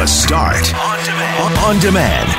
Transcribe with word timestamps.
The 0.00 0.06
Start 0.06 0.74
on 0.74 1.04
demand. 1.04 1.58
On 1.58 1.78
demand. 1.78 2.30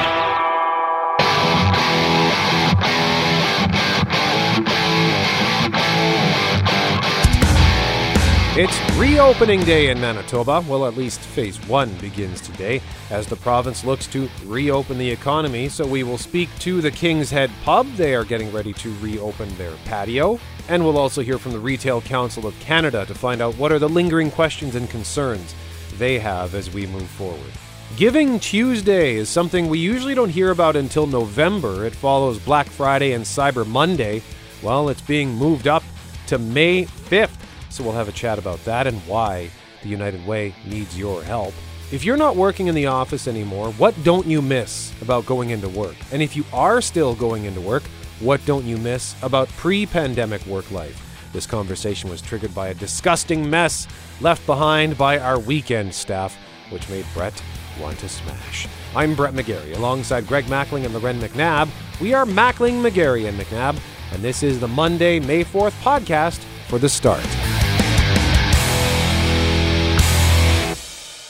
It's 8.58 8.98
reopening 8.98 9.60
day 9.60 9.92
in 9.92 10.02
Manitoba. 10.02 10.66
Well, 10.68 10.88
at 10.88 10.98
least 10.98 11.20
phase 11.20 11.58
one 11.68 11.94
begins 12.00 12.42
today 12.42 12.82
as 13.12 13.28
the 13.28 13.36
province 13.36 13.84
looks 13.84 14.08
to 14.08 14.28
reopen 14.44 14.98
the 14.98 15.12
economy. 15.12 15.70
So 15.70 15.86
we 15.86 16.02
will 16.02 16.18
speak 16.18 16.50
to 16.62 16.82
the 16.82 16.90
King's 16.90 17.30
Head 17.30 17.52
Pub. 17.64 17.86
They 17.94 18.16
are 18.16 18.26
getting 18.26 18.52
ready 18.52 18.74
to 18.74 18.92
reopen 18.96 19.56
their 19.58 19.76
patio. 19.86 20.40
And 20.68 20.84
we'll 20.84 20.98
also 20.98 21.22
hear 21.22 21.38
from 21.38 21.52
the 21.52 21.60
Retail 21.60 22.02
Council 22.02 22.48
of 22.48 22.60
Canada 22.60 23.06
to 23.06 23.14
find 23.14 23.40
out 23.40 23.56
what 23.58 23.72
are 23.72 23.78
the 23.78 23.88
lingering 23.88 24.32
questions 24.32 24.74
and 24.74 24.90
concerns 24.90 25.54
they 25.98 26.20
have 26.20 26.56
as 26.56 26.72
we 26.74 26.88
move 26.88 27.10
forward. 27.10 27.52
Giving 27.98 28.40
Tuesday 28.40 29.16
is 29.16 29.30
something 29.30 29.68
we 29.68 29.80
usually 29.80 30.16
don't 30.16 30.30
hear 30.30 30.52
about 30.52 30.76
until 30.76 31.06
November. 31.06 31.86
It 31.86 31.94
follows 31.94 32.40
Black 32.40 32.68
Friday 32.68 33.12
and 33.14 33.26
Cyber 33.26 33.68
Monday. 33.68 34.24
Well, 34.64 34.90
it's 34.90 35.02
being 35.02 35.36
moved 35.36 35.68
up 35.68 35.84
to 36.28 36.38
May 36.38 36.86
5th. 36.86 37.36
So 37.70 37.84
we'll 37.84 37.94
have 37.94 38.08
a 38.08 38.14
chat 38.14 38.40
about 38.40 38.64
that 38.66 38.88
and 38.88 38.98
why 39.08 39.50
the 39.84 39.90
United 39.90 40.26
Way 40.26 40.56
needs 40.66 40.98
your 40.98 41.24
help. 41.24 41.54
If 41.92 42.06
you're 42.06 42.18
not 42.18 42.38
working 42.38 42.68
in 42.68 42.76
the 42.76 42.86
office 42.86 43.28
anymore, 43.28 43.72
what 43.74 44.02
don't 44.04 44.26
you 44.26 44.42
miss 44.42 44.94
about 45.02 45.26
going 45.26 45.50
into 45.50 45.68
work? 45.68 45.96
And 46.14 46.22
if 46.22 46.38
you 46.38 46.46
are 46.54 46.80
still 46.80 47.14
going 47.14 47.44
into 47.44 47.60
work, 47.60 47.84
what 48.22 48.44
don't 48.46 48.64
you 48.66 48.78
miss 48.78 49.22
about 49.22 49.50
pre 49.50 49.86
pandemic 49.86 50.46
work 50.46 50.72
life? 50.72 51.11
This 51.34 51.46
conversation 51.46 52.10
was 52.10 52.22
triggered 52.22 52.54
by 52.54 52.70
a 52.70 52.74
disgusting 52.74 53.50
mess 53.50 53.88
left 54.20 54.46
behind 54.46 54.98
by 54.98 55.18
our 55.18 55.40
weekend 55.40 55.94
staff, 55.94 56.38
which 56.70 56.90
made 56.90 57.06
Brett 57.14 57.42
want 57.80 57.98
to 58.00 58.10
smash. 58.10 58.68
I'm 58.96 59.16
Brett 59.16 59.34
McGarry, 59.34 59.76
alongside 59.76 60.28
Greg 60.28 60.46
Mackling 60.46 60.84
and 60.84 60.94
Loren 60.94 61.20
McNabb. 61.20 61.70
We 62.02 62.14
are 62.14 62.26
Mackling, 62.26 62.82
McGarry, 62.82 63.30
and 63.30 63.40
McNabb, 63.40 63.80
and 64.12 64.22
this 64.22 64.44
is 64.44 64.60
the 64.60 64.68
Monday, 64.68 65.20
May 65.20 65.46
4th 65.46 65.82
podcast 65.82 66.40
for 66.68 66.80
The 66.80 66.90
Start. 66.90 67.26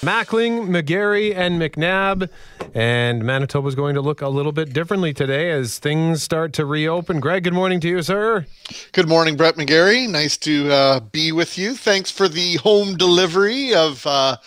Mackling, 0.02 0.68
McGarry, 0.68 1.36
and 1.36 1.62
McNabb. 1.62 2.30
And 2.74 3.24
Manitoba 3.24 3.68
is 3.68 3.76
going 3.76 3.96
to 3.96 4.02
look 4.02 4.22
a 4.22 4.30
little 4.30 4.52
bit 4.52 4.74
differently 4.74 5.14
today 5.14 5.52
as 5.52 5.78
things 5.78 6.24
start 6.24 6.54
to 6.54 6.66
reopen. 6.66 7.20
Greg, 7.20 7.44
good 7.44 7.54
morning 7.54 7.80
to 7.82 7.88
you, 7.88 8.02
sir. 8.02 8.46
Good 8.94 9.08
morning, 9.08 9.38
Brett 9.38 9.56
McGarry. 9.56 10.10
Nice 10.10 10.38
to 10.38 10.72
uh, 10.72 11.00
be 11.00 11.32
with 11.32 11.58
you. 11.58 11.76
Thanks 11.76 12.10
for 12.10 12.28
the 12.28 12.56
home 12.58 12.98
delivery 12.98 13.74
of. 13.74 14.06
Uh, 14.08 14.38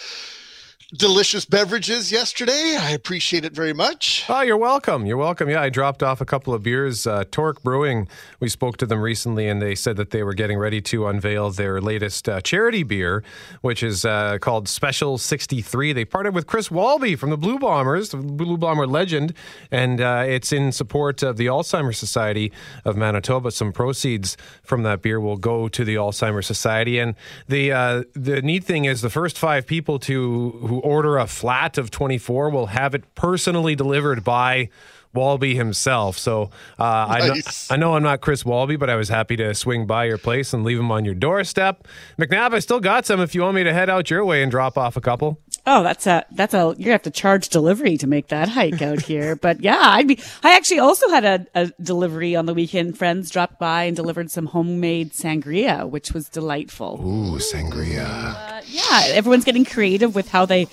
delicious 0.96 1.44
beverages 1.44 2.12
yesterday. 2.12 2.76
I 2.80 2.90
appreciate 2.90 3.44
it 3.44 3.52
very 3.52 3.72
much. 3.72 4.24
Oh, 4.28 4.42
you're 4.42 4.56
welcome. 4.56 5.06
You're 5.06 5.16
welcome. 5.16 5.50
Yeah, 5.50 5.60
I 5.60 5.68
dropped 5.68 6.02
off 6.02 6.20
a 6.20 6.24
couple 6.24 6.54
of 6.54 6.62
beers. 6.62 7.06
Uh, 7.06 7.24
Torque 7.30 7.62
Brewing, 7.62 8.08
we 8.38 8.48
spoke 8.48 8.76
to 8.76 8.86
them 8.86 9.00
recently, 9.00 9.48
and 9.48 9.60
they 9.60 9.74
said 9.74 9.96
that 9.96 10.10
they 10.10 10.22
were 10.22 10.34
getting 10.34 10.56
ready 10.56 10.80
to 10.82 11.08
unveil 11.08 11.50
their 11.50 11.80
latest 11.80 12.28
uh, 12.28 12.40
charity 12.40 12.84
beer, 12.84 13.24
which 13.60 13.82
is 13.82 14.04
uh, 14.04 14.38
called 14.40 14.68
Special 14.68 15.18
63. 15.18 15.92
They 15.92 16.04
partnered 16.04 16.34
with 16.34 16.46
Chris 16.46 16.70
Walby 16.70 17.16
from 17.16 17.30
the 17.30 17.38
Blue 17.38 17.58
Bombers, 17.58 18.10
the 18.10 18.18
Blue 18.18 18.56
Bomber 18.56 18.86
legend, 18.86 19.34
and 19.70 20.00
uh, 20.00 20.24
it's 20.26 20.52
in 20.52 20.70
support 20.70 21.22
of 21.22 21.36
the 21.36 21.46
Alzheimer's 21.46 21.98
Society 21.98 22.52
of 22.84 22.96
Manitoba. 22.96 23.50
Some 23.50 23.72
proceeds 23.72 24.36
from 24.62 24.84
that 24.84 25.02
beer 25.02 25.18
will 25.18 25.38
go 25.38 25.68
to 25.68 25.84
the 25.84 25.96
Alzheimer's 25.96 26.46
Society. 26.46 26.98
And 26.98 27.16
the 27.48 27.72
uh, 27.72 28.04
the 28.12 28.42
neat 28.42 28.62
thing 28.64 28.84
is 28.84 29.00
the 29.02 29.10
first 29.10 29.38
five 29.38 29.66
people 29.66 29.98
to 30.00 30.50
who 30.60 30.83
order 30.84 31.18
a 31.18 31.26
flat 31.26 31.78
of 31.78 31.90
24 31.90 32.50
will 32.50 32.66
have 32.66 32.94
it 32.94 33.14
personally 33.14 33.74
delivered 33.74 34.22
by 34.22 34.68
Walby 35.14 35.54
himself. 35.54 36.18
So 36.18 36.50
uh, 36.78 37.06
nice. 37.08 37.70
I, 37.70 37.76
know, 37.76 37.86
I 37.88 37.88
know 37.90 37.96
I'm 37.96 38.02
not 38.02 38.20
Chris 38.20 38.44
Walby, 38.44 38.76
but 38.76 38.90
I 38.90 38.96
was 38.96 39.08
happy 39.08 39.36
to 39.36 39.54
swing 39.54 39.86
by 39.86 40.04
your 40.04 40.18
place 40.18 40.52
and 40.52 40.64
leave 40.64 40.78
him 40.78 40.90
on 40.90 41.04
your 41.04 41.14
doorstep. 41.14 41.86
McNabb, 42.18 42.52
I 42.52 42.58
still 42.58 42.80
got 42.80 43.06
some 43.06 43.20
if 43.20 43.34
you 43.34 43.42
want 43.42 43.54
me 43.54 43.64
to 43.64 43.72
head 43.72 43.88
out 43.88 44.10
your 44.10 44.24
way 44.24 44.42
and 44.42 44.50
drop 44.50 44.76
off 44.76 44.96
a 44.96 45.00
couple. 45.00 45.40
Oh, 45.66 45.82
that's 45.82 46.06
a 46.06 46.26
that's 46.32 46.52
a 46.52 46.58
you're 46.58 46.74
gonna 46.74 46.92
have 46.92 47.02
to 47.02 47.10
charge 47.10 47.48
delivery 47.48 47.96
to 47.98 48.06
make 48.06 48.28
that 48.28 48.48
hike 48.48 48.82
out 48.82 49.00
here. 49.00 49.34
but 49.40 49.60
yeah, 49.60 49.80
I'd 49.80 50.06
be. 50.06 50.18
I 50.42 50.56
actually 50.56 50.80
also 50.80 51.08
had 51.08 51.24
a, 51.24 51.46
a 51.54 51.72
delivery 51.82 52.36
on 52.36 52.46
the 52.46 52.54
weekend. 52.54 52.98
Friends 52.98 53.30
dropped 53.30 53.58
by 53.58 53.84
and 53.84 53.96
delivered 53.96 54.30
some 54.30 54.46
homemade 54.46 55.12
sangria, 55.12 55.88
which 55.88 56.12
was 56.12 56.28
delightful. 56.28 57.00
Ooh, 57.00 57.38
sangria. 57.38 58.06
Uh, 58.06 58.60
yeah, 58.66 59.04
everyone's 59.14 59.44
getting 59.44 59.64
creative 59.64 60.14
with 60.14 60.28
how 60.28 60.44
they 60.44 60.66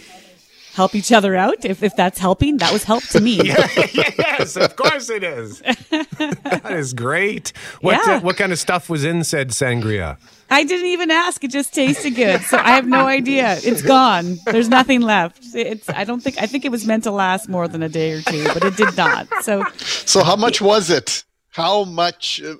help 0.73 0.95
each 0.95 1.11
other 1.11 1.35
out. 1.35 1.65
If, 1.65 1.83
if 1.83 1.95
that's 1.95 2.19
helping, 2.19 2.57
that 2.57 2.73
was 2.73 2.83
help 2.83 3.03
to 3.09 3.19
me. 3.19 3.37
yes, 3.43 4.55
of 4.55 4.75
course 4.75 5.09
it 5.09 5.23
is. 5.23 5.59
that 5.89 6.71
is 6.71 6.93
great. 6.93 7.53
What, 7.81 8.05
yeah. 8.05 8.15
uh, 8.15 8.19
what 8.21 8.37
kind 8.37 8.51
of 8.51 8.59
stuff 8.59 8.89
was 8.89 9.03
in 9.03 9.23
said 9.23 9.49
sangria? 9.49 10.17
I 10.51 10.63
didn't 10.63 10.87
even 10.87 11.09
ask. 11.09 11.43
It 11.43 11.51
just 11.51 11.73
tasted 11.73 12.11
good. 12.11 12.41
So 12.41 12.57
I 12.57 12.71
have 12.71 12.85
no 12.85 13.07
idea. 13.07 13.57
It's 13.63 13.81
gone. 13.81 14.37
There's 14.45 14.69
nothing 14.69 15.01
left. 15.01 15.39
It's 15.55 15.89
I 15.89 16.03
don't 16.03 16.21
think 16.21 16.37
I 16.41 16.45
think 16.45 16.65
it 16.65 16.71
was 16.71 16.85
meant 16.85 17.03
to 17.05 17.11
last 17.11 17.47
more 17.49 17.67
than 17.67 17.81
a 17.81 17.89
day 17.89 18.11
or 18.11 18.21
two, 18.21 18.43
but 18.53 18.63
it 18.63 18.75
did 18.75 18.95
not. 18.97 19.27
So 19.41 19.63
So 19.79 20.23
how 20.23 20.35
much 20.35 20.61
was 20.61 20.89
it? 20.89 21.23
how 21.51 21.83
much 21.83 22.41
uh, 22.41 22.55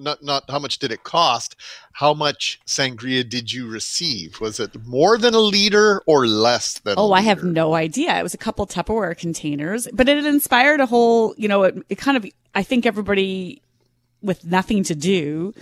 not 0.00 0.22
not 0.22 0.50
how 0.50 0.58
much 0.58 0.78
did 0.78 0.90
it 0.90 1.04
cost 1.04 1.54
how 1.92 2.12
much 2.12 2.60
sangria 2.66 3.28
did 3.28 3.52
you 3.52 3.68
receive 3.68 4.40
was 4.40 4.58
it 4.58 4.70
more 4.84 5.16
than 5.16 5.32
a 5.32 5.38
liter 5.38 6.02
or 6.06 6.26
less 6.26 6.80
than 6.80 6.94
oh 6.98 7.12
i 7.12 7.20
have 7.20 7.44
no 7.44 7.74
idea 7.74 8.18
it 8.18 8.22
was 8.22 8.34
a 8.34 8.38
couple 8.38 8.66
tupperware 8.66 9.16
containers 9.16 9.86
but 9.92 10.08
it 10.08 10.26
inspired 10.26 10.80
a 10.80 10.86
whole 10.86 11.34
you 11.38 11.46
know 11.46 11.62
it, 11.62 11.76
it 11.88 11.98
kind 11.98 12.16
of 12.16 12.26
i 12.54 12.62
think 12.62 12.84
everybody 12.84 13.62
with 14.22 14.44
nothing 14.44 14.82
to 14.82 14.94
do 14.94 15.54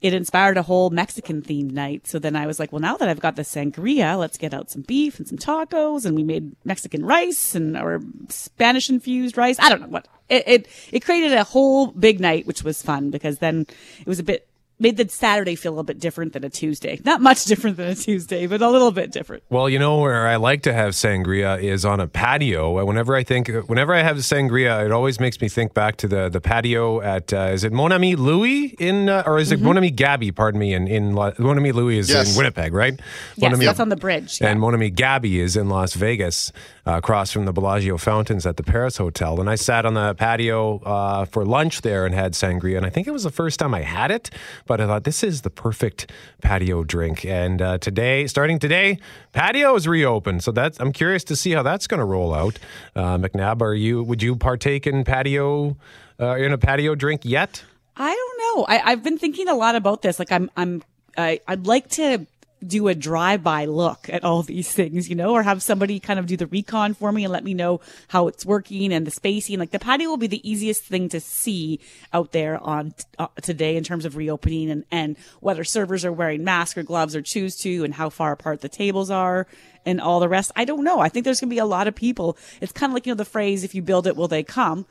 it 0.00 0.14
inspired 0.14 0.56
a 0.56 0.62
whole 0.62 0.90
Mexican 0.90 1.42
themed 1.42 1.72
night. 1.72 2.06
So 2.06 2.18
then 2.18 2.36
I 2.36 2.46
was 2.46 2.58
like, 2.58 2.72
well, 2.72 2.80
now 2.80 2.96
that 2.96 3.08
I've 3.08 3.20
got 3.20 3.36
the 3.36 3.42
sangria, 3.42 4.18
let's 4.18 4.38
get 4.38 4.54
out 4.54 4.70
some 4.70 4.82
beef 4.82 5.18
and 5.18 5.26
some 5.26 5.38
tacos. 5.38 6.06
And 6.06 6.14
we 6.14 6.22
made 6.22 6.54
Mexican 6.64 7.04
rice 7.04 7.54
and 7.54 7.76
or 7.76 8.00
Spanish 8.28 8.88
infused 8.88 9.36
rice. 9.36 9.58
I 9.58 9.68
don't 9.68 9.80
know 9.80 9.88
what 9.88 10.06
it, 10.28 10.44
it, 10.46 10.68
it 10.92 11.04
created 11.04 11.32
a 11.32 11.44
whole 11.44 11.88
big 11.88 12.20
night, 12.20 12.46
which 12.46 12.62
was 12.62 12.82
fun 12.82 13.10
because 13.10 13.38
then 13.38 13.66
it 14.00 14.06
was 14.06 14.18
a 14.18 14.24
bit 14.24 14.47
made 14.78 14.96
the 14.96 15.08
Saturday 15.08 15.54
feel 15.54 15.72
a 15.72 15.74
little 15.74 15.84
bit 15.84 15.98
different 15.98 16.32
than 16.32 16.44
a 16.44 16.50
Tuesday. 16.50 17.00
Not 17.04 17.20
much 17.20 17.44
different 17.44 17.76
than 17.76 17.88
a 17.88 17.94
Tuesday, 17.94 18.46
but 18.46 18.62
a 18.62 18.68
little 18.68 18.92
bit 18.92 19.10
different. 19.12 19.42
Well, 19.50 19.68
you 19.68 19.78
know 19.78 19.98
where 19.98 20.26
I 20.26 20.36
like 20.36 20.62
to 20.62 20.72
have 20.72 20.92
sangria 20.92 21.60
is 21.62 21.84
on 21.84 22.00
a 22.00 22.06
patio. 22.06 22.84
Whenever 22.84 23.14
I 23.14 23.24
think, 23.24 23.48
whenever 23.66 23.94
I 23.94 24.02
have 24.02 24.16
sangria, 24.18 24.84
it 24.84 24.92
always 24.92 25.18
makes 25.20 25.40
me 25.40 25.48
think 25.48 25.74
back 25.74 25.96
to 25.98 26.08
the 26.08 26.28
the 26.28 26.40
patio 26.40 27.00
at 27.00 27.32
uh, 27.32 27.50
is 27.52 27.64
it 27.64 27.72
Mon 27.72 27.92
Ami 27.92 28.16
Louis 28.16 28.74
in 28.78 29.08
uh, 29.08 29.22
or 29.26 29.38
is 29.38 29.52
it 29.52 29.56
mm-hmm. 29.56 29.66
Mon 29.66 29.78
Ami 29.78 29.90
Gabi? 29.90 30.34
Pardon 30.34 30.60
me. 30.60 30.74
In 30.74 30.86
in 30.86 31.14
Mon 31.14 31.34
Ami 31.38 31.72
Louis 31.72 31.98
is 31.98 32.08
yes. 32.08 32.32
in 32.32 32.38
Winnipeg, 32.38 32.72
right? 32.72 32.98
Yes, 33.36 33.50
Mon 33.50 33.60
that's 33.60 33.80
on 33.80 33.88
the 33.88 33.96
bridge. 33.96 34.40
And 34.40 34.56
yeah. 34.56 34.60
Mon 34.60 34.74
Ami 34.74 34.90
Gabi 34.90 35.36
is 35.36 35.56
in 35.56 35.68
Las 35.68 35.94
Vegas, 35.94 36.52
uh, 36.88 36.96
across 36.98 37.30
from 37.30 37.44
the 37.44 37.52
Bellagio 37.52 37.98
fountains 37.98 38.46
at 38.46 38.56
the 38.56 38.62
Paris 38.62 38.96
Hotel. 38.96 39.40
And 39.40 39.50
I 39.50 39.56
sat 39.56 39.84
on 39.84 39.94
the 39.94 40.14
patio 40.14 40.78
uh, 40.78 41.24
for 41.26 41.44
lunch 41.44 41.82
there 41.82 42.06
and 42.06 42.14
had 42.14 42.32
sangria, 42.32 42.78
and 42.78 42.86
I 42.86 42.90
think 42.90 43.06
it 43.06 43.10
was 43.10 43.24
the 43.24 43.30
first 43.30 43.58
time 43.58 43.74
I 43.74 43.82
had 43.82 44.10
it. 44.10 44.30
But 44.68 44.80
I 44.80 44.86
thought 44.86 45.02
this 45.02 45.24
is 45.24 45.42
the 45.42 45.50
perfect 45.50 46.12
patio 46.42 46.84
drink. 46.84 47.24
And 47.24 47.60
uh, 47.60 47.78
today, 47.78 48.28
starting 48.28 48.60
today, 48.60 48.98
patio 49.32 49.74
is 49.74 49.88
reopened. 49.88 50.44
So 50.44 50.52
that's 50.52 50.78
I'm 50.78 50.92
curious 50.92 51.24
to 51.24 51.34
see 51.34 51.50
how 51.50 51.64
that's 51.64 51.88
going 51.88 51.98
to 51.98 52.04
roll 52.04 52.32
out. 52.32 52.60
Uh, 52.94 53.18
McNabb, 53.18 53.62
are 53.62 53.74
you? 53.74 54.04
Would 54.04 54.22
you 54.22 54.36
partake 54.36 54.86
in 54.86 55.02
patio 55.02 55.76
uh, 56.20 56.36
in 56.36 56.52
a 56.52 56.58
patio 56.58 56.94
drink 56.94 57.22
yet? 57.24 57.64
I 57.96 58.14
don't 58.14 58.58
know. 58.58 58.66
I, 58.68 58.92
I've 58.92 59.02
been 59.02 59.18
thinking 59.18 59.48
a 59.48 59.54
lot 59.54 59.74
about 59.74 60.02
this. 60.02 60.20
Like 60.20 60.30
I'm 60.30 60.50
I'm 60.56 60.84
I, 61.16 61.40
I'd 61.48 61.66
like 61.66 61.88
to 61.90 62.26
do 62.66 62.88
a 62.88 62.94
drive-by 62.94 63.66
look 63.66 64.10
at 64.10 64.24
all 64.24 64.42
these 64.42 64.72
things, 64.72 65.08
you 65.08 65.14
know, 65.14 65.32
or 65.32 65.42
have 65.42 65.62
somebody 65.62 66.00
kind 66.00 66.18
of 66.18 66.26
do 66.26 66.36
the 66.36 66.46
recon 66.46 66.92
for 66.94 67.12
me 67.12 67.24
and 67.24 67.32
let 67.32 67.44
me 67.44 67.54
know 67.54 67.80
how 68.08 68.26
it's 68.26 68.44
working 68.44 68.92
and 68.92 69.06
the 69.06 69.10
spacing. 69.10 69.58
Like 69.58 69.70
the 69.70 69.78
patio 69.78 70.08
will 70.08 70.16
be 70.16 70.26
the 70.26 70.48
easiest 70.48 70.84
thing 70.84 71.08
to 71.10 71.20
see 71.20 71.80
out 72.12 72.32
there 72.32 72.58
on 72.58 72.94
uh, 73.18 73.28
today 73.42 73.76
in 73.76 73.84
terms 73.84 74.04
of 74.04 74.16
reopening 74.16 74.70
and, 74.70 74.84
and 74.90 75.16
whether 75.40 75.62
servers 75.62 76.04
are 76.04 76.12
wearing 76.12 76.42
masks 76.42 76.76
or 76.76 76.82
gloves 76.82 77.14
or 77.14 77.22
choose 77.22 77.56
to 77.58 77.84
and 77.84 77.94
how 77.94 78.08
far 78.10 78.32
apart 78.32 78.60
the 78.60 78.68
tables 78.68 79.10
are 79.10 79.46
and 79.86 80.00
all 80.00 80.18
the 80.18 80.28
rest. 80.28 80.50
I 80.56 80.64
don't 80.64 80.84
know. 80.84 80.98
I 81.00 81.08
think 81.08 81.24
there's 81.24 81.40
going 81.40 81.50
to 81.50 81.54
be 81.54 81.60
a 81.60 81.64
lot 81.64 81.86
of 81.86 81.94
people. 81.94 82.36
It's 82.60 82.72
kind 82.72 82.90
of 82.90 82.94
like, 82.94 83.06
you 83.06 83.12
know, 83.12 83.16
the 83.16 83.24
phrase, 83.24 83.62
if 83.62 83.74
you 83.74 83.82
build 83.82 84.06
it, 84.06 84.16
will 84.16 84.28
they 84.28 84.42
come? 84.42 84.84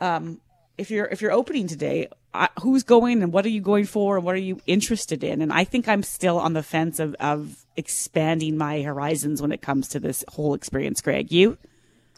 Um, 0.00 0.40
if 0.78 0.90
you're 0.90 1.04
if 1.06 1.20
you're 1.20 1.32
opening 1.32 1.66
today, 1.66 2.08
uh, 2.32 2.48
who's 2.60 2.82
going 2.82 3.22
and 3.22 3.32
what 3.32 3.44
are 3.44 3.50
you 3.50 3.60
going 3.60 3.84
for 3.84 4.16
and 4.16 4.24
what 4.24 4.34
are 4.34 4.38
you 4.38 4.60
interested 4.66 5.24
in? 5.24 5.42
And 5.42 5.52
I 5.52 5.64
think 5.64 5.88
I'm 5.88 6.02
still 6.02 6.38
on 6.38 6.52
the 6.52 6.62
fence 6.62 6.98
of 7.00 7.14
of 7.20 7.64
expanding 7.76 8.56
my 8.56 8.82
horizons 8.82 9.40
when 9.40 9.52
it 9.52 9.62
comes 9.62 9.88
to 9.88 10.00
this 10.00 10.24
whole 10.28 10.54
experience. 10.54 11.00
Greg, 11.00 11.32
you? 11.32 11.58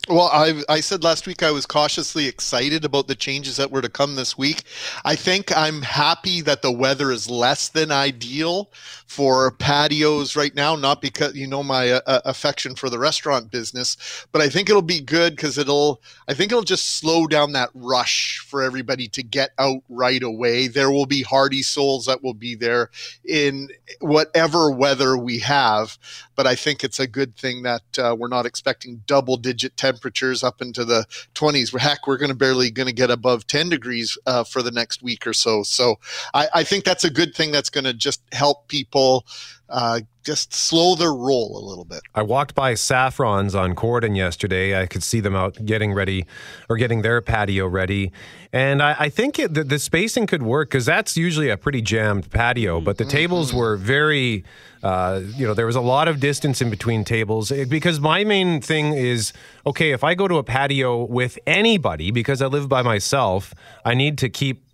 Well, 0.09 0.31
I, 0.33 0.63
I 0.69 0.81
said 0.81 1.05
last 1.05 1.29
week 1.29 1.45
I 1.45 1.53
was 1.53 1.65
cautiously 1.65 2.27
excited 2.27 2.85
about 2.85 3.07
the 3.07 3.15
changes 3.15 3.57
that 3.57 3.71
were 3.71 3.81
to 3.83 3.89
come 3.89 4.17
this 4.17 4.37
week. 4.37 4.65
I 5.05 5.15
think 5.15 5.57
I'm 5.57 5.81
happy 5.83 6.41
that 6.41 6.61
the 6.61 6.73
weather 6.73 7.13
is 7.13 7.31
less 7.31 7.69
than 7.69 7.93
ideal 7.93 8.73
for 9.07 9.53
patios 9.53 10.35
right 10.35 10.55
now, 10.57 10.75
not 10.75 11.01
because 11.03 11.37
you 11.37 11.47
know 11.47 11.63
my 11.63 11.93
uh, 11.93 12.21
affection 12.25 12.75
for 12.75 12.91
the 12.91 12.99
restaurant 12.99 13.53
business, 13.53 14.27
but 14.33 14.43
I 14.43 14.49
think 14.49 14.69
it'll 14.69 14.83
be 14.83 15.01
good 15.01 15.37
because 15.37 15.57
it'll 15.57 16.03
I 16.27 16.35
think 16.35 16.51
it'll 16.51 16.65
just 16.65 16.97
slow 16.99 17.29
down 17.29 17.53
that 17.53 17.71
rush 17.73 18.39
for 18.39 18.61
everybody 18.61 19.07
to 19.09 19.23
get 19.23 19.51
out 19.59 19.83
right 19.89 20.23
away. 20.23 20.67
There 20.67 20.91
will 20.91 21.07
be 21.07 21.23
hardy 21.23 21.63
souls 21.63 22.07
that 22.07 22.25
will 22.25 22.35
be 22.35 22.57
there 22.57 22.91
in 23.25 23.69
whatever 24.01 24.73
weather 24.73 25.17
we 25.17 25.39
have, 25.41 25.97
but 26.43 26.50
I 26.50 26.56
think 26.56 26.83
it's 26.83 26.99
a 26.99 27.06
good 27.06 27.37
thing 27.37 27.62
that 27.62 27.83
uh, 27.97 28.17
we're 28.19 28.27
not 28.27 28.47
expecting 28.47 29.00
double 29.06 29.37
digit 29.37 29.77
temperatures 29.77 30.43
up 30.43 30.61
into 30.61 30.85
the 30.85 31.06
20s. 31.37 31.79
Heck, 31.79 32.09
we're 32.09 32.17
going 32.17 32.33
to 32.33 32.37
barely 32.37 32.69
going 32.69 32.89
to 32.89 32.93
get 32.93 33.12
above 33.12 33.47
10 33.47 33.69
degrees 33.69 34.19
uh, 34.27 34.43
for 34.43 34.61
the 34.61 34.73
next 34.73 35.05
week 35.05 35.25
or 35.25 35.33
so. 35.33 35.62
So 35.62 36.00
I, 36.35 36.49
I 36.53 36.65
think 36.65 36.83
that's 36.83 37.05
a 37.05 37.11
good 37.11 37.37
thing 37.37 37.53
that's 37.53 37.71
going 37.71 37.85
to 37.85 37.94
just 37.94 38.23
help 38.33 38.67
people 38.67 39.25
uh, 39.69 40.00
just 40.25 40.53
slow 40.53 40.97
their 40.97 41.15
roll 41.15 41.56
a 41.56 41.65
little 41.65 41.85
bit. 41.85 42.00
I 42.12 42.23
walked 42.23 42.56
by 42.56 42.75
Saffron's 42.75 43.55
on 43.55 43.77
Corydon 43.77 44.17
yesterday. 44.17 44.81
I 44.81 44.87
could 44.87 45.05
see 45.05 45.21
them 45.21 45.37
out 45.37 45.65
getting 45.65 45.94
ready 45.94 46.27
or 46.69 46.77
getting 46.77 47.03
their 47.03 47.21
patio 47.21 47.69
ready. 47.69 48.11
And 48.53 48.83
I, 48.83 48.97
I 48.99 49.09
think 49.09 49.39
it, 49.39 49.55
the, 49.55 49.62
the, 49.62 49.79
spacing 49.79 50.27
could 50.27 50.43
work 50.43 50.71
because 50.71 50.85
that's 50.87 51.17
usually 51.17 51.49
a 51.49 51.56
pretty 51.56 51.81
jammed 51.81 52.31
patio, 52.31 52.81
but 52.81 52.99
the 52.99 53.05
mm-hmm. 53.05 53.11
tables 53.12 53.55
were 53.55 53.77
very, 53.77 54.44
uh, 54.82 55.20
you 55.37 55.46
know, 55.46 55.55
there 55.55 55.67
was 55.67 55.76
a 55.76 55.81
lot 55.81 56.08
of 56.08 56.19
distance 56.19 56.61
in 56.61 56.70
between 56.70 57.05
tables. 57.05 57.52
Because 57.69 58.00
my 58.00 58.25
main 58.25 58.61
thing 58.61 58.94
is 58.94 59.32
okay, 59.67 59.93
if 59.93 60.02
I 60.02 60.14
go 60.14 60.26
to 60.26 60.38
a 60.38 60.43
patio 60.43 61.05
with 61.05 61.38
anybody 61.46 62.11
because 62.11 62.43
I 62.43 62.46
live 62.46 62.69
by 62.69 62.82
myself, 62.82 63.55
I 63.84 63.94
need 63.94 64.19
to 64.19 64.29
keep 64.29 64.64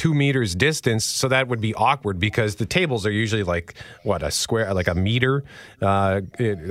two 0.00 0.14
meters 0.14 0.54
distance, 0.54 1.04
so 1.04 1.28
that 1.28 1.46
would 1.46 1.60
be 1.60 1.74
awkward 1.74 2.18
because 2.18 2.54
the 2.54 2.64
tables 2.64 3.04
are 3.04 3.10
usually 3.10 3.42
like 3.42 3.74
what 4.02 4.22
a 4.22 4.30
square, 4.30 4.72
like 4.72 4.88
a 4.88 4.94
meter 4.94 5.44
uh, 5.82 6.22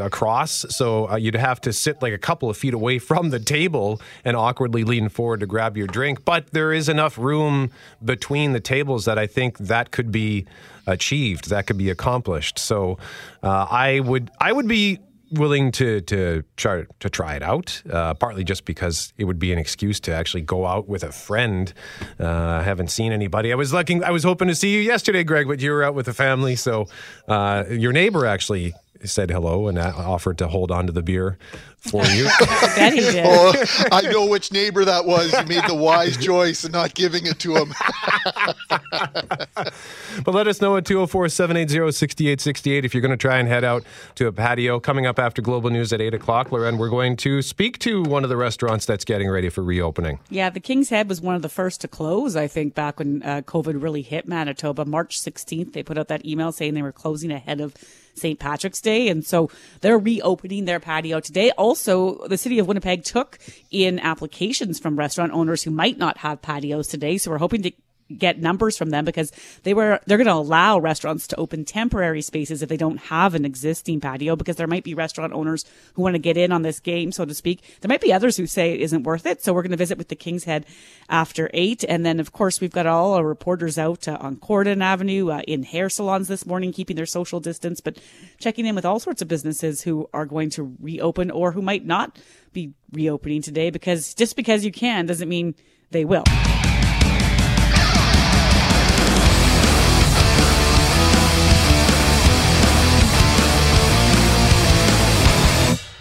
across. 0.02 0.66
So 0.70 1.08
uh, 1.12 1.16
you'd 1.16 1.36
have 1.36 1.62
to 1.62 1.72
sit 1.72 2.02
like 2.02 2.12
a 2.12 2.18
couple 2.18 2.50
of 2.50 2.58
feet 2.58 2.74
away 2.74 2.98
from 3.10 3.30
the 3.30 3.40
table 3.40 4.02
and 4.26 4.36
awkwardly 4.36 4.84
lean 4.84 5.10
forward 5.10 5.42
to 5.42 5.46
grab 5.46 5.78
your 5.78 5.86
drink. 5.86 6.26
But 6.26 6.54
there 6.54 6.74
is 6.74 6.90
enough 6.90 7.20
room 7.20 7.70
between 8.04 8.54
the 8.54 8.60
tables 8.60 9.06
that 9.06 9.20
I 9.20 9.28
think 9.28 9.60
that 9.60 9.92
could 9.92 10.12
be 10.12 10.48
achieved, 10.88 11.52
that 11.52 11.68
could 11.68 11.78
be 11.78 11.92
accomplished. 11.92 12.58
So 12.58 12.98
uh, 13.44 13.68
I 13.70 14.00
would 14.00 14.32
I 14.40 14.52
would 14.52 14.68
be 14.68 15.02
willing 15.31 15.72
to 15.74 16.02
to 16.02 16.44
try 16.58 16.86
to 17.00 17.10
try 17.10 17.36
it 17.36 17.44
out. 17.44 17.81
Uh, 17.90 18.14
partly 18.14 18.44
just 18.44 18.66
because 18.66 19.14
it 19.18 19.26
would 19.26 19.40
be 19.40 19.52
an 19.54 19.60
excuse 19.60 20.00
to 20.02 20.14
actually 20.14 20.42
go 20.42 20.66
out 20.66 20.88
with 20.88 21.04
a 21.04 21.12
friend. 21.12 21.74
Uh, 22.20 22.28
I 22.28 22.64
haven't 22.64 22.90
seen 22.90 23.12
anybody. 23.12 23.52
I 23.52 23.56
was 23.56 23.74
looking. 23.74 24.04
I 24.04 24.12
was 24.12 24.24
hoping 24.24 24.48
to 24.48 24.56
see 24.56 24.74
you 24.74 24.81
yesterday, 24.81 25.24
Greg, 25.24 25.48
but 25.48 25.62
you 25.62 25.72
were 25.72 25.84
out 25.84 25.96
with 25.96 26.06
the 26.06 26.14
family. 26.14 26.56
So 26.56 26.88
uh, 27.28 27.66
your 27.70 27.92
neighbor 27.94 28.26
actually 28.26 28.74
said 29.04 29.31
hello 29.31 29.68
and 29.68 29.80
offered 29.80 30.38
to 30.40 30.48
hold 30.48 30.72
on 30.72 30.88
to 30.88 30.92
the 30.92 31.01
beer 31.04 31.38
for 31.80 32.06
you. 32.06 32.28
I 32.40 32.92
he 32.94 33.00
did. 33.00 33.25
Oh, 33.25 33.54
I 33.92 34.01
know 34.01 34.25
which 34.25 34.51
neighbor 34.51 34.84
that 34.86 35.06
was. 35.06 35.31
You 35.31 35.46
made 35.46 35.63
the 35.66 35.75
wise 35.75 36.18
choice 36.18 36.66
in 36.66 36.72
not 36.72 36.94
giving 36.94 37.25
it 37.25 37.40
to 37.40 37.56
him. 37.56 37.74
but 40.24 40.34
let 40.34 40.48
us 40.48 40.62
know 40.62 40.75
at 40.78 40.86
204 40.86 41.30
780 41.30 41.92
6868 41.92 42.86
if 42.86 42.94
you're 42.94 43.01
going 43.01 43.12
to 43.12 43.18
try 43.18 43.38
and 43.38 43.48
head 43.48 43.63
out 43.63 43.84
to 44.16 44.28
a 44.28 44.31
patio. 44.31 44.80
Coming 44.80 45.06
up 45.06 45.19
after 45.19 45.42
Global 45.42 45.69
News 45.69 45.94
at 45.94 46.01
8 46.01 46.13
o'clock, 46.13 46.51
Loren, 46.51 46.78
we're 46.78 46.90
going 46.90 47.16
to 47.18 47.42
speak 47.42 47.80
to 47.80 48.04
one 48.04 48.24
of 48.24 48.30
the 48.30 48.38
restaurants 48.38 48.86
that's 48.86 49.06
getting 49.06 49.30
ready 49.30 49.50
for 49.50 49.63
reopening. 49.63 50.19
Yeah, 50.30 50.50
the 50.50 50.60
King's 50.60 50.90
Head 50.90 51.07
was 51.07 51.22
one 51.22 51.36
of 51.36 51.42
the 51.42 51.50
first 51.50 51.81
to 51.81 51.88
close, 51.88 52.36
I 52.36 52.48
think, 52.48 52.75
back 52.75 53.00
when 53.00 53.24
uh, 53.24 53.42
COVID 53.42 53.81
really 53.81 54.01
hit 54.01 54.28
Manitoba. 54.28 54.86
March 54.86 55.19
16th, 55.19 55.74
they 55.74 55.84
put 55.84 55.98
out 55.98 56.10
that 56.10 56.25
email 56.25 56.51
saying 56.51 56.74
they 56.74 56.81
were 56.81 56.92
closing 56.92 57.31
ahead 57.31 57.62
of 57.62 57.74
St. 58.19 58.39
Patrick's 58.39 58.81
Day. 58.81 59.07
And 59.07 59.25
so 59.25 59.50
they're 59.81 59.98
reopening 59.98 60.66
their 60.66 60.80
patio 60.80 61.19
today. 61.19 61.51
Also, 61.51 62.27
the 62.27 62.38
city 62.38 62.60
of 62.60 62.68
Winnipeg 62.68 63.04
took 63.04 63.39
in 63.71 64.00
applications 64.00 64.80
from 64.80 64.98
restaurant 64.98 65.31
owners 65.31 65.63
who 65.63 65.71
might 65.71 65.98
not 65.98 66.18
have 66.19 66.42
patios 66.42 66.88
today. 66.88 67.18
So 67.18 67.31
we're 67.31 67.38
hoping 67.38 67.63
to 67.63 67.71
get 68.18 68.40
numbers 68.40 68.78
from 68.78 68.90
them 68.90 69.06
because 69.06 69.32
they 69.64 69.74
were 69.74 70.00
they're 70.06 70.18
going 70.18 70.28
to 70.28 70.34
allow 70.34 70.80
restaurants 70.80 71.28
to 71.28 71.36
open 71.36 71.64
temporary 71.64 72.22
spaces 72.22 72.62
if 72.62 72.70
they 72.70 72.78
don't 72.78 72.98
have 72.98 73.36
an 73.36 73.46
existing 73.46 74.00
patio 74.00 74.36
because 74.36 74.56
there 74.56 74.68
might 74.68 74.84
be 74.84 74.94
restaurant 74.94 75.32
owners 75.34 75.66
who 75.94 76.02
want 76.02 76.16
to 76.16 76.20
get 76.20 76.38
in 76.38 76.52
on 76.52 76.64
this 76.64 76.80
game 76.80 77.12
so 77.12 77.24
to 77.24 77.34
speak 77.34 77.62
there 77.82 77.90
might 77.90 78.02
be 78.02 78.12
others 78.12 78.38
who 78.38 78.48
say 78.48 78.74
it 78.74 78.82
isn't 78.82 79.04
worth 79.04 79.26
it 79.26 79.44
so 79.44 79.54
we're 79.54 79.62
going 79.62 79.72
to 79.72 79.78
visit 79.78 79.98
with 79.98 80.08
the 80.08 80.16
king's 80.16 80.46
head 80.46 80.66
after 81.08 81.50
8 81.54 81.86
and 81.88 82.06
then 82.06 82.20
of 82.20 82.32
course 82.32 82.60
we've 82.60 82.72
got 82.72 82.88
all 82.88 83.14
our 83.14 83.26
reporters 83.26 83.78
out 83.78 84.08
uh, 84.08 84.18
on 84.20 84.38
Corydon 84.38 84.82
Avenue 84.82 85.30
uh, 85.30 85.42
in 85.48 85.64
hair 85.64 85.90
salons 85.90 86.28
this 86.28 86.46
morning 86.46 86.72
keeping 86.72 86.96
their 86.96 87.06
social 87.06 87.40
distance 87.40 87.80
but 87.80 88.00
checking 88.40 88.66
in 88.66 88.76
with 88.76 88.86
all 88.86 89.00
sorts 89.00 89.22
of 89.22 89.28
businesses 89.28 89.82
who 89.82 90.10
are 90.14 90.26
going 90.26 90.50
to 90.50 90.76
reopen 90.80 91.30
or 91.30 91.52
who 91.52 91.62
might 91.62 91.86
not 91.86 92.18
be 92.54 92.74
reopening 92.92 93.42
today 93.42 93.70
because 93.70 94.16
just 94.16 94.36
because 94.36 94.66
you 94.66 94.72
can 94.72 95.06
doesn't 95.06 95.30
mean 95.30 95.54
they 95.92 96.06
will. 96.06 96.24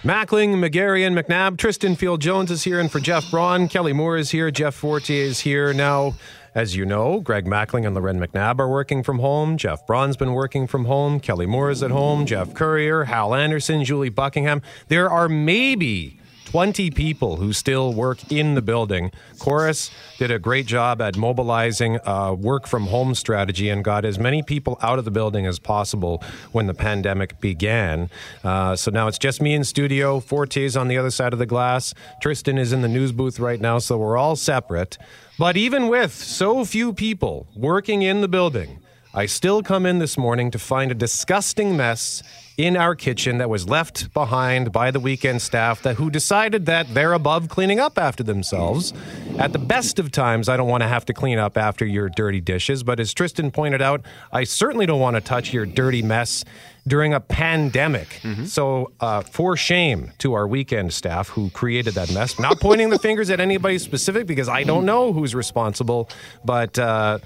Mackling, 0.09 0.55
McGarry 0.55 1.07
and, 1.07 1.15
McNabb, 1.15 1.59
Tristan 1.59 1.95
Field 1.95 2.23
Jones 2.23 2.51
is 2.51 2.65
here, 2.65 2.81
and 2.81 2.91
for 2.91 2.99
Jeff 2.99 3.31
Braun, 3.31 3.69
Kelly 3.69 3.93
Moore 3.93 4.17
is 4.17 4.31
here, 4.31 4.51
Jeff 4.51 4.75
Fortier 4.75 5.25
is 5.25 5.41
here. 5.41 5.75
Now, 5.75 6.15
as 6.55 6.75
you 6.75 6.87
know, 6.87 7.21
Greg 7.21 7.45
Mackling 7.45 7.87
and 7.87 7.95
Loren 7.95 8.19
McNabb 8.19 8.59
are 8.59 8.71
working 8.71 9.03
from 9.03 9.19
home. 9.19 9.59
Jeff 9.59 9.87
Braun's 9.87 10.17
been 10.17 10.33
working 10.33 10.67
from 10.67 10.87
home. 10.87 11.21
Kelly 11.21 11.45
Moore 11.45 11.69
is 11.69 11.83
at 11.83 11.91
home. 11.91 12.25
Jeff 12.25 12.57
Fortier, 12.57 13.05
Hal 13.05 13.35
Anderson, 13.35 13.85
Julie 13.85 14.09
Buckingham. 14.09 14.63
There 14.89 15.11
are 15.11 15.29
maybe 15.29 16.19
20 16.49 16.91
people 16.93 17.37
who 17.37 17.53
still 17.53 17.93
work 17.93 18.33
in 18.33 18.55
the 18.55 18.63
building. 18.63 19.13
Chorus 19.39 19.91
did 20.17 20.31
a 20.31 20.39
great 20.39 20.65
job 20.65 21.03
at 21.03 21.15
mobilizing 21.15 21.99
a 22.07 22.33
work 22.33 22.67
from 22.67 22.87
home 22.87 23.15
strategy 23.15 23.69
and 23.69 23.85
got 23.85 24.07
as 24.07 24.19
many 24.19 24.43
people 24.43 24.79
out 24.81 24.99
of 24.99 25.05
the 25.05 25.11
building 25.11 25.45
as 25.45 25.59
possible 25.59 26.23
when 26.53 26.67
the 26.67 26.73
pandemic 26.73 27.39
began. 27.39 28.09
Uh, 28.43 28.75
so 28.75 28.91
now 28.91 29.09
it's 29.09 29.19
just 29.19 29.43
me 29.43 29.53
in 29.53 29.63
studio. 29.63 30.21
Forte's 30.21 30.75
on 30.75 30.89
the 30.89 30.97
other 30.97 31.11
side 31.11 31.35
of 31.35 31.39
the 31.39 31.45
glass. 31.45 31.93
Tristan 32.23 32.57
is 32.57 32.73
in 32.73 32.81
the 32.81 32.89
news 32.89 33.13
booth 33.13 33.39
right 33.39 33.61
now, 33.61 33.77
so 33.77 33.99
we're 33.99 34.17
all 34.17 34.35
separate. 34.35 34.97
But 35.39 35.59
even 35.59 35.89
with 35.89 36.15
so 36.15 36.65
few 36.65 36.95
people 36.95 37.47
working 37.55 38.01
in 38.01 38.23
the 38.23 38.29
building, 38.29 38.81
I 39.15 39.27
still 39.27 39.63
come 39.63 39.87
in 39.87 39.99
this 39.99 40.19
morning 40.19 40.51
to 40.51 40.59
find 40.59 40.91
a 40.91 40.95
disgusting 40.95 41.77
mess 41.77 42.23
in 42.59 42.77
our 42.77 42.95
kitchen 42.95 43.39
that 43.39 43.49
was 43.49 43.69
left 43.69 44.13
behind 44.13 44.71
by 44.73 44.91
the 44.91 45.01
weekend 45.01 45.41
staff 45.41 45.81
that 45.83 45.95
who 45.95 46.11
decided 46.11 46.67
that 46.67 46.93
they're 46.93 47.13
above 47.13 47.49
cleaning 47.49 47.79
up 47.79 47.97
after 47.99 48.23
themselves. 48.23 48.93
At 49.39 49.53
the 49.53 49.61
best 49.61 49.99
of 49.99 50.11
times, 50.11 50.49
I 50.49 50.57
don't 50.57 50.69
want 50.69 50.83
to 50.83 50.89
have 50.89 51.07
to 51.07 51.15
clean 51.15 51.39
up 51.39 51.57
after 51.57 51.87
your 51.87 52.09
dirty 52.09 52.41
dishes, 52.41 52.83
but 52.83 52.99
as 52.99 53.15
Tristan 53.15 53.51
pointed 53.53 53.81
out, 53.81 54.03
I 54.33 54.45
certainly 54.45 54.87
don't 54.87 55.01
want 55.01 55.15
to 55.15 55.21
touch 55.21 55.53
your 55.53 55.65
dirty 55.67 56.03
mess 56.03 56.45
during 56.87 57.15
a 57.15 57.21
pandemic. 57.21 58.21
Mm-hmm. 58.23 58.47
So, 58.47 58.93
uh, 59.01 59.21
for 59.21 59.57
shame 59.57 60.13
to 60.19 60.35
our 60.35 60.47
weekend 60.47 60.93
staff 60.93 61.29
who 61.29 61.51
created 61.51 61.95
that 61.95 62.13
mess. 62.13 62.39
Not 62.41 62.59
pointing 62.61 62.91
the 62.91 62.99
fingers 62.99 63.31
at 63.31 63.41
anybody 63.41 63.79
specific 63.79 64.27
because 64.27 64.49
I 64.49 64.65
don't 64.65 64.85
know 64.85 65.13
who's 65.15 65.35
responsible, 65.35 66.11
but. 66.45 66.79
Uh, 66.79 67.21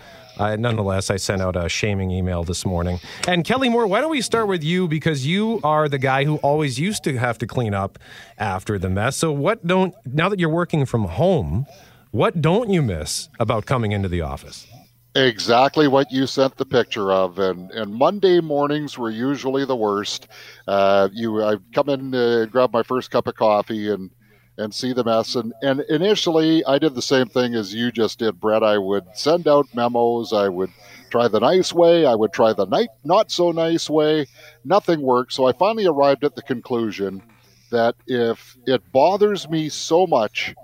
nonetheless, 0.57 1.11
I 1.11 1.17
sent 1.17 1.43
out 1.43 1.57
a 1.57 1.69
shaming 1.69 2.11
email 2.11 2.45
this 2.45 2.65
morning. 2.67 3.01
And 3.27 3.45
Kelly 3.45 3.69
Moore, 3.69 3.87
why 3.87 4.01
don't 4.01 4.11
we 4.11 4.21
start 4.21 4.49
with 4.49 4.63
you 4.63 4.89
because 4.89 5.27
you 5.27 5.61
are 5.65 5.89
the 5.89 5.99
guy 5.99 6.25
who 6.25 6.37
always 6.37 6.79
used 6.79 7.05
to 7.05 7.17
have 7.17 7.39
to 7.39 7.47
clean 7.47 7.75
up 7.75 7.99
after 8.39 8.79
the 8.79 8.91
mess. 8.91 9.17
So, 9.17 9.33
what 9.33 9.67
don't, 9.67 9.95
now 10.05 10.29
that 10.29 10.39
you're 10.39 10.49
working 10.49 10.87
from 10.87 11.05
home, 11.05 11.67
what 12.11 12.43
don't 12.43 12.71
you 12.71 12.83
miss 12.83 13.29
about 13.41 13.67
coming 13.67 13.93
into 13.93 14.09
the 14.09 14.21
office? 14.21 14.67
Exactly 15.15 15.89
what 15.89 16.11
you 16.11 16.27
sent 16.27 16.57
the 16.57 16.65
picture 16.65 17.13
of, 17.13 17.39
and 17.39 17.71
and 17.73 17.93
Monday 17.93 18.41
mornings 18.41 18.97
were 18.97 19.11
usually 19.11 19.67
the 19.67 19.77
worst. 19.77 20.27
Uh, 20.67 21.11
you, 21.13 21.43
I 21.45 21.57
come 21.75 21.91
in, 21.91 22.15
uh, 22.15 22.47
grab 22.47 22.73
my 22.73 22.83
first 22.83 23.11
cup 23.11 23.27
of 23.27 23.35
coffee, 23.35 23.91
and 23.91 24.11
and 24.59 24.75
see 24.75 24.92
the 24.92 25.04
mess. 25.04 25.35
And, 25.35 25.52
and 25.62 25.80
initially, 25.88 26.64
I 26.64 26.78
did 26.78 26.94
the 26.94 27.02
same 27.02 27.26
thing 27.26 27.54
as 27.54 27.75
you 27.75 27.90
just 27.90 28.18
did, 28.18 28.40
Brett. 28.40 28.62
I 28.62 28.78
would 28.78 29.04
send 29.14 29.49
out 29.49 29.66
memos. 29.75 30.32
I 30.32 30.49
would 30.49 30.71
try 31.11 31.28
the 31.28 31.40
nice 31.40 31.73
way. 31.73 32.06
I 32.06 32.14
would 32.14 32.32
try 32.32 32.52
the 32.52 32.66
night, 32.66 32.88
not 33.04 33.30
so 33.30 33.50
nice 33.52 33.88
way. 33.88 34.26
Nothing 34.64 35.02
worked. 35.02 35.32
So 35.32 35.47
I 35.47 35.52
finally 35.52 35.87
arrived 35.87 36.25
at 36.25 36.37
the 36.37 36.42
conclusion 36.42 37.23
that 37.71 37.94
if 38.06 38.56
it 38.66 38.92
bothers 38.92 39.49
me 39.49 39.68
so 39.68 40.06
much 40.06 40.54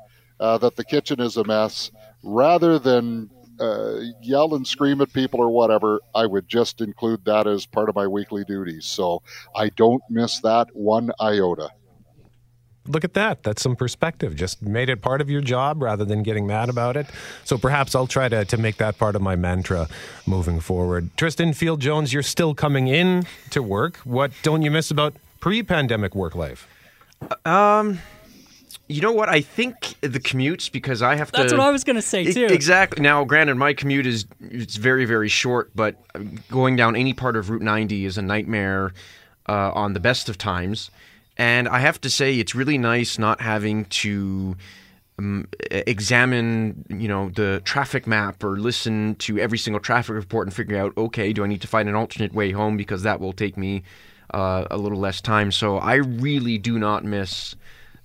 uh, 0.41 0.59
that 0.59 0.77
the 0.77 0.85
kitchen 0.85 1.21
is 1.21 1.37
a 1.37 1.45
mess, 1.45 1.91
rather 2.23 2.79
than 2.79 3.31
uh, 3.59 3.97
yell 4.23 4.55
and 4.55 4.67
scream 4.67 5.01
at 5.01 5.13
people 5.13 5.41
or 5.41 5.51
whatever, 5.51 6.01
I 6.15 6.27
would 6.27 6.49
just 6.49 6.81
include 6.81 7.25
that 7.25 7.47
as 7.47 7.67
part 7.67 7.89
of 7.89 7.97
my 7.97 8.07
weekly 8.07 8.45
duties. 8.45 8.87
So 8.87 9.23
I 9.57 9.71
don't 9.71 10.03
miss 10.09 10.41
that 10.41 10.69
one 10.75 11.11
iota. 11.21 11.71
Look 12.89 13.05
at 13.05 13.15
that. 13.15 13.43
That's 13.43 13.63
some 13.63 13.77
perspective. 13.77 14.35
Just 14.37 14.63
made 14.63 14.89
it 14.89 15.03
part 15.03 15.21
of 15.21 15.31
your 15.31 15.41
job 15.41 15.83
rather 15.83 16.05
than 16.05 16.23
getting 16.23 16.47
mad 16.47 16.69
about 16.69 16.97
it. 16.97 17.07
So 17.45 17.59
perhaps 17.59 17.95
I'll 17.95 18.07
try 18.07 18.29
to, 18.29 18.45
to 18.45 18.57
make 18.57 18.77
that 18.79 18.99
part 18.99 19.17
of 19.17 19.23
my 19.23 19.37
mantra 19.37 19.89
moving 20.27 20.61
forward. 20.61 21.11
Tristan 21.17 21.53
Field 21.53 21.81
Jones, 21.81 22.13
you're 22.13 22.23
still 22.23 22.55
coming 22.55 22.89
in 22.89 23.27
to 23.51 23.63
work. 23.63 23.97
What 23.99 24.33
don't 24.43 24.63
you 24.63 24.71
miss 24.71 24.91
about 24.91 25.15
pre 25.41 25.63
pandemic 25.63 26.15
work 26.15 26.35
life? 26.35 26.69
Um, 27.45 27.99
you 28.89 29.03
know 29.03 29.13
what? 29.13 29.29
I 29.29 29.41
think 29.43 29.97
the 30.01 30.21
commutes 30.21 30.71
because 30.73 31.03
I 31.03 31.17
have 31.17 31.31
to. 31.33 31.41
That's 31.41 31.53
what 31.53 31.61
I 31.61 31.71
was 31.71 31.85
going 31.85 31.97
to 31.97 32.03
say 32.03 32.33
too. 32.33 32.47
Exactly. 32.47 33.03
Now, 33.03 33.25
granted, 33.25 33.57
my 33.57 33.75
commute 33.75 34.07
is 34.07 34.27
it's 34.41 34.77
very 34.77 35.05
very 35.05 35.29
short, 35.29 35.71
but 35.75 35.97
going 36.49 36.77
down 36.77 36.97
any 36.97 37.13
part 37.13 37.37
of 37.37 37.51
Route 37.51 37.63
90 37.63 38.07
is 38.07 38.17
a 38.17 38.23
nightmare 38.23 38.93
uh, 39.49 39.73
on 39.75 39.93
the 39.93 40.01
best 40.01 40.29
of 40.29 40.39
times. 40.39 40.91
And 41.39 41.69
I 41.69 41.79
have 41.79 42.01
to 42.01 42.11
say, 42.11 42.39
it's 42.39 42.55
really 42.55 42.79
nice 42.79 43.19
not 43.19 43.41
having 43.41 43.85
to 43.87 44.57
um, 45.19 45.49
examine, 45.71 46.85
you 46.89 47.09
know, 47.09 47.31
the 47.31 47.63
traffic 47.65 48.07
map 48.07 48.43
or 48.43 48.59
listen 48.59 49.15
to 49.17 49.39
every 49.39 49.59
single 49.59 49.81
traffic 49.81 50.15
report 50.15 50.47
and 50.47 50.55
figure 50.55 50.77
out, 50.77 50.93
okay, 50.97 51.33
do 51.33 51.45
I 51.45 51.47
need 51.47 51.61
to 51.63 51.69
find 51.69 51.89
an 51.89 51.95
alternate 51.95 52.35
way 52.35 52.51
home 52.51 52.77
because 52.77 53.03
that 53.05 53.21
will 53.21 53.33
take 53.33 53.57
me 53.57 53.85
uh, 54.35 54.67
a 54.71 54.77
little 54.77 54.99
less 54.99 55.21
time. 55.21 55.53
So 55.53 55.79
I 55.79 55.95
really 55.95 56.59
do 56.59 56.79
not 56.79 57.05
miss 57.05 57.55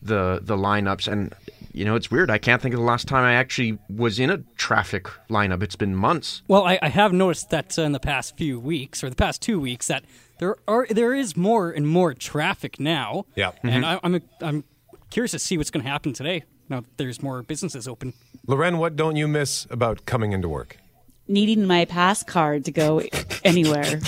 the 0.01 0.39
the 0.41 0.57
lineups. 0.57 1.11
And 1.11 1.33
you 1.71 1.85
know 1.85 1.95
it's 1.95 2.11
weird. 2.11 2.29
I 2.29 2.37
can't 2.37 2.61
think 2.61 2.73
of 2.73 2.79
the 2.79 2.85
last 2.85 3.07
time 3.07 3.23
i 3.23 3.33
actually 3.33 3.77
was 3.89 4.19
in 4.19 4.29
a 4.29 4.37
traffic 4.57 5.07
lineup. 5.29 5.63
It's 5.63 5.75
been 5.75 5.95
months. 5.95 6.43
Well, 6.47 6.65
I, 6.65 6.77
I 6.81 6.89
have 6.89 7.13
noticed 7.13 7.49
that 7.49 7.77
uh, 7.77 7.83
in 7.83 7.93
the 7.93 7.99
past 7.99 8.37
few 8.37 8.59
weeks, 8.59 9.03
or 9.03 9.09
the 9.09 9.15
past 9.15 9.41
two 9.41 9.59
weeks, 9.59 9.87
that 9.87 10.03
there 10.43 10.57
are 10.67 10.85
there 10.89 11.13
is 11.13 11.37
more 11.37 11.71
and 11.71 11.87
more 11.87 12.13
traffic 12.13 12.79
now. 12.79 13.25
Yeah. 13.35 13.51
and 13.63 13.83
mm-hmm. 13.83 13.85
I, 13.85 13.99
I'm 14.03 14.21
I'm 14.41 14.63
curious 15.09 15.31
to 15.31 15.39
see 15.39 15.57
what's 15.57 15.71
going 15.71 15.83
to 15.83 15.89
happen 15.89 16.11
today. 16.11 16.43
Now 16.67 16.81
that 16.81 16.97
there's 16.97 17.21
more 17.21 17.41
businesses 17.43 17.87
open. 17.87 18.13
Loren, 18.45 18.77
what 18.77 18.95
don't 18.95 19.15
you 19.15 19.27
miss 19.27 19.67
about 19.69 20.05
coming 20.05 20.33
into 20.33 20.49
work? 20.49 20.77
Needing 21.27 21.65
my 21.65 21.85
pass 21.85 22.21
card 22.23 22.65
to 22.65 22.71
go 22.71 23.01
anywhere. 23.43 23.99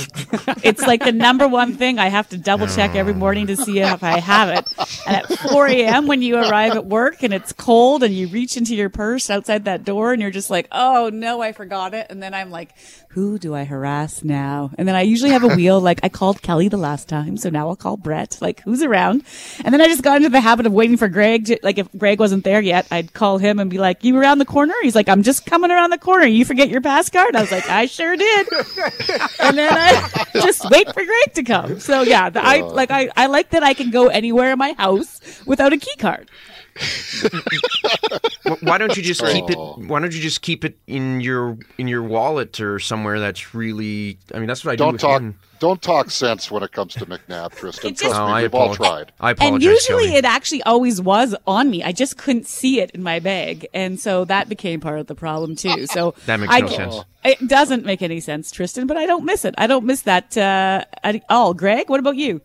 it's 0.63 0.81
like 0.81 1.03
the 1.03 1.11
number 1.11 1.47
one 1.47 1.75
thing 1.75 1.97
I 1.97 2.07
have 2.07 2.29
to 2.29 2.37
double 2.37 2.67
check 2.67 2.95
every 2.95 3.13
oh. 3.13 3.17
morning 3.17 3.47
to 3.47 3.55
see 3.55 3.79
if 3.79 4.03
I 4.03 4.19
have 4.19 4.49
it. 4.49 4.67
And 5.07 5.15
at 5.15 5.27
4 5.49 5.67
a.m. 5.67 6.07
when 6.07 6.21
you 6.21 6.37
arrive 6.37 6.73
at 6.73 6.85
work 6.85 7.23
and 7.23 7.33
it's 7.33 7.53
cold 7.53 8.03
and 8.03 8.13
you 8.13 8.27
reach 8.27 8.57
into 8.57 8.75
your 8.75 8.89
purse 8.89 9.29
outside 9.29 9.65
that 9.65 9.85
door 9.85 10.13
and 10.13 10.21
you're 10.21 10.31
just 10.31 10.49
like, 10.49 10.67
oh 10.71 11.09
no, 11.13 11.41
I 11.41 11.53
forgot 11.53 11.93
it. 11.93 12.07
And 12.09 12.21
then 12.21 12.33
I'm 12.33 12.51
like, 12.51 12.71
who 13.09 13.39
do 13.39 13.55
I 13.55 13.63
harass 13.63 14.25
now? 14.25 14.71
And 14.77 14.85
then 14.85 14.95
I 14.95 15.01
usually 15.03 15.31
have 15.31 15.43
a 15.43 15.55
wheel. 15.55 15.79
Like 15.79 16.01
I 16.03 16.09
called 16.09 16.41
Kelly 16.41 16.67
the 16.67 16.75
last 16.75 17.07
time, 17.07 17.37
so 17.37 17.49
now 17.49 17.69
I'll 17.69 17.75
call 17.77 17.95
Brett. 17.95 18.37
Like 18.41 18.59
who's 18.61 18.83
around? 18.83 19.23
And 19.63 19.73
then 19.73 19.79
I 19.79 19.87
just 19.87 20.03
got 20.03 20.17
into 20.17 20.29
the 20.29 20.41
habit 20.41 20.65
of 20.65 20.73
waiting 20.73 20.97
for 20.97 21.07
Greg. 21.07 21.45
To, 21.45 21.57
like 21.63 21.77
if 21.77 21.87
Greg 21.97 22.19
wasn't 22.19 22.43
there 22.43 22.59
yet, 22.59 22.87
I'd 22.91 23.13
call 23.13 23.37
him 23.37 23.57
and 23.59 23.69
be 23.69 23.77
like, 23.77 24.03
"You 24.03 24.17
around 24.17 24.39
the 24.39 24.45
corner?" 24.45 24.73
He's 24.81 24.95
like, 24.95 25.07
"I'm 25.07 25.23
just 25.23 25.45
coming 25.45 25.71
around 25.71 25.91
the 25.91 25.97
corner. 25.97 26.25
You 26.25 26.43
forget 26.43 26.67
your 26.67 26.81
pass 26.81 27.04
card?" 27.09 27.35
I 27.35 27.41
was 27.41 27.51
like, 27.51 27.69
"I 27.69 27.85
sure 27.85 28.15
did." 28.15 28.47
and 29.39 29.57
then 29.57 29.71
I 29.73 30.25
just 30.33 30.69
wait 30.69 30.87
for 30.93 31.03
Greg 31.05 31.33
to 31.35 31.43
come. 31.43 31.79
So 31.79 32.01
yeah, 32.01 32.29
the, 32.29 32.43
I 32.43 32.61
oh. 32.61 32.67
like 32.67 32.91
I, 32.91 33.09
I 33.15 33.27
like 33.27 33.49
that 33.51 33.63
I 33.63 33.73
can 33.73 33.91
go 33.91 34.07
anywhere 34.07 34.51
in 34.53 34.57
my 34.59 34.73
house 34.73 35.19
without 35.45 35.73
a 35.73 35.77
key 35.77 35.95
card. 35.97 36.29
Why 38.61 38.77
don't 38.77 38.95
you 38.97 39.03
just 39.03 39.25
keep 39.25 39.49
it 39.49 39.55
Oh. 39.57 39.75
why 39.87 39.99
don't 40.01 40.13
you 40.13 40.21
just 40.21 40.41
keep 40.41 40.65
it 40.65 40.77
in 40.87 41.21
your 41.21 41.57
in 41.77 41.87
your 41.87 42.03
wallet 42.03 42.59
or 42.59 42.79
somewhere 42.79 43.19
that's 43.19 43.55
really 43.55 44.17
i 44.33 44.39
mean 44.39 44.47
that's 44.47 44.65
what 44.65 44.73
i 44.73 44.75
do 44.75 44.83
Don't 44.83 44.93
with 44.93 45.01
talk. 45.01 45.21
him. 45.21 45.39
Don't 45.65 45.81
talk 45.81 46.11
sense 46.11 46.51
when 46.51 46.61
it 46.61 46.71
comes 46.71 46.93
to 46.93 47.07
McNabb, 47.07 47.55
Tristan. 47.55 47.87
It 47.89 47.93
just- 47.93 48.03
Trust 48.03 48.19
Oh, 48.21 48.27
me, 48.27 48.33
I 48.33 48.41
we've 48.43 48.53
all 48.53 48.75
tried. 48.75 49.11
I 49.19 49.31
apologize 49.31 49.53
And 49.55 49.63
usually 49.63 50.05
Kelly. 50.05 50.17
it 50.17 50.23
actually 50.25 50.61
always 50.61 51.01
was 51.01 51.33
on 51.47 51.71
me. 51.71 51.81
I 51.83 51.91
just 51.91 52.17
couldn't 52.17 52.45
see 52.45 52.79
it 52.81 52.91
in 52.91 53.01
my 53.01 53.17
bag. 53.17 53.65
And 53.73 53.99
so 53.99 54.25
that 54.25 54.47
became 54.47 54.79
part 54.79 54.99
of 54.99 55.07
the 55.07 55.15
problem 55.15 55.55
too. 55.55 55.87
So 55.87 56.13
That 56.27 56.39
makes 56.39 56.53
I, 56.53 56.59
no 56.59 56.67
sense. 56.67 56.95
It 57.23 57.47
doesn't 57.47 57.83
make 57.83 58.03
any 58.03 58.19
sense, 58.19 58.51
Tristan, 58.51 58.85
but 58.85 58.95
I 58.95 59.07
don't 59.07 59.25
miss 59.25 59.43
it. 59.43 59.55
I 59.57 59.65
don't 59.65 59.85
miss 59.85 60.01
that 60.03 60.37
uh, 60.37 60.85
at 61.03 61.23
all. 61.31 61.55
Greg, 61.55 61.89
what 61.89 61.99
about 61.99 62.15
you? 62.15 62.41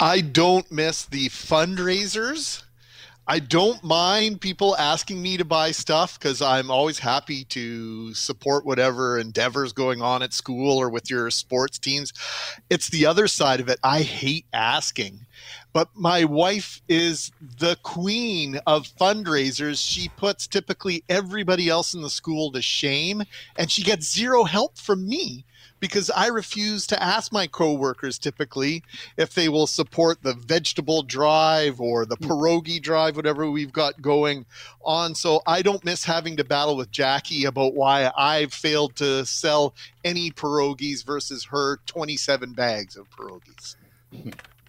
I 0.00 0.22
don't 0.22 0.70
miss 0.72 1.04
the 1.04 1.28
fundraisers. 1.28 2.62
I 3.26 3.38
don't 3.38 3.84
mind 3.84 4.40
people 4.40 4.76
asking 4.76 5.22
me 5.22 5.36
to 5.36 5.44
buy 5.44 5.70
stuff 5.70 6.18
because 6.18 6.42
I'm 6.42 6.72
always 6.72 6.98
happy 6.98 7.44
to 7.44 8.12
support 8.14 8.66
whatever 8.66 9.16
endeavors 9.16 9.72
going 9.72 10.02
on 10.02 10.24
at 10.24 10.32
school 10.32 10.76
or 10.76 10.90
with 10.90 11.08
your 11.08 11.30
sports 11.30 11.78
teams. 11.78 12.12
It's 12.68 12.88
the 12.88 13.06
other 13.06 13.28
side 13.28 13.60
of 13.60 13.68
it. 13.68 13.78
I 13.84 14.02
hate 14.02 14.46
asking. 14.52 15.20
But 15.72 15.88
my 15.94 16.24
wife 16.24 16.82
is 16.88 17.30
the 17.40 17.76
queen 17.84 18.58
of 18.66 18.88
fundraisers. 18.88 19.80
She 19.82 20.08
puts 20.08 20.48
typically 20.48 21.04
everybody 21.08 21.68
else 21.68 21.94
in 21.94 22.02
the 22.02 22.10
school 22.10 22.50
to 22.52 22.60
shame, 22.60 23.22
and 23.56 23.70
she 23.70 23.84
gets 23.84 24.12
zero 24.12 24.42
help 24.44 24.76
from 24.76 25.08
me 25.08 25.44
because 25.82 26.10
I 26.10 26.28
refuse 26.28 26.86
to 26.86 27.02
ask 27.02 27.32
my 27.32 27.48
coworkers 27.48 28.16
typically 28.16 28.84
if 29.16 29.34
they 29.34 29.48
will 29.48 29.66
support 29.66 30.22
the 30.22 30.32
vegetable 30.32 31.02
drive 31.02 31.80
or 31.80 32.06
the 32.06 32.16
pierogi 32.16 32.80
drive, 32.80 33.16
whatever 33.16 33.50
we've 33.50 33.72
got 33.72 34.00
going 34.00 34.46
on. 34.84 35.16
So 35.16 35.42
I 35.44 35.60
don't 35.60 35.84
miss 35.84 36.04
having 36.04 36.36
to 36.36 36.44
battle 36.44 36.76
with 36.76 36.92
Jackie 36.92 37.46
about 37.46 37.74
why 37.74 38.12
I've 38.16 38.54
failed 38.54 38.94
to 38.96 39.26
sell 39.26 39.74
any 40.04 40.30
pierogies 40.30 41.04
versus 41.04 41.46
her 41.46 41.78
27 41.86 42.52
bags 42.52 42.96
of 42.96 43.10
pierogies. 43.10 43.74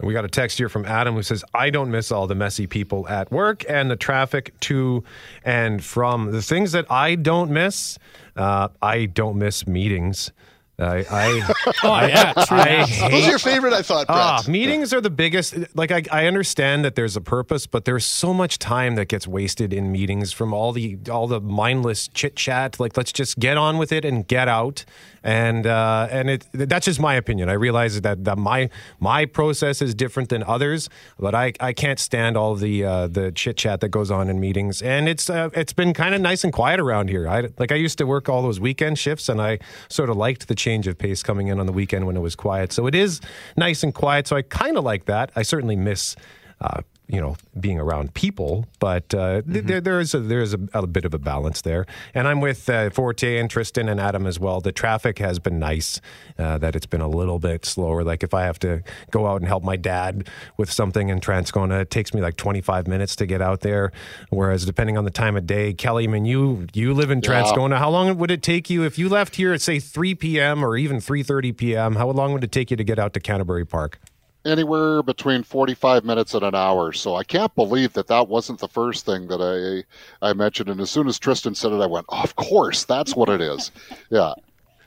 We 0.02 0.14
got 0.14 0.26
a 0.26 0.30
text 0.30 0.58
here 0.58 0.68
from 0.68 0.84
Adam 0.86 1.14
who 1.14 1.22
says, 1.22 1.46
I 1.54 1.70
don't 1.70 1.92
miss 1.92 2.12
all 2.12 2.26
the 2.26 2.34
messy 2.34 2.66
people 2.66 3.08
at 3.08 3.32
work 3.32 3.64
and 3.70 3.92
the 3.92 3.96
traffic 3.96 4.60
to 4.62 5.04
and 5.46 5.84
from. 5.84 6.32
The 6.32 6.42
things 6.42 6.72
that 6.72 6.92
I 6.92 7.14
don't 7.14 7.52
miss, 7.52 8.00
uh, 8.36 8.70
I 8.82 9.06
don't 9.06 9.38
miss 9.38 9.68
meetings. 9.68 10.32
I, 10.80 11.06
I, 11.10 11.54
Oh 11.84 12.08
yeah. 12.08 12.34
I 12.36 12.78
Those 12.80 12.90
hate 12.90 13.26
are 13.26 13.30
your 13.30 13.40
favorite, 13.40 13.74
I 13.74 13.82
thought, 13.84 14.08
Brett. 14.08 14.20
Ah, 14.20 14.44
meetings 14.48 14.92
are 14.94 15.02
the 15.02 15.10
biggest. 15.10 15.56
Like 15.76 15.92
I, 15.92 16.04
I 16.12 16.26
understand 16.26 16.84
that 16.84 16.96
there's 16.96 17.16
a 17.16 17.22
purpose, 17.22 17.68
but 17.68 17.86
there's 17.86 18.06
so 18.06 18.34
much 18.34 18.58
time 18.58 18.96
that 18.96 19.06
gets 19.08 19.28
wasted 19.28 19.72
in 19.72 19.92
meetings 19.92 20.32
from 20.34 20.54
all 20.54 20.72
the 20.72 20.98
all 21.12 21.28
the 21.28 21.40
mindless 21.40 22.08
chit 22.08 22.36
chat. 22.36 22.80
Like 22.80 22.98
let's 22.98 23.12
just 23.12 23.38
get 23.40 23.58
on 23.58 23.78
with 23.78 23.92
it 23.92 24.04
and 24.04 24.28
get 24.28 24.48
out. 24.48 24.84
And 25.26 25.66
uh, 25.66 26.10
and 26.12 26.30
it 26.30 26.48
that's 26.52 26.86
just 26.86 27.00
my 27.00 27.16
opinion. 27.16 27.48
I 27.50 27.54
realize 27.54 28.02
that, 28.02 28.26
that 28.26 28.38
my 28.38 28.70
my 29.00 29.26
process 29.26 29.82
is 29.82 29.96
different 29.96 30.28
than 30.30 30.44
others, 30.44 30.90
but 31.18 31.34
I, 31.34 31.54
I 31.62 31.72
can't 31.72 31.98
stand 32.00 32.36
all 32.36 32.56
the 32.56 32.84
uh, 32.84 33.08
the 33.08 33.32
chit 33.32 33.56
chat 33.56 33.80
that 33.82 33.90
goes 33.90 34.12
on 34.12 34.30
in 34.30 34.42
meetings. 34.42 34.82
And 34.82 35.08
it's 35.08 35.30
uh, 35.30 35.50
it's 35.54 35.72
been 35.72 35.94
kind 35.94 36.14
of 36.14 36.20
nice 36.20 36.44
and 36.44 36.52
quiet 36.52 36.80
around 36.82 37.10
here. 37.10 37.28
I 37.30 37.48
like 37.58 37.72
I 37.72 37.76
used 37.76 37.98
to 38.00 38.06
work 38.06 38.28
all 38.28 38.42
those 38.42 38.60
weekend 38.60 39.00
shifts, 39.00 39.30
and 39.30 39.42
I 39.42 39.60
sort 39.88 40.10
of 40.10 40.18
liked 40.18 40.50
the 40.50 40.56
change 40.64 40.88
of 40.88 40.98
pace 40.98 41.22
coming 41.22 41.48
in 41.48 41.60
on 41.60 41.66
the 41.66 41.74
weekend 41.74 42.08
when 42.08 42.16
it 42.16 42.22
was 42.22 42.36
quiet. 42.36 42.72
So 42.72 42.88
it 42.88 42.96
is 42.96 43.20
nice 43.58 43.84
and 43.84 43.94
quiet. 43.94 44.28
So 44.28 44.36
I 44.36 44.42
kind 44.42 44.78
of 44.78 44.84
like 44.84 45.06
that. 45.06 45.32
I 45.36 45.44
certainly 45.44 45.76
miss. 45.76 46.16
Uh, 46.62 46.82
you 47.14 47.22
know, 47.22 47.36
being 47.60 47.80
around 47.80 48.16
people, 48.16 48.66
but 48.80 49.14
uh, 49.14 49.44
th- 49.44 49.66
there, 49.66 49.80
there 49.80 50.00
is 50.00 50.16
a, 50.16 50.20
there 50.20 50.42
is 50.42 50.56
a, 50.56 50.60
a 50.74 50.88
bit 50.88 51.06
of 51.06 51.14
a 51.14 51.20
balance 51.20 51.62
there. 51.62 51.86
And 52.16 52.28
I'm 52.28 52.42
with 52.42 52.68
uh, 52.68 52.90
Forte 52.90 53.38
and 53.38 53.52
Tristan 53.52 53.88
and 53.88 54.00
Adam 54.00 54.26
as 54.26 54.40
well. 54.40 54.62
The 54.62 54.72
traffic 54.72 55.20
has 55.20 55.38
been 55.38 55.60
nice, 55.60 56.02
uh, 56.40 56.58
that 56.58 56.76
it's 56.76 56.88
been 56.88 57.02
a 57.02 57.08
little 57.08 57.38
bit 57.38 57.66
slower. 57.66 58.04
Like 58.04 58.24
if 58.24 58.34
I 58.34 58.46
have 58.46 58.58
to 58.60 58.82
go 59.12 59.28
out 59.28 59.42
and 59.42 59.48
help 59.48 59.64
my 59.64 59.76
dad 59.76 60.28
with 60.58 60.72
something 60.72 61.10
in 61.10 61.20
Transcona, 61.20 61.82
it 61.82 61.92
takes 61.92 62.16
me 62.16 62.22
like 62.22 62.36
25 62.36 62.88
minutes 62.88 63.16
to 63.18 63.28
get 63.28 63.44
out 63.44 63.60
there. 63.60 63.92
Whereas 64.32 64.66
depending 64.66 64.98
on 64.98 65.06
the 65.06 65.12
time 65.12 65.38
of 65.38 65.46
day, 65.46 65.72
Kelly, 65.72 66.06
I 66.06 66.08
mean, 66.08 66.26
you 66.26 66.66
you 66.74 66.96
live 66.96 67.12
in 67.12 67.22
Transcona. 67.22 67.78
How 67.78 67.92
long 67.92 68.18
would 68.18 68.32
it 68.32 68.42
take 68.42 68.72
you 68.72 68.84
if 68.86 68.98
you 68.98 69.08
left 69.08 69.36
here 69.36 69.54
at 69.54 69.62
say 69.62 69.78
3 69.78 70.16
p.m. 70.16 70.66
or 70.66 70.78
even 70.78 70.98
3:30 70.98 71.56
p.m.? 71.56 71.96
How 71.96 72.10
long 72.10 72.34
would 72.34 72.44
it 72.44 72.52
take 72.52 72.72
you 72.72 72.78
to 72.78 72.84
get 72.84 72.98
out 72.98 73.14
to 73.14 73.20
Canterbury 73.20 73.66
Park? 73.66 74.00
Anywhere 74.46 75.02
between 75.02 75.44
45 75.44 76.04
minutes 76.04 76.34
and 76.34 76.44
an 76.44 76.56
hour. 76.56 76.92
So 76.92 77.16
I 77.16 77.24
can't 77.24 77.54
believe 77.56 77.94
that 77.94 78.08
that 78.08 78.28
wasn't 78.28 78.60
the 78.60 78.68
first 78.68 79.06
thing 79.06 79.28
that 79.28 79.40
I 79.42 80.28
I 80.28 80.34
mentioned. 80.34 80.70
And 80.70 80.82
as 80.82 80.92
soon 80.92 81.08
as 81.08 81.18
Tristan 81.18 81.56
said 81.56 81.72
it, 81.72 81.82
I 81.82 81.86
went, 81.86 82.06
oh, 82.10 82.22
"Of 82.24 82.36
course, 82.36 82.84
that's 82.84 83.16
what 83.16 83.30
it 83.30 83.42
is." 83.42 83.72
yeah. 84.10 84.34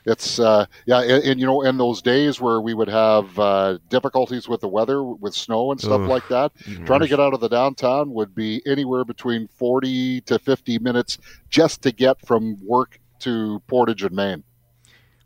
It's 0.07 0.39
uh, 0.39 0.65
yeah, 0.85 1.01
and, 1.01 1.21
and, 1.23 1.39
you 1.39 1.45
know, 1.45 1.63
in 1.63 1.77
those 1.77 2.01
days 2.01 2.39
where 2.39 2.61
we 2.61 2.73
would 2.73 2.87
have 2.87 3.37
uh, 3.37 3.77
difficulties 3.89 4.47
with 4.47 4.61
the 4.61 4.67
weather, 4.69 5.03
with 5.03 5.33
snow 5.33 5.71
and 5.71 5.81
stuff 5.81 5.99
Ugh, 5.99 6.07
like 6.07 6.25
that, 6.29 6.53
trying 6.85 7.01
to 7.01 7.09
get 7.09 7.19
out 7.19 7.33
of 7.33 7.41
the 7.41 7.49
downtown 7.49 8.13
would 8.13 8.33
be 8.33 8.61
anywhere 8.65 9.03
between 9.03 9.49
forty 9.49 10.21
to 10.21 10.39
fifty 10.39 10.79
minutes 10.79 11.17
just 11.49 11.81
to 11.81 11.91
get 11.91 12.25
from 12.25 12.57
work 12.65 13.01
to 13.19 13.61
Portage 13.67 14.03
and 14.03 14.15
Main. 14.15 14.43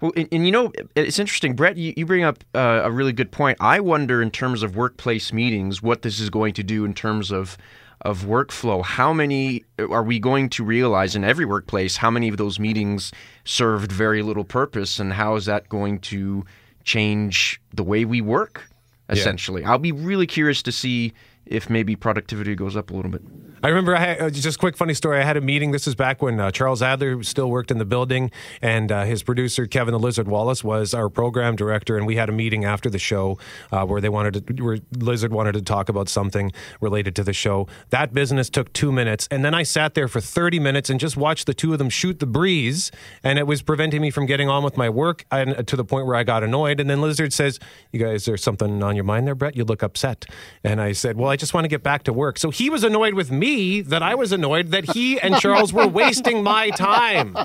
Well, 0.01 0.11
and, 0.17 0.27
and 0.31 0.45
you 0.45 0.51
know, 0.51 0.71
it's 0.95 1.19
interesting, 1.19 1.55
Brett. 1.55 1.77
You, 1.77 1.93
you 1.95 2.05
bring 2.05 2.23
up 2.23 2.43
uh, 2.55 2.81
a 2.83 2.91
really 2.91 3.13
good 3.13 3.31
point. 3.31 3.57
I 3.61 3.79
wonder, 3.79 4.21
in 4.21 4.31
terms 4.31 4.63
of 4.63 4.75
workplace 4.75 5.31
meetings, 5.31 5.81
what 5.81 6.01
this 6.01 6.19
is 6.19 6.29
going 6.29 6.55
to 6.55 6.63
do 6.63 6.83
in 6.83 6.93
terms 6.93 7.31
of 7.31 7.57
of 8.01 8.23
workflow. 8.23 8.83
How 8.83 9.13
many 9.13 9.63
are 9.77 10.01
we 10.01 10.19
going 10.19 10.49
to 10.49 10.63
realize 10.63 11.15
in 11.15 11.23
every 11.23 11.45
workplace? 11.45 11.97
How 11.97 12.09
many 12.09 12.29
of 12.29 12.37
those 12.37 12.59
meetings 12.59 13.11
served 13.45 13.91
very 13.91 14.23
little 14.23 14.43
purpose, 14.43 14.99
and 14.99 15.13
how 15.13 15.35
is 15.35 15.45
that 15.45 15.69
going 15.69 15.99
to 15.99 16.43
change 16.83 17.61
the 17.73 17.83
way 17.83 18.03
we 18.05 18.19
work? 18.19 18.67
Essentially, 19.09 19.63
I'll 19.65 19.77
be 19.77 19.91
really 19.91 20.25
curious 20.25 20.63
to 20.63 20.71
see 20.71 21.13
if 21.45 21.69
maybe 21.69 21.95
productivity 21.95 22.55
goes 22.55 22.75
up 22.75 22.89
a 22.91 22.93
little 22.93 23.11
bit. 23.11 23.21
I 23.63 23.67
remember 23.67 23.95
I 23.95 23.99
had 23.99 24.21
uh, 24.21 24.29
just 24.31 24.57
quick 24.57 24.75
funny 24.75 24.95
story. 24.95 25.19
I 25.19 25.23
had 25.23 25.37
a 25.37 25.41
meeting. 25.41 25.69
This 25.69 25.85
is 25.85 25.93
back 25.93 26.23
when 26.23 26.39
uh, 26.39 26.49
Charles 26.49 26.81
Adler 26.81 27.21
still 27.21 27.47
worked 27.51 27.69
in 27.69 27.77
the 27.77 27.85
building, 27.85 28.31
and 28.59 28.91
uh, 28.91 29.03
his 29.03 29.21
producer 29.21 29.67
Kevin 29.67 29.91
the 29.91 29.99
Lizard 29.99 30.27
Wallace 30.27 30.63
was 30.63 30.95
our 30.95 31.09
program 31.09 31.55
director. 31.55 31.95
And 31.95 32.07
we 32.07 32.15
had 32.15 32.27
a 32.27 32.31
meeting 32.31 32.65
after 32.65 32.89
the 32.89 32.97
show 32.97 33.37
uh, 33.71 33.85
where 33.85 34.01
they 34.01 34.09
wanted 34.09 34.47
to, 34.47 34.63
where 34.63 34.79
Lizard 34.97 35.31
wanted 35.31 35.51
to 35.51 35.61
talk 35.61 35.89
about 35.89 36.09
something 36.09 36.51
related 36.79 37.15
to 37.17 37.23
the 37.23 37.33
show. 37.33 37.67
That 37.91 38.15
business 38.15 38.49
took 38.49 38.73
two 38.73 38.91
minutes, 38.91 39.27
and 39.29 39.45
then 39.45 39.53
I 39.53 39.61
sat 39.61 39.93
there 39.93 40.07
for 40.07 40.21
thirty 40.21 40.57
minutes 40.57 40.89
and 40.89 40.99
just 40.99 41.15
watched 41.15 41.45
the 41.45 41.53
two 41.53 41.71
of 41.71 41.77
them 41.77 41.89
shoot 41.89 42.17
the 42.17 42.25
breeze, 42.25 42.89
and 43.23 43.37
it 43.37 43.45
was 43.45 43.61
preventing 43.61 44.01
me 44.01 44.09
from 44.09 44.25
getting 44.25 44.49
on 44.49 44.63
with 44.63 44.75
my 44.75 44.89
work, 44.89 45.23
and 45.29 45.51
uh, 45.51 45.61
to 45.61 45.75
the 45.75 45.85
point 45.85 46.07
where 46.07 46.15
I 46.15 46.23
got 46.23 46.43
annoyed. 46.43 46.79
And 46.79 46.89
then 46.89 46.99
Lizard 46.99 47.31
says, 47.31 47.59
"You 47.91 47.99
guys, 47.99 48.25
there's 48.25 48.41
something 48.41 48.81
on 48.81 48.95
your 48.95 49.05
mind 49.05 49.27
there, 49.27 49.35
Brett? 49.35 49.55
You 49.55 49.65
look 49.65 49.83
upset." 49.83 50.25
And 50.63 50.81
I 50.81 50.93
said, 50.93 51.15
"Well, 51.15 51.29
I 51.29 51.35
just 51.35 51.53
want 51.53 51.65
to 51.65 51.69
get 51.69 51.83
back 51.83 52.01
to 52.05 52.13
work." 52.13 52.39
So 52.39 52.49
he 52.49 52.67
was 52.67 52.83
annoyed 52.83 53.13
with 53.13 53.29
me 53.29 53.50
that 53.81 54.03
I 54.03 54.15
was 54.15 54.31
annoyed 54.31 54.67
that 54.71 54.91
he 54.91 55.19
and 55.19 55.35
Charles 55.37 55.71
were 55.73 55.87
wasting 55.87 56.43
my 56.43 56.69
time. 56.71 57.37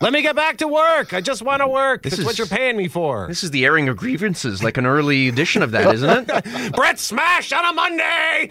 Let 0.00 0.12
me 0.12 0.22
get 0.22 0.36
back 0.36 0.58
to 0.58 0.68
work. 0.68 1.12
I 1.14 1.20
just 1.20 1.42
want 1.42 1.62
to 1.62 1.68
work. 1.68 2.02
This 2.02 2.12
This 2.12 2.20
is 2.20 2.24
what 2.26 2.38
you're 2.38 2.46
paying 2.46 2.76
me 2.76 2.88
for. 2.88 3.26
This 3.28 3.44
is 3.44 3.50
the 3.50 3.64
airing 3.64 3.88
of 3.88 3.96
grievances, 3.96 4.62
like 4.62 4.76
an 4.76 4.86
early 4.86 5.28
edition 5.28 5.62
of 5.62 5.70
that, 5.70 5.94
isn't 5.94 6.30
it? 6.30 6.72
Brett 6.74 6.98
Smash 6.98 7.52
on 7.52 7.64
a 7.64 7.72
Monday. 7.72 8.50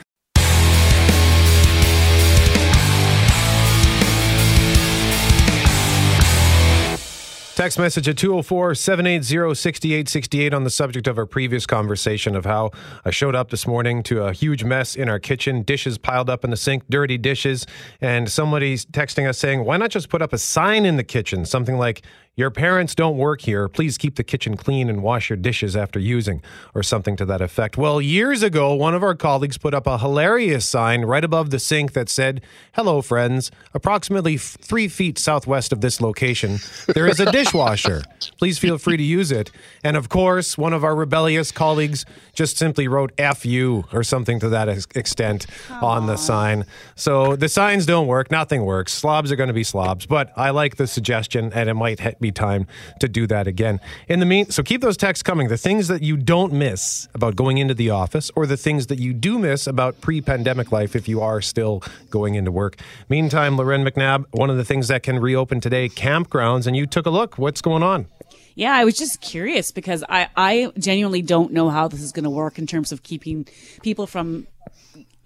Text 7.57 7.79
message 7.79 8.07
at 8.07 8.19
204 8.19 8.75
780 8.75 9.55
6868 9.55 10.53
on 10.53 10.63
the 10.63 10.69
subject 10.69 11.07
of 11.07 11.17
our 11.17 11.25
previous 11.25 11.65
conversation 11.65 12.35
of 12.35 12.45
how 12.45 12.69
I 13.03 13.09
showed 13.09 13.33
up 13.33 13.49
this 13.49 13.65
morning 13.65 14.03
to 14.03 14.25
a 14.25 14.31
huge 14.31 14.63
mess 14.63 14.95
in 14.95 15.09
our 15.09 15.17
kitchen, 15.17 15.63
dishes 15.63 15.97
piled 15.97 16.29
up 16.29 16.43
in 16.43 16.51
the 16.51 16.55
sink, 16.55 16.83
dirty 16.87 17.17
dishes, 17.17 17.65
and 17.99 18.31
somebody's 18.31 18.85
texting 18.85 19.27
us 19.27 19.39
saying, 19.39 19.65
Why 19.65 19.77
not 19.77 19.89
just 19.89 20.09
put 20.09 20.21
up 20.21 20.33
a 20.33 20.37
sign 20.37 20.85
in 20.85 20.97
the 20.97 21.03
kitchen? 21.03 21.45
Something 21.45 21.79
like, 21.79 22.03
Your 22.37 22.51
parents 22.51 22.93
don't 22.93 23.17
work 23.17 23.41
here. 23.41 23.67
Please 23.67 23.97
keep 23.97 24.15
the 24.15 24.23
kitchen 24.23 24.55
clean 24.55 24.91
and 24.91 25.01
wash 25.01 25.31
your 25.31 25.37
dishes 25.37 25.75
after 25.75 25.97
using, 25.97 26.43
or 26.75 26.83
something 26.83 27.15
to 27.15 27.25
that 27.25 27.41
effect. 27.41 27.77
Well, 27.79 27.99
years 27.99 28.43
ago, 28.43 28.75
one 28.75 28.93
of 28.93 29.01
our 29.01 29.15
colleagues 29.15 29.57
put 29.57 29.73
up 29.73 29.87
a 29.87 29.97
hilarious 29.97 30.63
sign 30.63 31.03
right 31.03 31.23
above 31.23 31.49
the 31.49 31.57
sink 31.57 31.93
that 31.93 32.09
said, 32.09 32.41
Hello, 32.73 33.01
friends. 33.01 33.49
Approximately 33.73 34.37
three 34.37 34.87
feet 34.87 35.17
southwest 35.17 35.73
of 35.73 35.81
this 35.81 35.99
location, 35.99 36.59
there 36.93 37.07
is 37.07 37.19
a 37.19 37.31
dishwasher. 37.31 38.03
Please 38.37 38.59
feel 38.59 38.77
free 38.77 38.97
to 38.97 39.03
use 39.03 39.31
it. 39.31 39.49
And 39.83 39.97
of 39.97 40.07
course, 40.07 40.59
one 40.59 40.73
of 40.73 40.83
our 40.83 40.95
rebellious 40.95 41.51
colleagues 41.51 42.05
just 42.35 42.55
simply 42.55 42.87
wrote 42.87 43.13
F 43.17 43.47
you 43.47 43.85
or 43.91 44.03
something 44.03 44.39
to 44.41 44.49
that 44.49 44.69
ex- 44.69 44.85
extent 44.93 45.47
on 45.81 46.05
the 46.05 46.17
sign. 46.17 46.65
So 46.95 47.35
the 47.35 47.49
signs 47.49 47.87
don't 47.87 48.05
work. 48.05 48.29
Nothing 48.29 48.63
works. 48.63 48.93
Slobs 48.93 49.31
are 49.31 49.35
going 49.35 49.47
to 49.47 49.53
be 49.53 49.63
slobs. 49.63 50.05
But 50.05 50.31
I 50.37 50.51
like 50.51 50.75
the 50.75 50.85
suggestion, 50.85 51.51
and 51.51 51.67
it 51.67 51.73
might 51.73 51.99
ha- 51.99 52.11
be 52.27 52.31
time 52.31 52.67
to 52.99 53.07
do 53.07 53.25
that 53.27 53.47
again. 53.47 53.79
In 54.07 54.19
the 54.19 54.25
mean, 54.25 54.49
so 54.49 54.63
keep 54.63 54.81
those 54.81 54.97
texts 54.97 55.23
coming. 55.23 55.47
The 55.47 55.57
things 55.57 55.87
that 55.87 56.01
you 56.01 56.17
don't 56.17 56.53
miss 56.53 57.07
about 57.13 57.35
going 57.35 57.57
into 57.57 57.73
the 57.73 57.89
office, 57.89 58.29
or 58.35 58.45
the 58.45 58.57
things 58.57 58.87
that 58.87 58.99
you 58.99 59.13
do 59.13 59.39
miss 59.39 59.67
about 59.67 60.01
pre-pandemic 60.01 60.71
life 60.71 60.95
if 60.95 61.07
you 61.07 61.21
are 61.21 61.41
still 61.41 61.83
going 62.09 62.35
into 62.35 62.51
work. 62.51 62.77
Meantime, 63.09 63.57
Loren 63.57 63.83
McNabb, 63.83 64.25
one 64.31 64.49
of 64.49 64.57
the 64.57 64.65
things 64.65 64.87
that 64.89 65.03
can 65.03 65.19
reopen 65.19 65.61
today, 65.61 65.89
campgrounds, 65.89 66.67
and 66.67 66.75
you 66.75 66.85
took 66.85 67.05
a 67.05 67.09
look. 67.09 67.37
What's 67.37 67.61
going 67.61 67.83
on? 67.83 68.07
Yeah, 68.55 68.73
I 68.73 68.85
was 68.85 68.97
just 68.97 69.21
curious 69.21 69.71
because 69.71 70.03
I, 70.09 70.29
I 70.35 70.71
genuinely 70.79 71.21
don't 71.21 71.53
know 71.53 71.69
how 71.69 71.87
this 71.87 72.01
is 72.01 72.11
going 72.11 72.23
to 72.23 72.29
work 72.31 72.57
in 72.57 72.65
terms 72.65 72.91
of 72.91 73.03
keeping 73.03 73.47
people 73.83 74.07
from 74.07 74.47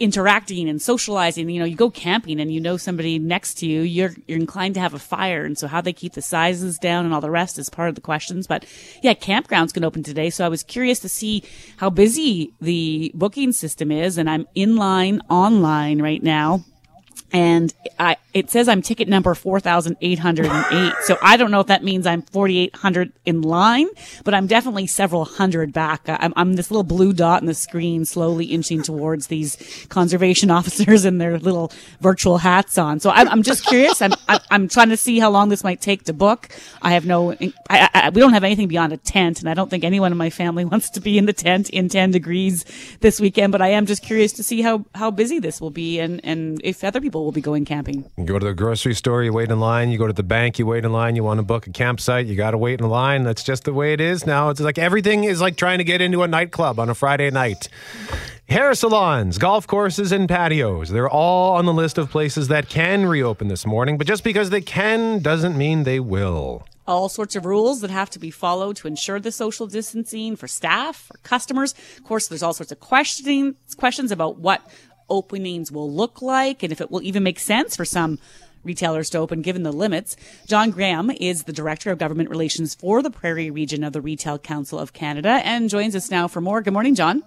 interacting 0.02 0.68
and 0.68 0.82
socializing. 0.82 1.48
You 1.48 1.60
know, 1.60 1.66
you 1.66 1.76
go 1.76 1.92
camping 1.92 2.40
and 2.40 2.52
you 2.52 2.60
know 2.60 2.76
somebody 2.76 3.20
next 3.20 3.54
to 3.60 3.68
you, 3.68 3.82
you're, 3.82 4.16
you're 4.28 4.40
inclined 4.40 4.74
to 4.74 4.82
have 4.82 4.96
a 4.96 5.00
fire. 5.00 5.46
And 5.46 5.56
so 5.58 5.68
how 5.68 5.80
they 5.80 5.94
keep 5.94 6.14
the 6.14 6.24
sizes 6.24 6.80
down 6.80 7.06
and 7.06 7.14
all 7.14 7.22
the 7.22 7.30
rest 7.30 7.60
is 7.60 7.70
part 7.70 7.90
of 7.90 7.96
the 7.96 8.02
questions. 8.02 8.48
But 8.48 8.66
yeah, 9.04 9.14
campgrounds 9.14 9.74
can 9.74 9.84
open 9.84 10.02
today. 10.02 10.32
So 10.32 10.44
I 10.44 10.50
was 10.50 10.64
curious 10.64 11.00
to 11.02 11.10
see 11.10 11.44
how 11.78 11.92
busy 11.92 12.52
the 12.60 13.12
booking 13.14 13.52
system 13.52 13.92
is. 13.92 14.18
And 14.18 14.28
I'm 14.28 14.48
in 14.56 14.76
line 14.76 15.22
online 15.30 16.02
right 16.02 16.24
now 16.24 16.66
and 17.34 17.74
I, 17.98 18.18
it 18.34 18.50
says 18.50 18.68
I'm 18.68 18.82
ticket 18.82 19.08
number 19.08 19.34
4,808. 19.34 20.94
so 21.04 21.18
I 21.22 21.38
don't 21.38 21.52
know 21.52 21.62
if 21.62 21.68
that 21.68 21.84
means 21.84 22.06
I'm 22.06 22.22
4,800 22.24 23.14
in 23.26 23.42
line, 23.42 23.88
but 24.24 24.34
I'm 24.34 24.48
definitely 24.48 24.88
several 24.88 25.24
hundred 25.24 25.72
back. 25.72 26.02
I'm, 26.08 26.34
I'm 26.36 26.56
this 26.56 26.72
little 26.72 26.84
blue 26.84 27.14
dot 27.14 27.42
in 27.42 27.48
the 27.48 27.54
screen 27.54 28.04
slowly 28.04 28.46
inching 28.46 28.84
towards 28.84 29.28
these 29.28 29.86
conservation 29.90 30.52
officers 30.52 31.06
and 31.06 31.22
their 31.22 31.40
little 31.40 31.72
virtual 32.02 32.40
hats 32.40 32.78
on. 32.78 33.00
So 33.00 33.12
I'm, 33.12 33.30
I'm 33.30 33.44
just 33.44 33.66
curious. 33.66 34.02
I'm, 34.02 34.14
I'm, 34.28 34.40
I'm 34.50 34.68
trying 34.68 34.90
to 34.90 34.98
see 34.98 35.20
how 35.20 35.30
long 35.30 35.50
this 35.50 35.64
might 35.64 35.80
take 35.80 36.04
to 36.06 36.14
book. 36.14 36.50
I 36.82 36.94
have 36.94 37.06
no, 37.06 37.32
I, 37.70 37.90
I, 37.94 38.10
we 38.10 38.20
don't 38.20 38.34
have 38.34 38.44
anything 38.44 38.68
beyond 38.68 38.92
a 38.92 38.98
tent 38.98 39.40
and 39.40 39.50
I 39.50 39.54
don't 39.54 39.70
think 39.70 39.84
anyone 39.84 40.12
in 40.12 40.18
my 40.18 40.30
family 40.30 40.66
wants 40.72 40.90
to 40.92 41.00
be 41.00 41.18
in 41.18 41.26
the 41.26 41.34
tent 41.34 41.70
in 41.70 41.88
10 41.88 42.12
degrees 42.12 42.66
this 43.00 43.22
weekend, 43.22 43.52
but 43.52 43.62
I 43.62 43.70
am 43.70 43.86
just 43.86 44.04
curious 44.04 44.34
to 44.34 44.44
see 44.44 44.62
how, 44.62 44.86
how 44.96 45.12
busy 45.12 45.40
this 45.40 45.62
will 45.62 45.72
be 45.72 46.00
and, 46.00 46.20
and 46.26 46.60
if 46.64 46.84
other 46.84 47.00
people 47.00 47.21
will 47.24 47.32
be 47.32 47.42
going 47.42 47.66
camping. 47.66 48.10
You 48.18 48.26
go 48.26 48.40
to 48.40 48.46
the 48.46 48.54
grocery 48.54 48.94
store, 48.94 49.24
you 49.24 49.34
wait 49.34 49.50
in 49.52 49.60
line. 49.60 49.92
You 49.92 49.98
go 49.98 50.08
to 50.08 50.14
the 50.14 50.24
bank, 50.24 50.60
you 50.60 50.66
wait 50.66 50.84
in 50.86 50.92
line. 50.92 51.16
You 51.16 51.24
want 51.24 51.38
to 51.40 51.44
book 51.44 51.68
a 51.68 51.72
campsite, 51.72 52.26
you 52.26 52.36
got 52.36 52.52
to 52.52 52.58
wait 52.58 52.80
in 52.80 52.90
line. 52.90 53.24
That's 53.24 53.44
just 53.44 53.64
the 53.64 53.74
way 53.74 53.94
it 53.94 54.02
is 54.02 54.26
now. 54.26 54.50
It's 54.50 54.60
like 54.60 54.78
everything 54.78 55.24
is 55.24 55.42
like 55.42 55.58
trying 55.58 55.78
to 55.78 55.84
get 55.84 56.02
into 56.02 56.24
a 56.24 56.28
nightclub 56.28 56.80
on 56.80 56.90
a 56.90 56.96
Friday 56.96 57.30
night. 57.32 57.70
Hair 58.50 58.74
salons, 58.76 59.38
golf 59.38 59.66
courses, 59.66 60.12
and 60.12 60.28
patios. 60.28 60.90
They're 60.90 61.10
all 61.10 61.56
on 61.56 61.66
the 61.66 61.74
list 61.74 61.98
of 61.98 62.10
places 62.10 62.50
that 62.50 62.68
can 62.68 63.06
reopen 63.06 63.48
this 63.48 63.66
morning, 63.66 63.98
but 63.98 64.08
just 64.08 64.24
because 64.24 64.50
they 64.50 64.62
can 64.62 65.20
doesn't 65.20 65.58
mean 65.58 65.84
they 65.84 66.00
will. 66.02 66.66
all 66.88 67.08
sorts 67.08 67.36
of 67.38 67.46
rules 67.46 67.80
that 67.82 67.90
have 67.90 68.10
to 68.10 68.20
be 68.20 68.30
followed 68.32 68.76
to 68.76 68.88
ensure 68.88 69.20
the 69.20 69.32
social 69.32 69.68
distancing 69.68 70.36
for 70.36 70.48
staff, 70.48 71.08
for 71.08 71.18
customers. 71.24 71.74
Of 71.98 72.04
course, 72.04 72.28
there's 72.28 72.44
all 72.44 72.54
sorts 72.54 72.72
of 72.72 72.80
questioning 72.82 73.56
questions 73.78 74.12
about 74.12 74.38
what 74.40 74.62
openings 75.12 75.72
will 75.72 75.92
look 75.92 76.22
like 76.22 76.64
and 76.64 76.72
if 76.72 76.82
it 76.82 76.90
will 76.90 77.04
even 77.04 77.22
make 77.22 77.38
sense 77.38 77.76
for 77.76 77.86
some 77.86 78.18
retailers 78.64 79.10
to 79.10 79.18
open 79.18 79.42
given 79.42 79.64
the 79.64 79.72
limits. 79.72 80.16
John 80.48 80.72
Graham 80.72 81.12
is 81.12 81.44
the 81.44 81.54
Director 81.54 81.92
of 81.92 81.98
Government 81.98 82.30
Relations 82.30 82.76
for 82.76 83.02
the 83.02 83.12
Prairie 83.12 83.52
region 83.52 83.84
of 83.84 83.94
the 83.94 84.02
Retail 84.02 84.40
Council 84.40 84.80
of 84.80 84.94
Canada 84.94 85.42
and 85.44 85.70
joins 85.70 85.96
us 85.96 86.10
now 86.10 86.28
for 86.28 86.42
more. 86.42 86.62
Good 86.62 86.74
morning, 86.74 86.96
John. 86.96 87.24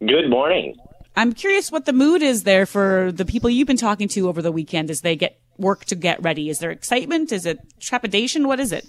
Good 0.00 0.28
morning. 0.28 0.76
I'm 1.16 1.32
curious 1.32 1.70
what 1.70 1.84
the 1.84 1.92
mood 1.92 2.22
is 2.22 2.44
there 2.44 2.66
for 2.66 3.12
the 3.12 3.24
people 3.24 3.50
you've 3.50 3.66
been 3.66 3.76
talking 3.76 4.08
to 4.08 4.28
over 4.28 4.40
the 4.40 4.52
weekend 4.52 4.90
as 4.90 5.02
they 5.02 5.16
get 5.16 5.38
work 5.58 5.84
to 5.86 5.94
get 5.94 6.22
ready. 6.22 6.48
Is 6.48 6.58
there 6.58 6.70
excitement? 6.70 7.32
Is 7.32 7.46
it 7.46 7.58
trepidation? 7.78 8.48
What 8.48 8.60
is 8.60 8.72
it? 8.72 8.86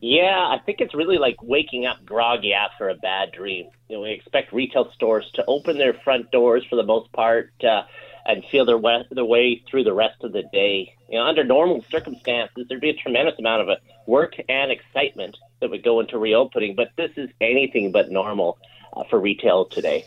Yeah, 0.00 0.24
I 0.24 0.58
think 0.64 0.80
it's 0.80 0.94
really 0.94 1.18
like 1.18 1.36
waking 1.42 1.86
up 1.86 2.04
groggy 2.04 2.52
after 2.52 2.88
a 2.88 2.94
bad 2.94 3.32
dream. 3.32 3.70
You 3.88 3.96
know, 3.96 4.02
we 4.02 4.10
expect 4.12 4.52
retail 4.52 4.90
stores 4.92 5.30
to 5.34 5.44
open 5.46 5.78
their 5.78 5.94
front 5.94 6.30
doors 6.30 6.64
for 6.68 6.76
the 6.76 6.82
most 6.82 7.12
part 7.12 7.52
uh, 7.62 7.82
and 8.24 8.44
feel 8.50 8.64
their 8.64 8.78
way, 8.78 9.04
their 9.10 9.24
way 9.24 9.62
through 9.70 9.84
the 9.84 9.92
rest 9.92 10.24
of 10.24 10.32
the 10.32 10.42
day. 10.52 10.94
You 11.08 11.18
know, 11.18 11.24
under 11.24 11.44
normal 11.44 11.84
circumstances, 11.90 12.66
there'd 12.68 12.80
be 12.80 12.90
a 12.90 12.94
tremendous 12.94 13.38
amount 13.38 13.62
of 13.62 13.68
uh, 13.68 13.76
work 14.06 14.34
and 14.48 14.72
excitement 14.72 15.36
that 15.60 15.70
would 15.70 15.84
go 15.84 16.00
into 16.00 16.18
reopening, 16.18 16.74
but 16.74 16.90
this 16.96 17.12
is 17.16 17.30
anything 17.40 17.92
but 17.92 18.10
normal 18.10 18.58
uh, 18.92 19.04
for 19.08 19.20
retail 19.20 19.66
today. 19.66 20.06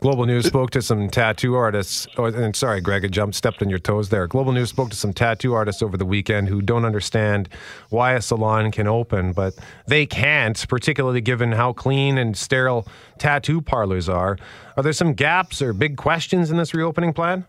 Global 0.00 0.24
News 0.24 0.46
spoke 0.46 0.70
to 0.70 0.80
some 0.80 1.10
tattoo 1.10 1.54
artists. 1.54 2.06
Oh, 2.16 2.24
and 2.24 2.56
sorry, 2.56 2.80
Greg, 2.80 3.04
I 3.04 3.08
jumped, 3.08 3.36
stepped 3.36 3.60
on 3.60 3.68
your 3.68 3.78
toes 3.78 4.08
there. 4.08 4.26
Global 4.26 4.52
News 4.52 4.70
spoke 4.70 4.88
to 4.88 4.96
some 4.96 5.12
tattoo 5.12 5.52
artists 5.52 5.82
over 5.82 5.98
the 5.98 6.06
weekend 6.06 6.48
who 6.48 6.62
don't 6.62 6.86
understand 6.86 7.50
why 7.90 8.14
a 8.14 8.22
salon 8.22 8.70
can 8.72 8.86
open, 8.86 9.32
but 9.32 9.54
they 9.86 10.06
can't, 10.06 10.66
particularly 10.70 11.20
given 11.20 11.52
how 11.52 11.74
clean 11.74 12.16
and 12.16 12.34
sterile 12.34 12.88
tattoo 13.18 13.60
parlors 13.60 14.08
are. 14.08 14.38
Are 14.78 14.82
there 14.82 14.94
some 14.94 15.12
gaps 15.12 15.60
or 15.60 15.74
big 15.74 15.98
questions 15.98 16.50
in 16.50 16.56
this 16.56 16.72
reopening 16.72 17.12
plan? 17.12 17.44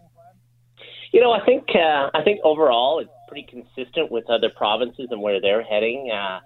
You 1.13 1.21
know, 1.21 1.31
I 1.31 1.45
think 1.45 1.69
uh, 1.73 2.09
I 2.13 2.21
think 2.23 2.41
overall 2.43 2.99
it's 2.99 3.09
pretty 3.29 3.47
consistent 3.47 4.11
with 4.11 4.29
other 4.29 4.49
provinces 4.49 5.07
and 5.09 5.21
where 5.21 5.39
they're 5.39 5.63
heading. 5.63 6.11
Uh, 6.11 6.41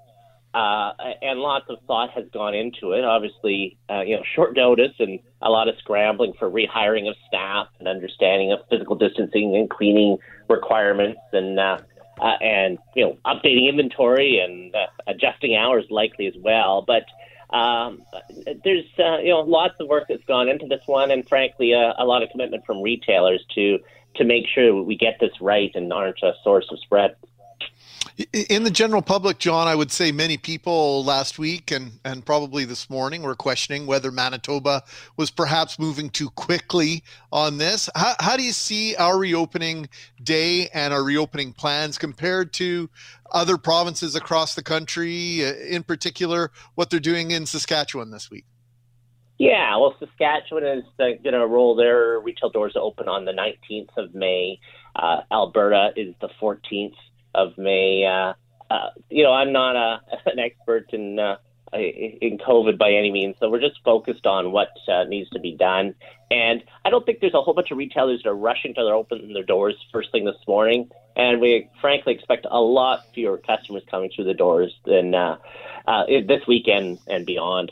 uh, 0.56 0.94
and 1.22 1.40
lots 1.40 1.66
of 1.68 1.78
thought 1.86 2.12
has 2.12 2.24
gone 2.32 2.56
into 2.56 2.94
it. 2.94 3.04
Obviously, 3.04 3.78
uh, 3.90 4.02
you 4.02 4.16
know, 4.16 4.24
short 4.36 4.56
notice 4.56 4.94
and 5.00 5.20
a 5.42 5.50
lot 5.50 5.68
of 5.68 5.76
scrambling 5.80 6.32
for 6.40 6.50
rehiring 6.50 7.10
of 7.10 7.16
staff 7.28 7.68
and 7.78 7.90
understanding 7.90 8.54
of 8.54 8.60
physical 8.70 8.96
distancing 8.96 9.54
and 9.54 9.70
cleaning 9.70 10.18
requirements 10.50 11.20
and 11.34 11.60
uh, 11.60 11.78
uh, 12.22 12.38
and 12.40 12.78
you 12.96 13.04
know 13.04 13.18
updating 13.26 13.68
inventory 13.68 14.40
and 14.40 14.74
uh, 14.74 14.86
adjusting 15.08 15.58
hours 15.58 15.84
likely 15.90 16.26
as 16.26 16.36
well. 16.40 16.86
But 16.88 17.04
um, 17.54 18.04
there's 18.64 18.86
uh, 18.98 19.18
you 19.18 19.32
know 19.32 19.42
lots 19.42 19.74
of 19.82 19.90
work 19.90 20.06
that's 20.08 20.24
gone 20.24 20.48
into 20.48 20.68
this 20.68 20.84
one, 20.86 21.12
and 21.12 21.28
frankly, 21.28 21.74
uh, 21.74 21.94
a 21.98 22.06
lot 22.06 22.24
of 22.24 22.30
commitment 22.30 22.66
from 22.66 22.82
retailers 22.82 23.44
to 23.56 23.80
to 24.16 24.24
make 24.24 24.46
sure 24.48 24.82
we 24.82 24.96
get 24.96 25.18
this 25.20 25.42
right 25.42 25.72
and 25.76 25.92
aren't 25.92 26.24
a 26.24 26.32
source 26.46 26.68
of 26.72 26.80
spread. 26.80 27.18
In 28.32 28.64
the 28.64 28.72
general 28.72 29.02
public, 29.02 29.40
John, 29.40 29.68
I 29.68 29.76
would 29.76 29.92
say 29.92 30.12
many 30.12 30.38
people 30.38 31.04
last 31.04 31.38
week 31.40 31.72
and, 31.72 31.94
and 32.06 32.26
probably 32.26 32.64
this 32.64 32.90
morning 32.90 33.24
were 33.24 33.36
questioning 33.36 33.86
whether 33.86 34.12
Manitoba 34.12 34.84
was 35.18 35.32
perhaps 35.32 35.80
moving 35.80 36.10
too 36.10 36.30
quickly 36.30 37.04
on 37.32 37.58
this. 37.58 37.90
How, 37.96 38.16
how 38.20 38.38
do 38.38 38.44
you 38.44 38.52
see 38.52 38.96
our 38.96 39.18
reopening 39.18 39.90
day 40.24 40.70
and 40.70 40.94
our 40.94 41.04
reopening 41.04 41.52
plans 41.52 41.98
compared 41.98 42.54
to 42.54 42.90
other 43.32 43.58
provinces 43.58 44.16
across 44.16 44.56
the 44.56 44.64
country, 44.64 45.46
uh, 45.46 45.54
in 45.54 45.84
particular, 45.84 46.52
what 46.76 46.90
they're 46.90 47.00
doing 47.00 47.32
in 47.32 47.46
Saskatchewan 47.46 48.12
this 48.12 48.30
week? 48.30 48.46
Yeah, 49.38 49.76
well, 49.78 49.96
Saskatchewan 50.00 50.66
is 50.66 50.86
uh, 51.00 51.20
going 51.22 51.34
to 51.34 51.46
roll 51.46 51.76
their 51.76 52.20
retail 52.20 52.50
doors 52.50 52.78
open 52.80 53.10
on 53.10 53.26
the 53.26 53.34
19th 53.34 53.98
of 53.98 54.16
May. 54.16 54.60
Uh, 54.96 55.22
Alberta 55.30 55.92
is 55.98 56.16
the 56.22 56.30
14th 56.42 56.94
of 57.36 57.58
May. 57.58 58.06
Uh, 58.06 58.34
uh, 58.74 58.90
you 59.10 59.24
know, 59.24 59.32
I'm 59.32 59.52
not 59.52 59.76
a, 59.76 60.02
an 60.26 60.40
expert 60.40 60.92
in 60.94 61.20
uh, 61.20 61.38
in 61.74 62.38
COVID 62.38 62.78
by 62.78 62.92
any 62.92 63.12
means, 63.12 63.36
so 63.40 63.50
we're 63.50 63.60
just 63.60 63.80
focused 63.84 64.26
on 64.26 64.52
what 64.52 64.70
uh, 64.88 65.04
needs 65.06 65.30
to 65.32 65.40
be 65.40 65.56
done. 65.56 65.94
And 66.32 66.64
I 66.86 66.90
don't 66.90 67.06
think 67.06 67.20
there's 67.20 67.34
a 67.34 67.42
whole 67.42 67.54
bunch 67.54 67.72
of 67.72 67.78
retailers 67.78 68.22
that 68.24 68.30
are 68.30 68.36
rushing 68.36 68.74
to 68.76 68.84
their 68.84 68.94
open 68.94 69.34
their 69.34 69.44
doors 69.44 69.76
first 69.92 70.12
thing 70.12 70.26
this 70.26 70.36
morning. 70.48 70.90
And 71.16 71.42
we 71.42 71.70
frankly 71.82 72.14
expect 72.14 72.46
a 72.50 72.60
lot 72.60 73.02
fewer 73.14 73.38
customers 73.38 73.84
coming 73.90 74.10
through 74.16 74.26
the 74.26 74.34
doors 74.34 74.74
than 74.86 75.14
uh, 75.14 75.38
uh, 75.88 76.06
this 76.08 76.42
weekend 76.48 77.00
and 77.08 77.26
beyond. 77.26 77.72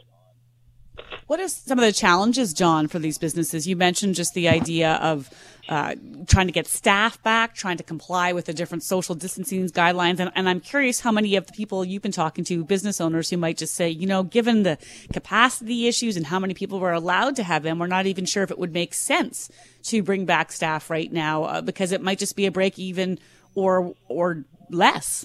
What 1.27 1.39
are 1.39 1.47
some 1.47 1.79
of 1.79 1.85
the 1.85 1.91
challenges, 1.91 2.53
John, 2.53 2.87
for 2.87 2.99
these 2.99 3.17
businesses? 3.17 3.67
You 3.67 3.75
mentioned 3.75 4.15
just 4.15 4.33
the 4.33 4.49
idea 4.49 4.93
of 4.95 5.29
uh, 5.69 5.95
trying 6.27 6.47
to 6.47 6.51
get 6.51 6.67
staff 6.67 7.21
back, 7.23 7.55
trying 7.55 7.77
to 7.77 7.83
comply 7.83 8.33
with 8.33 8.45
the 8.45 8.53
different 8.53 8.83
social 8.83 9.15
distancing 9.15 9.65
guidelines. 9.69 10.19
And, 10.19 10.29
and, 10.35 10.49
I'm 10.49 10.59
curious 10.59 10.99
how 10.99 11.11
many 11.11 11.37
of 11.37 11.47
the 11.47 11.53
people 11.53 11.85
you've 11.85 12.01
been 12.01 12.11
talking 12.11 12.43
to, 12.45 12.65
business 12.65 12.99
owners 12.99 13.29
who 13.29 13.37
might 13.37 13.57
just 13.57 13.73
say, 13.73 13.89
you 13.89 14.05
know, 14.05 14.23
given 14.23 14.63
the 14.63 14.77
capacity 15.13 15.87
issues 15.87 16.17
and 16.17 16.25
how 16.25 16.37
many 16.37 16.53
people 16.53 16.81
were 16.81 16.91
allowed 16.91 17.37
to 17.37 17.43
have 17.43 17.63
them, 17.63 17.79
we're 17.79 17.87
not 17.87 18.07
even 18.07 18.25
sure 18.25 18.43
if 18.43 18.51
it 18.51 18.59
would 18.59 18.73
make 18.73 18.93
sense 18.93 19.49
to 19.83 20.03
bring 20.03 20.25
back 20.25 20.51
staff 20.51 20.89
right 20.89 21.11
now 21.11 21.43
uh, 21.45 21.61
because 21.61 21.93
it 21.93 22.01
might 22.01 22.19
just 22.19 22.35
be 22.35 22.45
a 22.45 22.51
break 22.51 22.77
even 22.77 23.17
or 23.55 23.93
or 24.09 24.43
less. 24.69 25.23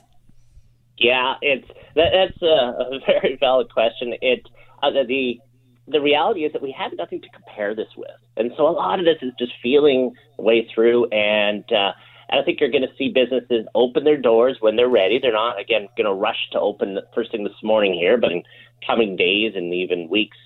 Yeah, 0.99 1.35
it's 1.43 1.67
that, 1.97 2.11
that's 2.13 2.43
a, 2.43 2.47
a 2.47 3.01
very 3.07 3.37
valid 3.41 3.73
question. 3.73 4.15
It 4.21 4.49
uh, 4.83 4.91
the 4.91 5.41
the 5.91 6.01
reality 6.01 6.45
is 6.45 6.53
that 6.53 6.63
we 6.63 6.75
have 6.79 6.93
nothing 6.97 7.21
to 7.21 7.29
compare 7.31 7.75
this 7.75 7.89
with. 7.97 8.11
And 8.37 8.53
so 8.57 8.69
a 8.69 8.71
lot 8.71 8.99
of 8.99 9.05
this 9.05 9.17
is 9.23 9.33
just 9.39 9.53
feeling 9.63 10.15
the 10.37 10.43
way 10.43 10.69
through. 10.75 11.09
And, 11.11 11.65
uh, 11.73 11.93
and 12.29 12.41
I 12.41 12.45
think 12.45 12.61
you're 12.61 12.71
going 12.71 12.83
to 12.83 12.95
see 12.99 13.09
businesses 13.09 13.67
open 13.75 14.05
their 14.05 14.21
doors 14.21 14.59
when 14.61 14.77
they're 14.77 14.89
ready. 14.89 15.19
They're 15.21 15.33
not, 15.33 15.61
again, 15.61 15.89
going 15.97 16.07
to 16.07 16.13
rush 16.13 16.51
to 16.53 16.61
open 16.61 16.99
first 17.15 17.33
thing 17.33 17.45
this 17.45 17.53
morning 17.63 17.95
here, 17.95 18.19
but 18.19 18.33
in 18.33 18.43
coming 18.87 19.17
days 19.17 19.53
and 19.57 19.73
even 19.73 20.09
weeks. 20.09 20.37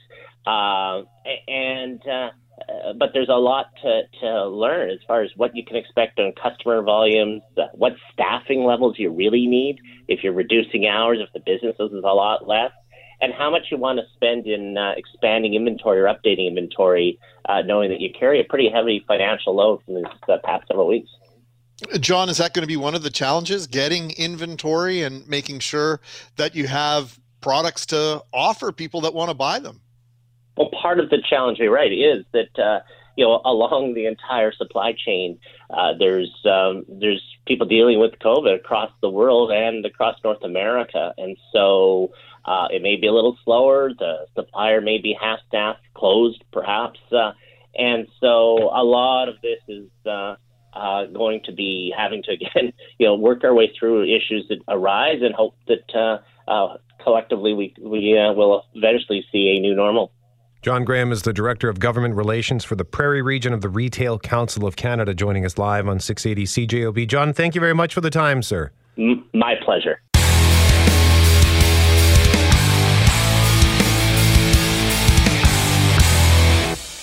Uh, 0.47 1.03
and, 1.49 2.01
uh, 2.07 2.31
uh, 2.69 2.93
but 2.99 3.11
there's 3.13 3.29
a 3.29 3.33
lot 3.33 3.67
to, 3.83 4.03
to 4.21 4.49
learn 4.49 4.91
as 4.91 4.99
far 5.07 5.23
as 5.23 5.31
what 5.37 5.57
you 5.57 5.65
can 5.65 5.77
expect 5.77 6.19
on 6.19 6.33
customer 6.41 6.83
volumes, 6.83 7.43
uh, 7.57 7.63
what 7.75 7.93
staffing 8.13 8.65
levels 8.65 8.97
you 8.99 9.11
really 9.11 9.47
need 9.47 9.79
if 10.07 10.23
you're 10.23 10.33
reducing 10.33 10.87
hours, 10.87 11.19
if 11.21 11.33
the 11.33 11.41
business 11.41 11.75
is 11.81 11.93
a 11.93 12.15
lot 12.15 12.47
less 12.47 12.71
and 13.23 13.33
how 13.33 13.49
much 13.51 13.69
you 13.71 13.79
want 13.79 14.01
to 14.01 14.05
spend 14.15 14.47
in 14.47 14.77
uh, 14.77 14.93
expanding 14.97 15.55
inventory 15.55 16.01
or 16.01 16.05
updating 16.05 16.49
inventory, 16.49 17.19
uh, 17.49 17.63
knowing 17.63 17.89
that 17.91 18.01
you 18.01 18.11
carry 18.13 18.41
a 18.41 18.45
pretty 18.45 18.69
heavy 18.69 19.03
financial 19.07 19.55
load 19.55 19.81
from 19.85 19.95
these 19.95 20.05
uh, 20.29 20.37
past 20.45 20.67
several 20.67 20.89
weeks. 20.89 21.09
John, 22.01 22.29
is 22.29 22.39
that 22.39 22.53
going 22.53 22.63
to 22.63 22.69
be 22.69 22.77
one 22.77 22.95
of 22.95 23.03
the 23.03 23.11
challenges, 23.11 23.67
getting 23.67 24.11
inventory 24.13 25.03
and 25.03 25.27
making 25.29 25.61
sure 25.61 26.01
that 26.37 26.55
you 26.55 26.67
have 26.67 27.19
products 27.41 27.87
to 27.87 28.23
offer 28.33 28.73
people 28.73 29.01
that 29.03 29.15
want 29.15 29.31
to 29.31 29.35
buy 29.35 29.59
them? 29.61 29.81
Well, 30.57 30.71
part 30.71 31.01
of 31.01 31.11
the 31.11 31.19
challenge, 31.29 31.59
you're 31.59 31.73
right, 31.73 31.93
is 31.93 32.25
that 32.33 32.59
uh, 32.59 32.81
you 33.17 33.25
know 33.25 33.41
along 33.45 33.95
the 33.95 34.07
entire 34.07 34.53
supply 34.53 34.93
chain, 34.93 35.39
uh, 35.71 35.95
there's 35.99 36.31
um, 36.45 36.85
there's 36.89 37.23
people 37.47 37.67
dealing 37.67 37.99
with 37.99 38.13
COVID 38.19 38.55
across 38.55 38.91
the 39.01 39.11
world 39.11 39.51
and 39.51 39.85
across 39.87 40.17
North 40.23 40.43
America, 40.43 41.15
and 41.17 41.37
so 41.53 42.13
uh, 42.45 42.69
it 42.71 42.83
may 42.83 42.97
be 42.97 43.07
a 43.07 43.13
little 43.13 43.39
slower. 43.45 43.91
The 43.97 44.27
supplier 44.35 44.81
may 44.81 44.99
be 44.99 45.17
half 45.21 45.39
staffed, 45.49 45.83
closed, 45.95 46.43
perhaps. 46.53 46.99
Uh, 47.11 47.33
and 47.75 48.07
so 48.21 48.71
a 48.75 48.85
lot 48.85 49.29
of 49.29 49.37
this 49.43 49.61
is 49.69 49.89
uh, 50.07 50.37
uh, 50.73 51.07
going 51.07 51.41
to 51.45 51.53
be 51.53 51.93
having 51.97 52.23
to, 52.25 52.33
again, 52.33 52.73
you 52.99 53.07
know, 53.07 53.15
work 53.15 53.45
our 53.45 53.55
way 53.55 53.73
through 53.79 54.05
issues 54.05 54.47
that 54.49 54.59
arise 54.69 55.21
and 55.23 55.35
hope 55.35 55.55
that 55.69 55.95
uh, 55.95 56.51
uh, 56.51 56.77
collectively 57.03 57.55
we, 57.55 57.75
we 57.81 58.19
uh, 58.19 58.33
will 58.33 58.65
eventually 58.75 59.25
see 59.33 59.57
a 59.57 59.61
new 59.61 59.75
normal. 59.75 60.13
John 60.63 60.85
Graham 60.85 61.11
is 61.11 61.23
the 61.23 61.33
Director 61.33 61.69
of 61.69 61.81
Government 61.81 62.15
Relations 62.15 62.63
for 62.63 62.77
the 62.77 62.85
Prairie 62.85 63.23
Region 63.23 63.53
of 63.53 63.63
the 63.63 63.69
Retail 63.69 64.17
Council 64.21 64.65
of 64.65 64.77
Canada, 64.77 65.13
joining 65.13 65.45
us 65.45 65.59
live 65.59 65.89
on 65.89 65.99
680 65.99 66.67
CJOB. 66.69 67.09
John, 67.09 67.33
thank 67.33 67.57
you 67.57 67.61
very 67.61 67.75
much 67.75 67.93
for 67.93 68.01
the 68.01 68.11
time, 68.11 68.43
sir. 68.43 68.71
M- 68.97 69.25
my 69.35 69.55
pleasure. 69.65 70.01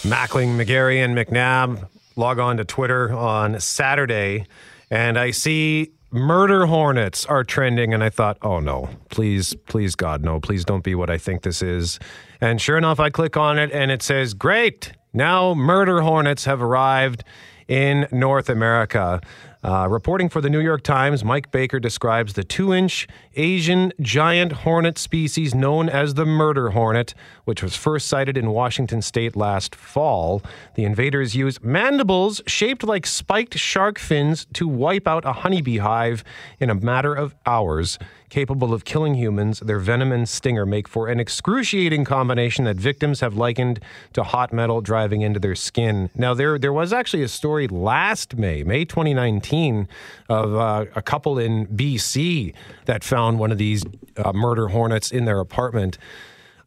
Mackling, 0.09 0.57
McGarry, 0.57 1.05
and 1.05 1.15
McNabb. 1.15 1.87
Log 2.15 2.39
on 2.39 2.57
to 2.57 2.65
Twitter 2.65 3.13
on 3.13 3.59
Saturday, 3.59 4.47
and 4.89 5.19
I 5.19 5.29
see 5.29 5.91
murder 6.09 6.65
hornets 6.65 7.27
are 7.27 7.43
trending, 7.43 7.93
and 7.93 8.03
I 8.03 8.09
thought, 8.09 8.39
oh 8.41 8.59
no, 8.59 8.89
please, 9.09 9.53
please, 9.67 9.93
God, 9.95 10.23
no, 10.23 10.39
please 10.39 10.65
don't 10.65 10.83
be 10.83 10.95
what 10.95 11.11
I 11.11 11.19
think 11.19 11.43
this 11.43 11.61
is. 11.61 11.99
And 12.41 12.59
sure 12.59 12.75
enough, 12.75 12.99
I 12.99 13.11
click 13.11 13.37
on 13.37 13.59
it, 13.59 13.71
and 13.71 13.91
it 13.91 14.01
says, 14.01 14.33
great, 14.33 14.93
now 15.13 15.53
murder 15.53 16.01
hornets 16.01 16.45
have 16.45 16.59
arrived 16.59 17.23
in 17.69 18.07
North 18.11 18.49
America. 18.49 19.21
Uh, 19.61 19.87
reporting 19.89 20.29
for 20.29 20.39
the 20.41 20.49
New 20.49 20.61
York 20.61 20.83
Times, 20.83 21.23
Mike 21.23 21.51
Baker 21.51 21.79
describes 21.79 22.33
the 22.33 22.45
two 22.45 22.73
inch 22.73 23.07
Asian 23.35 23.91
giant 24.01 24.51
hornet 24.53 24.97
species 24.97 25.53
known 25.53 25.89
as 25.89 26.13
the 26.13 26.25
murder 26.25 26.69
hornet, 26.69 27.13
which 27.43 27.61
was 27.61 27.75
first 27.75 28.07
sighted 28.07 28.37
in 28.37 28.51
Washington 28.51 29.01
state 29.01 29.35
last 29.35 29.75
fall. 29.75 30.41
The 30.75 30.85
invaders 30.85 31.35
use 31.35 31.61
mandibles 31.61 32.41
shaped 32.47 32.83
like 32.83 33.05
spiked 33.05 33.57
shark 33.57 33.99
fins 33.99 34.47
to 34.53 34.67
wipe 34.67 35.07
out 35.07 35.25
a 35.25 35.33
honeybee 35.33 35.77
hive 35.77 36.23
in 36.59 36.69
a 36.69 36.75
matter 36.75 37.13
of 37.13 37.35
hours 37.45 37.99
capable 38.29 38.73
of 38.73 38.85
killing 38.85 39.15
humans, 39.15 39.59
their 39.59 39.79
venom 39.79 40.11
and 40.11 40.27
stinger 40.27 40.65
make 40.65 40.87
for 40.87 41.07
an 41.07 41.19
excruciating 41.19 42.05
combination 42.05 42.65
that 42.65 42.77
victims 42.77 43.19
have 43.19 43.35
likened 43.35 43.79
to 44.13 44.23
hot 44.23 44.53
metal 44.53 44.81
driving 44.81 45.21
into 45.21 45.39
their 45.39 45.55
skin. 45.55 46.09
Now, 46.15 46.33
there 46.33 46.57
there 46.59 46.73
was 46.73 46.93
actually 46.93 47.23
a 47.23 47.27
story 47.27 47.67
last 47.67 48.37
May, 48.37 48.63
May 48.63 48.85
2019, 48.85 49.87
of 50.29 50.55
uh, 50.55 50.85
a 50.95 51.01
couple 51.01 51.37
in 51.39 51.67
BC 51.67 52.53
that 52.85 53.03
found 53.03 53.39
one 53.39 53.51
of 53.51 53.57
these 53.57 53.83
uh, 54.17 54.31
murder 54.33 54.69
hornets 54.69 55.11
in 55.11 55.25
their 55.25 55.39
apartment. 55.39 55.97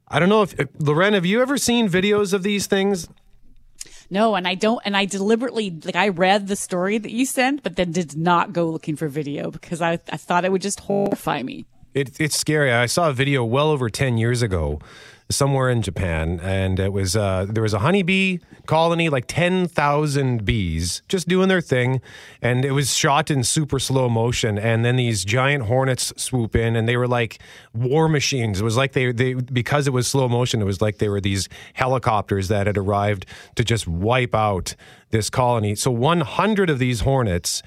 I 0.09 0.19
don't 0.19 0.29
know 0.29 0.43
if 0.43 0.55
Loren, 0.79 1.15
have 1.15 1.25
you 1.25 1.41
ever 1.41 1.57
seen 1.57 1.89
videos 1.89 2.35
of 2.35 2.43
these 2.43 2.67
things? 2.67 3.09
No, 4.13 4.35
and 4.35 4.47
I 4.47 4.57
don't, 4.57 4.79
and 4.85 4.95
I 4.95 5.07
deliberately, 5.07 5.71
like, 5.71 5.97
I 5.97 6.09
read 6.09 6.47
the 6.47 6.55
story 6.55 6.99
that 6.99 7.11
you 7.11 7.25
sent, 7.25 7.63
but 7.63 7.77
then 7.77 7.93
did 7.93 8.15
not 8.15 8.53
go 8.53 8.69
looking 8.69 8.95
for 8.95 9.09
video 9.09 9.51
because 9.51 9.81
I, 9.81 9.93
I 10.11 10.19
thought 10.19 10.45
it 10.45 10.53
would 10.53 10.61
just 10.61 10.81
horrify 10.81 11.43
me. 11.43 11.65
It, 11.95 12.21
it's 12.21 12.37
scary. 12.37 12.71
I 12.71 12.85
saw 12.85 13.09
a 13.09 13.15
video 13.15 13.43
well 13.43 13.71
over 13.71 13.89
10 13.89 14.19
years 14.19 14.43
ago 14.43 14.81
somewhere 15.33 15.69
in 15.69 15.83
Japan, 15.83 16.41
and 16.41 16.79
it 16.79 16.93
was 16.93 17.17
uh, 17.17 17.47
there 17.49 17.63
was 17.63 17.75
a 17.75 17.81
honeybee 17.81 18.39
colony, 18.67 19.09
like 19.09 19.25
ten 19.27 19.67
thousand 19.67 20.45
bees, 20.45 21.03
just 21.09 21.29
doing 21.29 21.49
their 21.49 21.61
thing, 21.61 22.01
and 22.41 22.65
it 22.65 22.73
was 22.73 22.95
shot 22.95 23.31
in 23.31 23.43
super 23.43 23.79
slow 23.79 24.09
motion. 24.09 24.59
And 24.59 24.85
then 24.85 24.97
these 24.97 25.25
giant 25.25 25.65
hornets 25.65 26.13
swoop 26.17 26.55
in, 26.55 26.77
and 26.77 26.89
they 26.89 26.97
were 26.97 27.09
like 27.09 27.41
war 27.75 28.09
machines. 28.09 28.61
It 28.61 28.65
was 28.65 28.77
like 28.77 28.93
they 28.93 29.13
they 29.13 29.35
because 29.35 29.87
it 29.87 29.93
was 29.93 30.07
slow 30.07 30.29
motion, 30.29 30.61
it 30.63 30.67
was 30.67 30.81
like 30.81 30.99
they 30.99 31.09
were 31.09 31.21
these 31.21 31.49
helicopters 31.75 32.49
that 32.49 32.67
had 32.67 32.79
arrived 32.79 33.27
to 33.57 33.65
just 33.65 33.89
wipe 33.89 34.35
out 34.35 34.75
this 35.11 35.31
colony. 35.31 35.75
So 35.75 35.91
one 35.91 36.21
hundred 36.21 36.71
of 36.71 36.79
these 36.79 37.01
hornets 37.01 37.63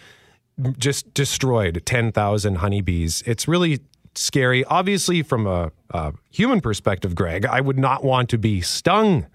just 0.78 1.14
destroyed 1.14 1.82
10,000 1.86 2.56
honeybees. 2.56 3.24
It's 3.26 3.48
really 3.48 3.82
scary. 4.18 4.64
Obviously, 4.66 5.22
from 5.24 5.48
a, 5.48 5.72
a 5.92 6.14
human 6.32 6.62
perspective, 6.62 7.16
Greg, 7.16 7.46
I 7.46 7.62
would 7.62 7.80
not 7.80 8.04
want 8.04 8.30
to 8.30 8.38
be 8.38 8.62
stung 8.62 9.26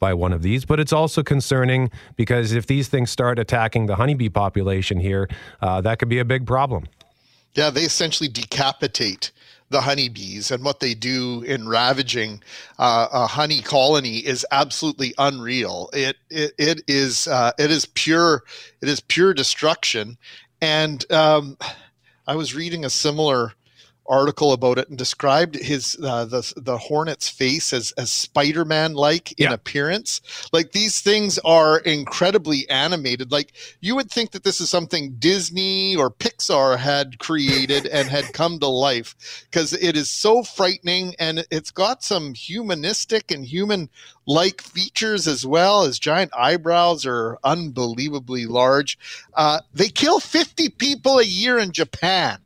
by 0.00 0.12
one 0.12 0.32
of 0.32 0.42
these, 0.42 0.64
but 0.64 0.78
it's 0.80 0.92
also 0.92 1.22
concerning 1.22 1.90
because 2.16 2.52
if 2.52 2.66
these 2.66 2.88
things 2.88 3.10
start 3.10 3.38
attacking 3.38 3.86
the 3.86 3.96
honeybee 3.96 4.28
population 4.28 4.98
here, 4.98 5.28
uh, 5.62 5.80
that 5.80 5.98
could 5.98 6.08
be 6.08 6.18
a 6.18 6.24
big 6.24 6.46
problem. 6.46 6.84
Yeah, 7.54 7.70
they 7.70 7.82
essentially 7.82 8.28
decapitate 8.28 9.30
the 9.70 9.80
honeybees, 9.80 10.50
and 10.50 10.62
what 10.62 10.80
they 10.80 10.94
do 10.94 11.42
in 11.42 11.68
ravaging 11.68 12.42
uh, 12.78 13.08
a 13.12 13.26
honey 13.26 13.62
colony 13.62 14.18
is 14.18 14.44
absolutely 14.50 15.14
unreal. 15.18 15.88
It 15.92 16.16
it, 16.28 16.52
it 16.58 16.82
is 16.86 17.26
uh, 17.26 17.52
it 17.58 17.70
is 17.70 17.86
pure 17.86 18.44
it 18.82 18.88
is 18.88 19.00
pure 19.00 19.32
destruction, 19.32 20.18
and 20.60 21.10
um, 21.10 21.56
I 22.26 22.36
was 22.36 22.54
reading 22.54 22.84
a 22.84 22.90
similar 22.90 23.52
article 24.08 24.52
about 24.52 24.78
it 24.78 24.88
and 24.88 24.98
described 24.98 25.56
his 25.56 25.96
uh, 26.02 26.24
the 26.26 26.52
the 26.56 26.78
hornet's 26.78 27.28
face 27.28 27.72
as 27.72 27.92
as 27.92 28.12
Spider-Man 28.12 28.94
like 28.94 29.32
in 29.32 29.44
Yeah. 29.44 29.52
appearance. 29.54 30.20
Like 30.52 30.72
these 30.72 31.00
things 31.00 31.38
are 31.44 31.78
incredibly 31.78 32.68
animated. 32.70 33.32
Like 33.32 33.52
you 33.80 33.94
would 33.96 34.10
think 34.10 34.32
that 34.32 34.44
this 34.44 34.60
is 34.60 34.68
something 34.70 35.16
Disney 35.18 35.96
or 35.96 36.10
Pixar 36.10 36.78
had 36.78 37.18
created 37.18 37.86
and 37.86 38.08
had 38.10 38.32
come 38.32 38.58
to 38.60 38.68
life 38.68 39.14
because 39.50 39.72
it 39.72 39.96
is 39.96 40.10
so 40.10 40.42
frightening 40.42 41.14
and 41.18 41.46
it's 41.50 41.70
got 41.70 42.02
some 42.02 42.34
humanistic 42.34 43.30
and 43.30 43.44
human 43.44 43.88
like 44.26 44.62
features 44.62 45.26
as 45.28 45.46
well 45.46 45.82
as 45.84 45.98
giant 45.98 46.30
eyebrows 46.36 47.04
are 47.06 47.38
unbelievably 47.44 48.46
large. 48.46 48.98
Uh, 49.34 49.60
they 49.72 49.88
kill 49.88 50.20
50 50.20 50.70
people 50.70 51.18
a 51.18 51.24
year 51.24 51.58
in 51.58 51.72
Japan. 51.72 52.38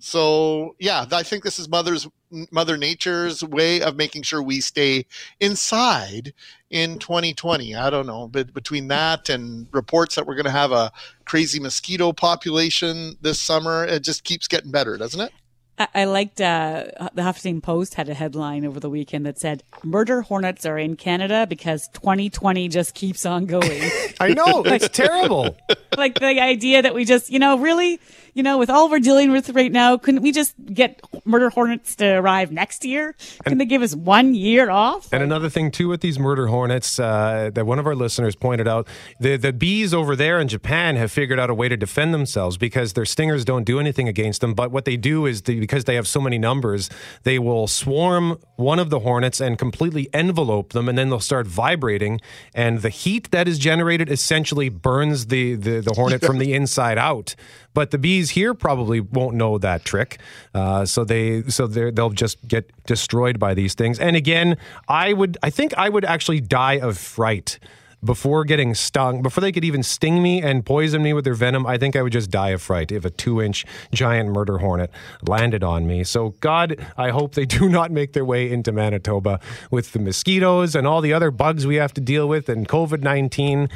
So 0.00 0.74
yeah, 0.78 1.04
I 1.12 1.22
think 1.22 1.44
this 1.44 1.58
is 1.58 1.68
mother's 1.68 2.08
Mother 2.50 2.76
Nature's 2.76 3.44
way 3.44 3.82
of 3.82 3.96
making 3.96 4.22
sure 4.22 4.42
we 4.42 4.60
stay 4.60 5.04
inside 5.40 6.32
in 6.70 6.98
2020. 6.98 7.74
I 7.74 7.90
don't 7.90 8.06
know, 8.06 8.26
but 8.26 8.54
between 8.54 8.88
that 8.88 9.28
and 9.28 9.66
reports 9.72 10.14
that 10.14 10.26
we're 10.26 10.36
going 10.36 10.44
to 10.44 10.50
have 10.50 10.72
a 10.72 10.90
crazy 11.26 11.60
mosquito 11.60 12.12
population 12.12 13.16
this 13.20 13.40
summer, 13.40 13.84
it 13.84 14.02
just 14.02 14.24
keeps 14.24 14.48
getting 14.48 14.70
better, 14.70 14.96
doesn't 14.96 15.20
it? 15.20 15.32
I, 15.78 15.88
I 15.94 16.04
liked 16.04 16.40
uh, 16.40 16.84
the 17.14 17.22
Huffington 17.22 17.62
Post 17.62 17.94
had 17.94 18.08
a 18.08 18.14
headline 18.14 18.64
over 18.64 18.78
the 18.78 18.90
weekend 18.90 19.26
that 19.26 19.38
said 19.38 19.62
"Murder 19.82 20.22
hornets 20.22 20.64
are 20.64 20.78
in 20.78 20.96
Canada 20.96 21.46
because 21.48 21.88
2020 21.88 22.68
just 22.68 22.94
keeps 22.94 23.26
on 23.26 23.46
going." 23.46 23.90
I 24.20 24.34
know 24.34 24.62
it's 24.64 24.88
terrible. 24.96 25.56
like 25.96 26.18
the 26.18 26.40
idea 26.40 26.82
that 26.82 26.94
we 26.94 27.04
just, 27.04 27.30
you 27.30 27.38
know, 27.38 27.58
really, 27.58 27.98
you 28.34 28.42
know, 28.42 28.58
with 28.58 28.70
all 28.70 28.90
we're 28.90 29.00
dealing 29.00 29.32
with 29.32 29.50
right 29.50 29.72
now, 29.72 29.96
couldn't 29.96 30.22
we 30.22 30.32
just 30.32 30.54
get 30.72 31.00
murder 31.24 31.50
hornets 31.50 31.96
to 31.96 32.06
arrive 32.06 32.52
next 32.52 32.84
year? 32.84 33.14
Can 33.44 33.58
they 33.58 33.64
give 33.64 33.82
us 33.82 33.94
one 33.94 34.34
year 34.34 34.70
off? 34.70 35.12
And 35.12 35.22
another 35.22 35.48
thing 35.48 35.70
too 35.70 35.88
with 35.88 36.00
these 36.00 36.18
murder 36.18 36.46
hornets 36.48 36.98
uh, 36.98 37.50
that 37.54 37.66
one 37.66 37.78
of 37.78 37.86
our 37.86 37.94
listeners 37.94 38.36
pointed 38.36 38.68
out, 38.68 38.86
the 39.18 39.36
the 39.36 39.52
bees 39.52 39.94
over 39.94 40.14
there 40.14 40.38
in 40.38 40.48
Japan 40.48 40.96
have 40.96 41.10
figured 41.10 41.38
out 41.38 41.50
a 41.50 41.54
way 41.54 41.68
to 41.68 41.76
defend 41.76 42.12
themselves 42.12 42.56
because 42.56 42.92
their 42.92 43.04
stingers 43.04 43.44
don't 43.44 43.64
do 43.64 43.80
anything 43.80 44.08
against 44.08 44.40
them. 44.40 44.54
But 44.54 44.70
what 44.70 44.84
they 44.84 44.96
do 44.96 45.26
is 45.26 45.42
they, 45.42 45.58
because 45.58 45.84
they 45.84 45.94
have 45.94 46.06
so 46.06 46.20
many 46.20 46.38
numbers, 46.38 46.90
they 47.22 47.38
will 47.38 47.66
swarm 47.66 48.38
one 48.56 48.78
of 48.78 48.90
the 48.90 49.00
hornets 49.00 49.40
and 49.40 49.58
completely 49.58 50.08
envelope 50.12 50.72
them, 50.72 50.88
and 50.88 50.96
then 50.96 51.08
they'll 51.08 51.20
start 51.20 51.46
vibrating, 51.46 52.20
and 52.54 52.82
the 52.82 52.90
heat 52.90 53.30
that 53.30 53.48
is 53.48 53.58
generated 53.58 54.10
essentially 54.10 54.68
burns 54.68 55.26
the 55.26 55.54
the, 55.54 55.80
the 55.80 55.92
hornet 55.94 56.24
from 56.28 56.38
the 56.38 56.52
inside 56.52 56.98
out. 56.98 57.34
But 57.72 57.92
the 57.92 57.98
bees 57.98 58.19
here 58.28 58.52
probably 58.52 59.00
won't 59.00 59.34
know 59.34 59.56
that 59.56 59.86
trick, 59.86 60.18
uh, 60.54 60.84
so 60.84 61.02
they 61.04 61.42
so 61.44 61.66
they 61.66 61.90
they'll 61.90 62.10
just 62.10 62.46
get 62.46 62.70
destroyed 62.84 63.38
by 63.38 63.54
these 63.54 63.72
things. 63.72 63.98
And 63.98 64.16
again, 64.16 64.58
I 64.88 65.14
would 65.14 65.38
I 65.42 65.48
think 65.48 65.72
I 65.78 65.88
would 65.88 66.04
actually 66.04 66.40
die 66.40 66.74
of 66.74 66.98
fright 66.98 67.58
before 68.04 68.44
getting 68.44 68.74
stung. 68.74 69.22
Before 69.22 69.40
they 69.40 69.52
could 69.52 69.64
even 69.64 69.82
sting 69.82 70.22
me 70.22 70.42
and 70.42 70.64
poison 70.64 71.02
me 71.02 71.12
with 71.12 71.24
their 71.24 71.34
venom, 71.34 71.66
I 71.66 71.78
think 71.78 71.96
I 71.96 72.02
would 72.02 72.12
just 72.12 72.30
die 72.30 72.50
of 72.50 72.62
fright 72.62 72.90
if 72.92 73.04
a 73.04 73.10
two-inch 73.10 73.66
giant 73.92 74.30
murder 74.30 74.58
hornet 74.58 74.90
landed 75.26 75.62
on 75.62 75.86
me. 75.86 76.04
So 76.04 76.30
God, 76.40 76.84
I 76.96 77.10
hope 77.10 77.34
they 77.34 77.46
do 77.60 77.68
not 77.68 77.90
make 77.90 78.12
their 78.12 78.24
way 78.24 78.50
into 78.50 78.72
Manitoba 78.72 79.40
with 79.70 79.92
the 79.92 79.98
mosquitoes 79.98 80.74
and 80.74 80.86
all 80.86 81.00
the 81.00 81.12
other 81.12 81.30
bugs 81.30 81.66
we 81.66 81.76
have 81.76 81.94
to 81.94 82.00
deal 82.00 82.28
with 82.28 82.48
and 82.48 82.68
COVID 82.68 83.02
nineteen. 83.02 83.68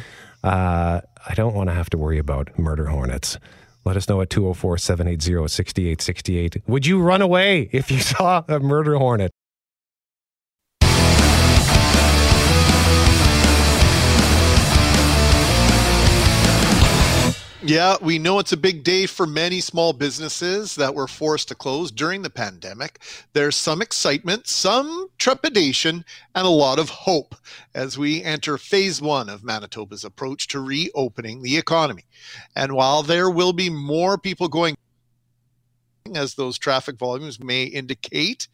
Uh, 0.43 1.01
I 1.27 1.35
don't 1.35 1.55
want 1.55 1.71
to 1.71 1.75
have 1.75 1.89
to 1.91 1.99
worry 1.99 2.19
about 2.19 2.59
murder 2.59 2.87
hornets. 2.87 3.39
Let 3.85 3.97
us 3.97 4.09
know 4.09 4.21
at 4.23 4.31
204 4.31 4.79
780 4.79 5.49
6868. 5.49 6.63
Would 6.67 6.87
you 6.87 7.01
run 7.01 7.21
away 7.21 7.69
if 7.73 7.91
you 7.91 7.99
saw 8.13 8.43
a 8.49 8.59
murder 8.61 8.97
hornet? 8.97 9.31
Yeah, 17.67 17.97
we 18.03 18.19
know 18.19 18.41
it's 18.41 18.53
a 18.53 18.59
big 18.59 18.85
day 18.85 19.07
for 19.07 19.27
many 19.27 19.59
small 19.63 19.95
businesses 19.95 20.75
that 20.75 20.95
were 20.95 21.09
forced 21.09 21.49
to 21.49 21.55
close 21.55 21.91
during 21.91 22.21
the 22.21 22.29
pandemic. 22.29 22.99
There's 23.33 23.57
some 23.57 23.81
excitement, 23.81 24.47
some 24.47 25.09
trepidation, 25.17 26.05
and 26.35 26.47
a 26.47 26.51
lot 26.51 26.79
of 26.79 26.91
hope 26.91 27.35
as 27.75 27.97
we 27.97 28.23
enter 28.23 28.59
phase 28.59 29.01
one 29.01 29.31
of 29.31 29.45
Manitoba's 29.45 30.05
approach 30.05 30.47
to 30.49 30.61
reopening 30.61 31.41
the 31.41 31.57
economy. 31.57 32.05
And 32.55 32.73
while 32.73 33.03
there 33.03 33.31
will 33.31 33.55
be 33.55 33.71
more 33.71 34.19
people 34.19 34.49
going 34.49 34.77
as 36.15 36.35
those 36.35 36.59
traffic 36.59 36.99
volumes 36.99 37.43
may 37.43 37.65
indicate, 37.65 38.47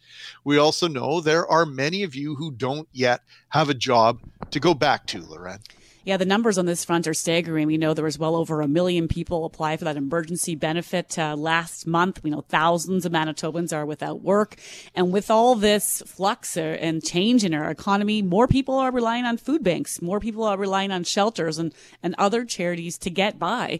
we 0.45 0.57
also 0.57 0.87
know 0.87 1.19
there 1.19 1.45
are 1.47 1.65
many 1.65 2.03
of 2.03 2.15
you 2.15 2.35
who 2.35 2.49
don't 2.49 2.87
yet 2.93 3.23
have 3.49 3.67
a 3.67 3.73
job 3.73 4.21
to 4.51 4.59
go 4.61 4.73
back 4.73 5.05
to, 5.07 5.19
Loren. 5.19 5.59
Yeah, 6.03 6.17
the 6.17 6.25
numbers 6.25 6.57
on 6.57 6.65
this 6.65 6.83
front 6.83 7.05
are 7.05 7.13
staggering. 7.13 7.67
We 7.67 7.77
know 7.77 7.93
there 7.93 8.03
was 8.03 8.17
well 8.17 8.35
over 8.35 8.61
a 8.61 8.67
million 8.67 9.07
people 9.07 9.45
apply 9.45 9.77
for 9.77 9.85
that 9.85 9.97
emergency 9.97 10.55
benefit 10.55 11.19
uh, 11.19 11.35
last 11.35 11.85
month. 11.85 12.23
We 12.23 12.31
know 12.31 12.41
thousands 12.41 13.05
of 13.05 13.11
Manitobans 13.11 13.71
are 13.71 13.85
without 13.85 14.21
work. 14.21 14.55
And 14.95 15.13
with 15.13 15.29
all 15.29 15.53
this 15.53 16.01
flux 16.07 16.57
uh, 16.57 16.61
and 16.61 17.03
change 17.03 17.43
in 17.43 17.53
our 17.53 17.69
economy, 17.69 18.23
more 18.23 18.47
people 18.47 18.79
are 18.79 18.91
relying 18.91 19.25
on 19.25 19.37
food 19.37 19.63
banks. 19.63 20.01
More 20.01 20.19
people 20.19 20.43
are 20.43 20.57
relying 20.57 20.91
on 20.91 21.03
shelters 21.03 21.59
and, 21.59 21.71
and 22.01 22.15
other 22.17 22.45
charities 22.45 22.97
to 22.97 23.11
get 23.11 23.37
by 23.37 23.79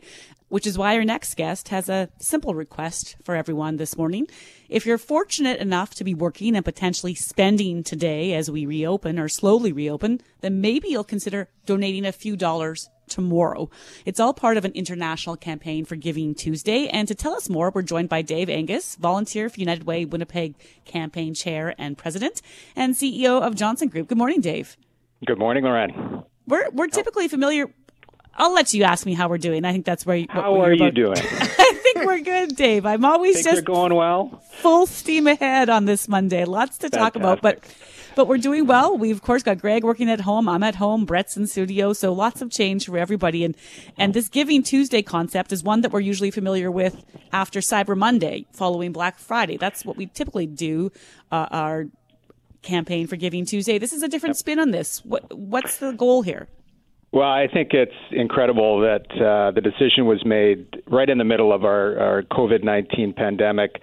which 0.52 0.68
is 0.68 0.78
why 0.78 0.98
our 0.98 1.06
next 1.06 1.36
guest 1.38 1.70
has 1.70 1.88
a 1.88 2.10
simple 2.20 2.54
request 2.54 3.16
for 3.24 3.38
everyone 3.38 3.78
this 3.78 3.96
morning. 3.96 4.28
If 4.68 4.86
you're 4.86 4.98
fortunate 4.98 5.62
enough 5.62 5.96
to 5.96 6.04
be 6.04 6.14
working 6.14 6.58
and 6.58 6.66
potentially 6.66 7.16
spending 7.16 7.84
today 7.84 8.34
as 8.34 8.52
we 8.52 8.66
reopen 8.66 9.18
or 9.18 9.30
slowly 9.30 9.72
reopen, 9.72 10.20
then 10.42 10.60
maybe 10.60 10.90
you'll 10.90 11.06
consider 11.06 11.48
donating 11.66 12.06
a 12.06 12.12
few 12.12 12.36
dollars 12.36 12.90
tomorrow. 13.08 13.70
It's 14.06 14.20
all 14.20 14.34
part 14.34 14.58
of 14.58 14.66
an 14.66 14.74
international 14.74 15.38
campaign 15.38 15.86
for 15.86 15.96
Giving 15.96 16.36
Tuesday. 16.36 16.90
And 16.90 17.08
to 17.08 17.16
tell 17.16 17.34
us 17.34 17.50
more, 17.50 17.72
we're 17.74 17.82
joined 17.82 18.10
by 18.10 18.22
Dave 18.22 18.50
Angus, 18.50 18.98
volunteer 18.98 19.48
for 19.48 19.58
United 19.58 19.86
Way 19.86 20.04
Winnipeg 20.04 20.56
campaign 20.84 21.34
chair 21.34 21.74
and 21.78 21.98
president, 21.98 22.42
and 22.76 22.94
CEO 22.94 23.42
of 23.42 23.56
Johnston 23.56 23.88
Group. 23.88 24.10
Good 24.10 24.18
morning, 24.18 24.42
Dave. 24.42 24.76
Good 25.26 25.40
morning, 25.40 25.64
Loren. 25.64 26.26
We're 26.48 26.70
we're 26.72 26.88
typically 26.88 27.28
familiar. 27.28 27.68
I'll 28.36 28.54
let 28.54 28.74
you 28.74 28.84
ask 28.84 29.06
me 29.06 29.14
how 29.14 29.28
we're 29.28 29.38
doing. 29.38 29.66
I 29.66 29.72
think 29.72 29.86
that's 29.86 30.06
where. 30.06 30.26
How 30.30 30.54
we're 30.54 30.70
are 30.70 30.74
you 30.74 30.92
doing? 30.92 31.18
I 31.20 31.80
think 31.84 32.06
we're 32.06 32.22
good, 32.22 32.56
Dave. 32.56 32.86
I'm 32.86 33.04
always 33.06 33.36
Think 33.44 33.56
just 33.56 33.66
going 33.66 33.94
well? 33.94 34.42
full 34.52 34.86
steam 34.86 35.28
ahead 35.28 35.70
on 35.70 35.86
this 35.86 36.08
Monday. 36.08 36.46
Lots 36.46 36.78
to 36.80 36.90
talk 36.90 37.16
about, 37.16 37.42
but 37.42 37.60
but 38.16 38.28
we're 38.28 38.38
doing 38.38 38.68
well. 38.68 38.98
We've 38.98 39.16
of 39.16 39.22
course 39.22 39.44
got 39.44 39.58
Greg 39.60 39.84
working 39.84 40.10
at 40.10 40.22
home. 40.22 40.48
I'm 40.48 40.64
at 40.64 40.76
home. 40.76 41.06
Brett's 41.06 41.36
in 41.36 41.48
studio, 41.48 41.94
so 41.94 42.14
lots 42.14 42.42
of 42.42 42.50
change 42.50 42.86
for 42.86 42.98
everybody. 42.98 43.44
And 43.44 43.56
and 43.98 44.14
this 44.14 44.30
Giving 44.30 44.64
Tuesday 44.64 45.02
concept 45.02 45.52
is 45.52 45.64
one 45.64 45.82
that 45.82 45.92
we're 45.92 46.00
usually 46.00 46.32
familiar 46.32 46.72
with 46.72 47.04
after 47.34 47.60
Cyber 47.60 47.98
Monday, 47.98 48.46
following 48.54 48.92
Black 48.92 49.20
Friday. 49.20 49.58
That's 49.58 49.86
what 49.86 49.98
we 49.98 50.06
typically 50.08 50.48
do. 50.48 50.92
Uh, 51.32 51.48
our 51.52 51.86
campaign 52.62 53.08
for 53.08 53.16
Giving 53.16 53.46
Tuesday. 53.46 53.78
This 53.78 53.92
is 53.92 54.04
a 54.04 54.08
different 54.08 54.38
spin 54.38 54.60
on 54.60 54.72
this. 54.72 55.04
What 55.04 55.38
what's 55.38 55.78
the 55.78 55.92
goal 55.92 56.22
here? 56.22 56.48
Well, 57.14 57.30
I 57.30 57.50
think 57.54 57.74
it's 57.74 57.92
incredible 58.12 58.80
that 58.82 59.12
uh, 59.12 59.52
the 59.52 59.60
decision 59.60 60.06
was 60.06 60.24
made 60.24 60.82
right 60.88 61.10
in 61.10 61.18
the 61.18 61.26
middle 61.26 61.52
of 61.52 61.66
our, 61.66 62.00
our 62.00 62.22
COVID 62.24 62.64
19 62.64 63.12
pandemic 63.12 63.82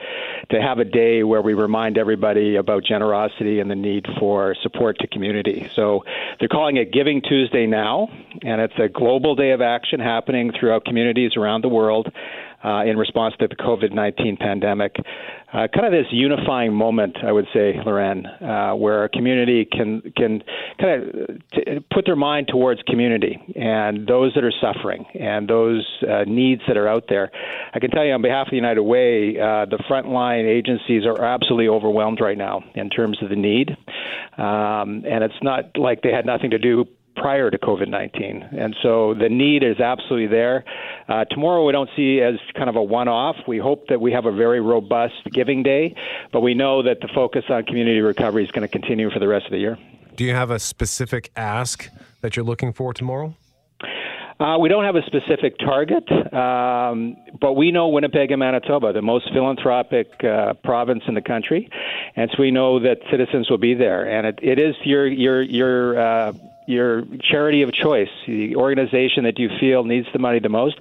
to 0.50 0.62
have 0.62 0.78
a 0.78 0.84
day 0.86 1.22
where 1.24 1.42
we 1.42 1.52
remind 1.52 1.98
everybody 1.98 2.56
about 2.56 2.84
generosity 2.84 3.60
and 3.60 3.70
the 3.70 3.74
need 3.74 4.06
for 4.18 4.56
support 4.62 4.98
to 5.00 5.06
community. 5.06 5.70
So 5.74 6.04
they're 6.38 6.48
calling 6.48 6.78
it 6.78 6.90
Giving 6.90 7.20
Tuesday 7.20 7.66
now, 7.66 8.08
and 8.42 8.62
it's 8.62 8.78
a 8.78 8.88
global 8.88 9.34
day 9.34 9.50
of 9.50 9.60
action 9.60 10.00
happening 10.00 10.50
throughout 10.58 10.86
communities 10.86 11.32
around 11.36 11.62
the 11.62 11.68
world. 11.68 12.10
Uh, 12.64 12.82
in 12.84 12.96
response 12.96 13.32
to 13.38 13.46
the 13.46 13.54
COVID 13.54 13.92
19 13.92 14.36
pandemic. 14.36 14.96
Uh, 15.52 15.68
kind 15.72 15.86
of 15.86 15.92
this 15.92 16.08
unifying 16.10 16.74
moment, 16.74 17.16
I 17.22 17.30
would 17.30 17.46
say, 17.54 17.80
Loren, 17.86 18.26
uh, 18.26 18.72
where 18.72 19.04
a 19.04 19.08
community 19.08 19.64
can, 19.64 20.02
can 20.16 20.42
kind 20.80 21.02
of 21.04 21.40
t- 21.54 21.78
put 21.92 22.04
their 22.04 22.16
mind 22.16 22.48
towards 22.48 22.82
community 22.82 23.38
and 23.54 24.08
those 24.08 24.34
that 24.34 24.42
are 24.42 24.52
suffering 24.60 25.06
and 25.14 25.48
those 25.48 25.86
uh, 26.02 26.24
needs 26.26 26.60
that 26.66 26.76
are 26.76 26.88
out 26.88 27.04
there. 27.08 27.30
I 27.72 27.78
can 27.78 27.90
tell 27.90 28.04
you 28.04 28.12
on 28.12 28.22
behalf 28.22 28.48
of 28.48 28.50
the 28.50 28.56
United 28.56 28.82
Way, 28.82 29.38
uh, 29.38 29.64
the 29.66 29.78
frontline 29.88 30.44
agencies 30.44 31.06
are 31.06 31.24
absolutely 31.24 31.68
overwhelmed 31.68 32.20
right 32.20 32.36
now 32.36 32.64
in 32.74 32.90
terms 32.90 33.22
of 33.22 33.28
the 33.28 33.36
need. 33.36 33.70
Um, 34.36 35.04
and 35.06 35.22
it's 35.22 35.42
not 35.42 35.78
like 35.78 36.02
they 36.02 36.12
had 36.12 36.26
nothing 36.26 36.50
to 36.50 36.58
do 36.58 36.86
prior 37.18 37.50
to 37.50 37.58
COVID 37.58 37.88
19. 37.88 38.48
And 38.58 38.76
so 38.82 39.14
the 39.14 39.28
need 39.28 39.62
is 39.62 39.80
absolutely 39.80 40.28
there. 40.28 40.64
Uh, 41.08 41.24
tomorrow 41.26 41.64
we 41.66 41.72
don't 41.72 41.90
see 41.96 42.20
as 42.20 42.36
kind 42.56 42.68
of 42.68 42.76
a 42.76 42.82
one 42.82 43.08
off. 43.08 43.36
We 43.46 43.58
hope 43.58 43.88
that 43.88 44.00
we 44.00 44.12
have 44.12 44.26
a 44.26 44.32
very 44.32 44.60
robust 44.60 45.14
giving 45.32 45.62
day, 45.62 45.94
but 46.32 46.40
we 46.40 46.54
know 46.54 46.82
that 46.82 47.00
the 47.00 47.08
focus 47.14 47.44
on 47.48 47.64
community 47.64 48.00
recovery 48.00 48.44
is 48.44 48.50
going 48.50 48.62
to 48.62 48.68
continue 48.68 49.10
for 49.10 49.18
the 49.18 49.28
rest 49.28 49.46
of 49.46 49.52
the 49.52 49.58
year. 49.58 49.78
Do 50.16 50.24
you 50.24 50.34
have 50.34 50.50
a 50.50 50.58
specific 50.58 51.30
ask 51.36 51.88
that 52.22 52.36
you're 52.36 52.44
looking 52.44 52.72
for 52.72 52.92
tomorrow? 52.92 53.34
Uh, 54.40 54.56
we 54.56 54.68
don't 54.68 54.84
have 54.84 54.94
a 54.94 55.02
specific 55.02 55.58
target, 55.58 56.04
um, 56.32 57.16
but 57.40 57.54
we 57.54 57.72
know 57.72 57.88
Winnipeg 57.88 58.30
and 58.30 58.38
Manitoba, 58.38 58.92
the 58.92 59.02
most 59.02 59.28
philanthropic 59.32 60.22
uh, 60.22 60.54
province 60.62 61.02
in 61.08 61.14
the 61.14 61.20
country, 61.20 61.68
and 62.14 62.30
so 62.30 62.42
we 62.42 62.52
know 62.52 62.78
that 62.78 62.98
citizens 63.10 63.50
will 63.50 63.58
be 63.58 63.74
there. 63.74 64.08
And 64.08 64.28
it, 64.28 64.38
it 64.40 64.60
is 64.60 64.76
your 64.84 65.08
your 65.08 65.42
your 65.42 65.98
uh, 65.98 66.32
your 66.68 67.02
charity 67.22 67.62
of 67.62 67.72
choice, 67.72 68.10
the 68.26 68.54
organization 68.54 69.24
that 69.24 69.38
you 69.38 69.48
feel 69.58 69.84
needs 69.84 70.06
the 70.12 70.18
money 70.18 70.38
the 70.38 70.50
most. 70.50 70.76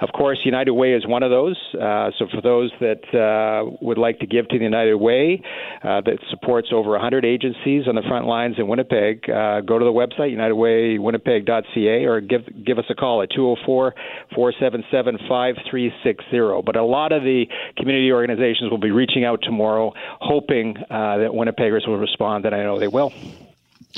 Of 0.00 0.10
course, 0.12 0.38
United 0.44 0.70
Way 0.70 0.92
is 0.92 1.04
one 1.04 1.24
of 1.24 1.30
those. 1.30 1.56
Uh, 1.74 2.12
so 2.16 2.28
for 2.32 2.40
those 2.40 2.70
that 2.80 3.02
uh, 3.12 3.76
would 3.80 3.98
like 3.98 4.20
to 4.20 4.26
give 4.26 4.48
to 4.48 4.58
the 4.58 4.64
United 4.64 4.94
Way, 4.94 5.42
uh, 5.82 6.00
that 6.02 6.18
supports 6.30 6.68
over 6.72 6.90
100 6.90 7.24
agencies 7.24 7.88
on 7.88 7.96
the 7.96 8.02
front 8.02 8.26
lines 8.26 8.54
in 8.58 8.68
Winnipeg, 8.68 9.28
uh, 9.28 9.60
go 9.62 9.78
to 9.78 9.84
the 9.84 9.90
website 9.90 10.32
unitedwaywinnipeg.ca 10.32 12.04
or 12.04 12.20
give 12.20 12.42
give 12.64 12.78
us 12.78 12.84
a 12.88 12.94
call 12.94 13.22
at 13.22 13.30
204 13.30 13.94
477 14.34 15.18
5360. 15.28 16.62
But 16.64 16.76
a 16.76 16.84
lot 16.84 17.10
of 17.10 17.24
the 17.24 17.46
community 17.76 18.12
organizations 18.12 18.70
will 18.70 18.78
be 18.78 18.92
reaching 18.92 19.24
out 19.24 19.40
tomorrow, 19.42 19.92
hoping 20.20 20.76
uh, 20.76 21.18
that 21.18 21.30
Winnipeggers 21.30 21.88
will 21.88 21.98
respond, 21.98 22.46
and 22.46 22.54
I 22.54 22.62
know 22.62 22.78
they 22.78 22.88
will. 22.88 23.12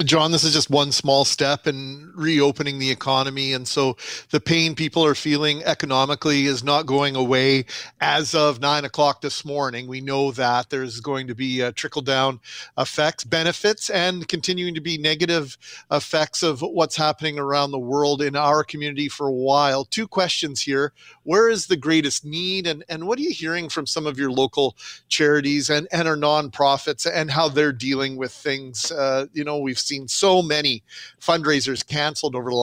John, 0.02 0.32
this 0.32 0.42
is 0.42 0.52
just 0.52 0.70
one 0.70 0.90
small 0.90 1.24
step 1.24 1.68
in 1.68 2.12
reopening 2.16 2.80
the 2.80 2.90
economy. 2.90 3.52
And 3.52 3.66
so 3.66 3.96
the 4.30 4.40
pain 4.40 4.74
people 4.74 5.04
are 5.06 5.14
feeling 5.14 5.62
economically 5.62 6.46
is 6.46 6.64
not 6.64 6.86
going 6.86 7.14
away 7.14 7.66
as 8.00 8.34
of 8.34 8.60
nine 8.60 8.84
o'clock 8.84 9.20
this 9.20 9.44
morning. 9.44 9.86
We 9.86 10.00
know 10.00 10.32
that 10.32 10.68
there's 10.68 10.98
going 10.98 11.28
to 11.28 11.34
be 11.36 11.70
trickle 11.72 12.02
down 12.02 12.40
effects, 12.76 13.22
benefits, 13.22 13.88
and 13.88 14.26
continuing 14.26 14.74
to 14.74 14.80
be 14.80 14.98
negative 14.98 15.56
effects 15.92 16.42
of 16.42 16.60
what's 16.60 16.96
happening 16.96 17.38
around 17.38 17.70
the 17.70 17.78
world 17.78 18.20
in 18.20 18.34
our 18.34 18.64
community 18.64 19.08
for 19.08 19.28
a 19.28 19.32
while. 19.32 19.84
Two 19.84 20.08
questions 20.08 20.60
here. 20.60 20.92
Where 21.22 21.48
is 21.48 21.68
the 21.68 21.76
greatest 21.76 22.24
need? 22.24 22.66
And, 22.66 22.82
and 22.88 23.06
what 23.06 23.18
are 23.20 23.22
you 23.22 23.32
hearing 23.32 23.68
from 23.68 23.86
some 23.86 24.08
of 24.08 24.18
your 24.18 24.32
local 24.32 24.76
charities 25.08 25.70
and, 25.70 25.86
and 25.92 26.08
our 26.08 26.16
nonprofits 26.16 27.08
and 27.10 27.30
how 27.30 27.48
they're 27.48 27.72
dealing 27.72 28.16
with 28.16 28.32
things? 28.32 28.90
Uh, 28.90 29.26
you 29.32 29.44
know, 29.44 29.58
we've 29.58 29.78
seen 29.84 30.08
so 30.08 30.42
many 30.42 30.82
fundraisers 31.20 31.86
canceled 31.86 32.34
over 32.34 32.50
the 32.50 32.62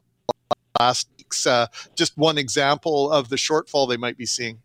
last 0.80 1.08
weeks. 1.18 1.46
Uh, 1.48 1.68
just 1.96 2.18
one 2.18 2.38
example 2.38 3.12
of 3.12 3.30
the 3.30 3.36
shortfall 3.36 3.88
they 3.88 3.98
might 3.98 4.18
be 4.18 4.26
seeing. 4.26 4.60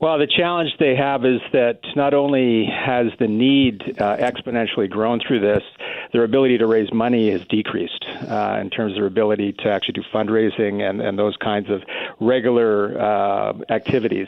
Well, 0.00 0.18
the 0.18 0.26
challenge 0.26 0.70
they 0.78 0.96
have 0.96 1.24
is 1.24 1.40
that 1.52 1.80
not 1.94 2.14
only 2.14 2.66
has 2.66 3.06
the 3.18 3.28
need 3.28 3.82
uh, 4.00 4.16
exponentially 4.16 4.90
grown 4.90 5.20
through 5.20 5.40
this, 5.40 5.62
their 6.12 6.24
ability 6.24 6.58
to 6.58 6.66
raise 6.66 6.92
money 6.92 7.30
has 7.30 7.44
decreased 7.46 8.04
uh, 8.28 8.58
in 8.60 8.70
terms 8.70 8.92
of 8.92 8.96
their 8.96 9.06
ability 9.06 9.52
to 9.52 9.70
actually 9.70 9.94
do 9.94 10.02
fundraising 10.12 10.88
and, 10.88 11.00
and 11.00 11.18
those 11.18 11.36
kinds 11.36 11.70
of 11.70 11.82
regular 12.20 13.00
uh, 13.00 13.52
activities. 13.70 14.26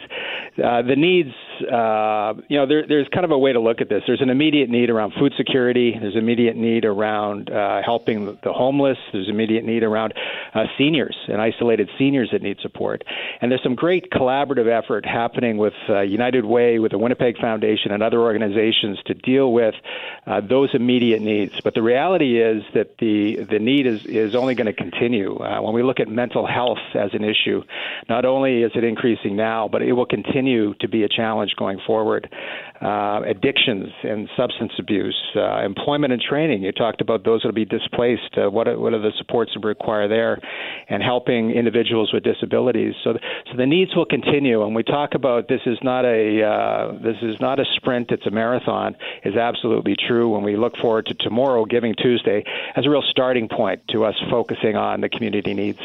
Uh, 0.62 0.82
the 0.82 0.96
needs, 0.96 1.34
uh, 1.70 2.34
you 2.48 2.56
know, 2.56 2.66
there, 2.66 2.86
there's 2.86 3.08
kind 3.08 3.24
of 3.24 3.30
a 3.32 3.38
way 3.38 3.52
to 3.52 3.60
look 3.60 3.80
at 3.80 3.88
this. 3.88 4.02
There's 4.06 4.22
an 4.22 4.30
immediate 4.30 4.70
need 4.70 4.88
around 4.88 5.14
food 5.18 5.34
security. 5.36 5.96
There's 5.98 6.14
an 6.14 6.20
immediate 6.20 6.56
need 6.56 6.84
around 6.84 7.50
uh, 7.50 7.82
helping 7.84 8.38
the 8.42 8.52
homeless. 8.52 8.98
There's 9.12 9.28
immediate 9.28 9.64
need 9.64 9.82
around 9.82 10.14
seniors 10.78 11.16
and 11.28 11.40
isolated 11.40 11.90
seniors 11.98 12.30
that 12.32 12.40
need 12.42 12.58
support. 12.60 13.04
And 13.40 13.50
there's 13.50 13.62
some 13.62 13.74
great 13.74 14.10
collaborative 14.10 14.68
effort 14.68 15.04
happening 15.04 15.56
with 15.56 15.65
United 15.88 16.44
Way, 16.44 16.78
with 16.78 16.92
the 16.92 16.98
Winnipeg 16.98 17.38
Foundation, 17.38 17.92
and 17.92 18.02
other 18.02 18.20
organizations 18.20 18.98
to 19.06 19.14
deal 19.14 19.52
with 19.52 19.74
those 20.48 20.70
immediate 20.74 21.22
needs. 21.22 21.60
But 21.62 21.74
the 21.74 21.82
reality 21.82 22.40
is 22.40 22.62
that 22.74 22.98
the 22.98 23.44
the 23.48 23.58
need 23.58 23.86
is 23.86 24.04
is 24.06 24.34
only 24.34 24.54
going 24.54 24.66
to 24.66 24.72
continue. 24.72 25.36
Uh, 25.36 25.60
when 25.62 25.74
we 25.74 25.82
look 25.82 26.00
at 26.00 26.08
mental 26.08 26.46
health 26.46 26.78
as 26.94 27.10
an 27.14 27.24
issue, 27.24 27.62
not 28.08 28.24
only 28.24 28.62
is 28.62 28.72
it 28.74 28.84
increasing 28.84 29.36
now, 29.36 29.68
but 29.68 29.82
it 29.82 29.92
will 29.92 30.06
continue 30.06 30.74
to 30.74 30.88
be 30.88 31.02
a 31.02 31.08
challenge 31.08 31.54
going 31.56 31.78
forward. 31.86 32.28
Uh, 32.78 33.22
addictions 33.24 33.88
and 34.02 34.28
substance 34.36 34.72
abuse, 34.78 35.16
uh, 35.34 35.64
employment 35.64 36.12
and 36.12 36.20
training. 36.20 36.62
You 36.62 36.72
talked 36.72 37.00
about 37.00 37.24
those 37.24 37.40
that 37.40 37.48
will 37.48 37.54
be 37.54 37.64
displaced. 37.64 38.36
Uh, 38.36 38.50
what 38.50 38.68
are, 38.68 38.78
what 38.78 38.92
are 38.92 39.00
the 39.00 39.12
supports 39.16 39.52
that 39.54 39.66
require 39.66 40.08
there, 40.08 40.38
and 40.90 41.02
helping 41.02 41.52
individuals 41.52 42.12
with 42.12 42.22
disabilities. 42.22 42.92
So, 43.02 43.14
so 43.50 43.56
the 43.56 43.64
needs 43.64 43.96
will 43.96 44.04
continue. 44.04 44.62
And 44.62 44.74
we 44.74 44.82
talk 44.82 45.14
about 45.14 45.48
this 45.48 45.62
is 45.64 45.78
not 45.82 46.04
a 46.04 46.42
uh, 46.42 46.92
this 47.02 47.16
is 47.22 47.40
not 47.40 47.58
a 47.60 47.64
sprint; 47.76 48.10
it's 48.10 48.26
a 48.26 48.30
marathon. 48.30 48.94
Is 49.24 49.36
absolutely 49.36 49.96
true. 49.96 50.28
When 50.28 50.42
we 50.42 50.56
look 50.56 50.76
forward 50.76 51.06
to 51.06 51.14
tomorrow, 51.14 51.64
Giving 51.64 51.94
Tuesday, 51.94 52.44
as 52.76 52.84
a 52.84 52.90
real 52.90 53.04
starting 53.10 53.48
point 53.48 53.88
to 53.88 54.04
us 54.04 54.16
focusing 54.28 54.76
on 54.76 55.00
the 55.00 55.08
community 55.08 55.54
needs. 55.54 55.80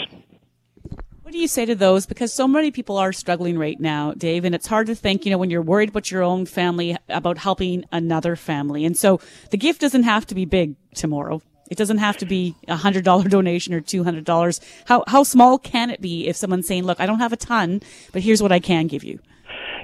What 1.32 1.36
do 1.36 1.39
you 1.39 1.48
say 1.48 1.63
to 1.63 1.76
those? 1.76 2.06
Because 2.06 2.34
so 2.34 2.46
many 2.46 2.72
people 2.72 2.98
are 2.98 3.13
struggling 3.13 3.58
right 3.58 3.80
now, 3.80 4.12
Dave, 4.12 4.44
and 4.44 4.54
it's 4.54 4.67
hard 4.67 4.88
to 4.88 4.96
think, 4.96 5.26
you 5.26 5.32
know, 5.32 5.38
when 5.38 5.50
you're 5.50 5.62
worried 5.62 5.88
about 5.88 6.12
your 6.12 6.24
own 6.24 6.46
family, 6.46 6.98
about 7.08 7.38
helping 7.38 7.86
another 7.89 8.36
family. 8.36 8.84
And 8.84 8.98
so 8.98 9.22
the 9.50 9.56
gift 9.56 9.80
doesn't 9.80 10.04
have 10.04 10.28
to 10.28 10.36
be 10.36 10.44
big 10.44 10.76
tomorrow. 10.94 11.41
It 11.70 11.78
doesn't 11.78 12.00
have 12.00 12.17
to 12.17 12.26
be 12.26 12.58
a 12.67 12.76
hundred 12.76 13.06
dollar 13.06 13.30
donation 13.30 13.74
or 13.74 13.80
two 13.80 14.04
hundred 14.04 14.26
dollars. 14.26 14.60
How 14.88 15.06
how 15.08 15.24
small 15.24 15.58
can 15.58 15.89
it 15.89 16.02
be 16.02 16.28
if 16.28 16.36
someone's 16.36 16.67
saying, 16.67 16.84
"Look, 16.84 17.00
I 17.00 17.06
don't 17.06 17.20
have 17.20 17.32
a 17.32 17.38
ton, 17.38 17.82
but 18.12 18.24
here's 18.24 18.41
what 18.41 18.52
I 18.52 18.60
can 18.60 18.88
give 18.88 19.06
you." 19.06 19.20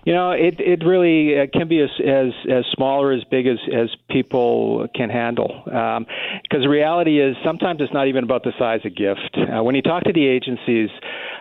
You 0.08 0.14
know, 0.14 0.32
it 0.32 0.62
it 0.62 0.86
really 0.86 1.38
uh, 1.38 1.48
can 1.52 1.68
be 1.68 1.82
as 1.82 1.90
as 2.00 2.32
as 2.50 2.64
small 2.74 3.04
or 3.04 3.12
as 3.12 3.26
big 3.26 3.46
as 3.46 3.58
as 3.76 3.90
people 4.10 4.88
can 4.96 5.10
handle. 5.10 5.64
Because 5.66 5.98
um, 5.98 6.62
the 6.62 6.70
reality 6.70 7.20
is, 7.20 7.36
sometimes 7.44 7.82
it's 7.82 7.92
not 7.92 8.08
even 8.08 8.24
about 8.24 8.46
the 8.46 8.54
size 8.58 8.80
of 8.86 8.96
gift. 8.96 9.36
Uh, 9.36 9.62
when 9.62 9.76
you 9.76 9.82
talk 9.82 10.06
to 10.06 10.14
the 10.14 10.26
agencies, 10.26 10.90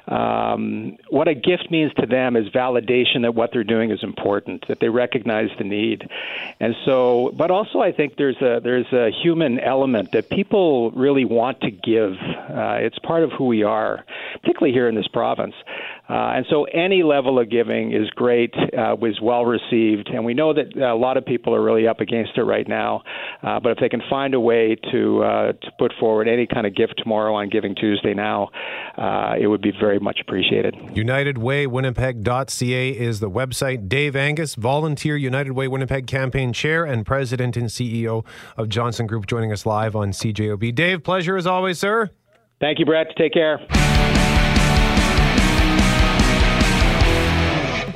um, 0.09 0.96
what 1.11 1.29
a 1.29 1.35
gift 1.35 1.70
means 1.70 1.92
to 2.00 2.07
them 2.07 2.35
is 2.35 2.48
validation 2.48 3.22
that 3.22 3.37
what 3.37 3.50
they're 3.52 3.62
doing 3.62 3.92
is 3.92 4.02
important, 4.02 4.66
that 4.66 4.81
they 4.81 4.88
recognize 4.88 5.50
the 5.59 5.64
need, 5.64 6.02
and 6.59 6.74
so. 6.85 7.33
But 7.38 7.52
also, 7.52 7.79
I 7.79 7.92
think 7.92 8.16
there's 8.16 8.42
a 8.42 8.59
there's 8.61 8.92
a 8.92 9.12
human 9.12 9.61
element 9.61 10.11
that 10.11 10.29
people 10.29 10.90
really 10.90 11.24
want 11.24 11.61
to 11.61 11.70
give. 11.70 12.14
Uh, 12.14 12.79
it's 12.81 12.98
part 12.98 13.22
of 13.22 13.31
who 13.31 13.44
we 13.44 13.62
are, 13.62 14.05
particularly 14.42 14.72
here 14.72 14.88
in 14.88 14.96
this 14.96 15.07
province. 15.07 15.55
Uh, 16.09 16.37
and 16.37 16.47
so 16.49 16.64
any 16.64 17.03
level 17.03 17.38
of 17.38 17.51
giving 17.51 17.92
is 17.92 18.09
great, 18.11 18.55
uh, 18.57 18.97
was 18.99 19.19
well 19.21 19.45
received, 19.45 20.09
and 20.09 20.25
we 20.25 20.33
know 20.35 20.55
that 20.55 20.77
a 20.77 20.95
lot 20.95 21.16
of 21.16 21.25
people 21.25 21.53
are 21.55 21.62
really 21.62 21.88
up 21.88 22.01
against 22.01 22.33
it 22.37 22.42
right 22.42 22.69
now. 22.69 23.03
Uh, 23.42 23.59
but 23.59 23.73
if 23.73 23.79
they 23.79 23.88
can 23.88 24.03
find 24.09 24.33
a 24.35 24.40
way 24.40 24.77
to 24.92 25.25
uh, 25.25 25.51
to 25.53 25.73
put 25.79 25.92
forward 25.99 26.29
any 26.29 26.47
kind 26.47 26.64
of 26.66 26.77
gift 26.77 26.95
tomorrow 26.99 27.35
on 27.35 27.49
Giving 27.49 27.75
Tuesday 27.75 28.14
now, 28.14 28.51
uh, 28.97 29.35
it 29.38 29.49
would 29.49 29.62
be 29.62 29.73
very 29.79 29.99
much 29.99 30.21
appreciated. 30.21 30.75
UnitedWayWinnipeg.ca 30.75 32.90
is 32.90 33.21
the 33.21 33.31
website. 33.31 33.88
Dave 33.88 34.14
Angus, 34.14 34.55
volunteer 34.55 35.16
United 35.16 35.53
Way 35.53 35.69
Winnipeg 35.69 36.07
campaign 36.07 36.53
chair 36.53 36.85
and 36.85 37.05
president 37.05 37.57
and 37.57 37.66
CEO 37.66 38.25
of 38.57 38.69
Johnston 38.69 39.09
Group, 39.09 39.27
joining 39.27 39.51
us 39.53 39.66
live 39.66 39.97
on 39.97 40.12
CJOB. 40.12 40.73
Dave, 40.75 41.03
pleasure 41.03 41.37
as 41.37 41.47
always, 41.47 41.79
sir. 41.79 42.11
Thank 42.61 42.79
you, 42.79 42.85
Brett. 42.87 43.09
Take 43.19 43.33
care. 43.33 43.59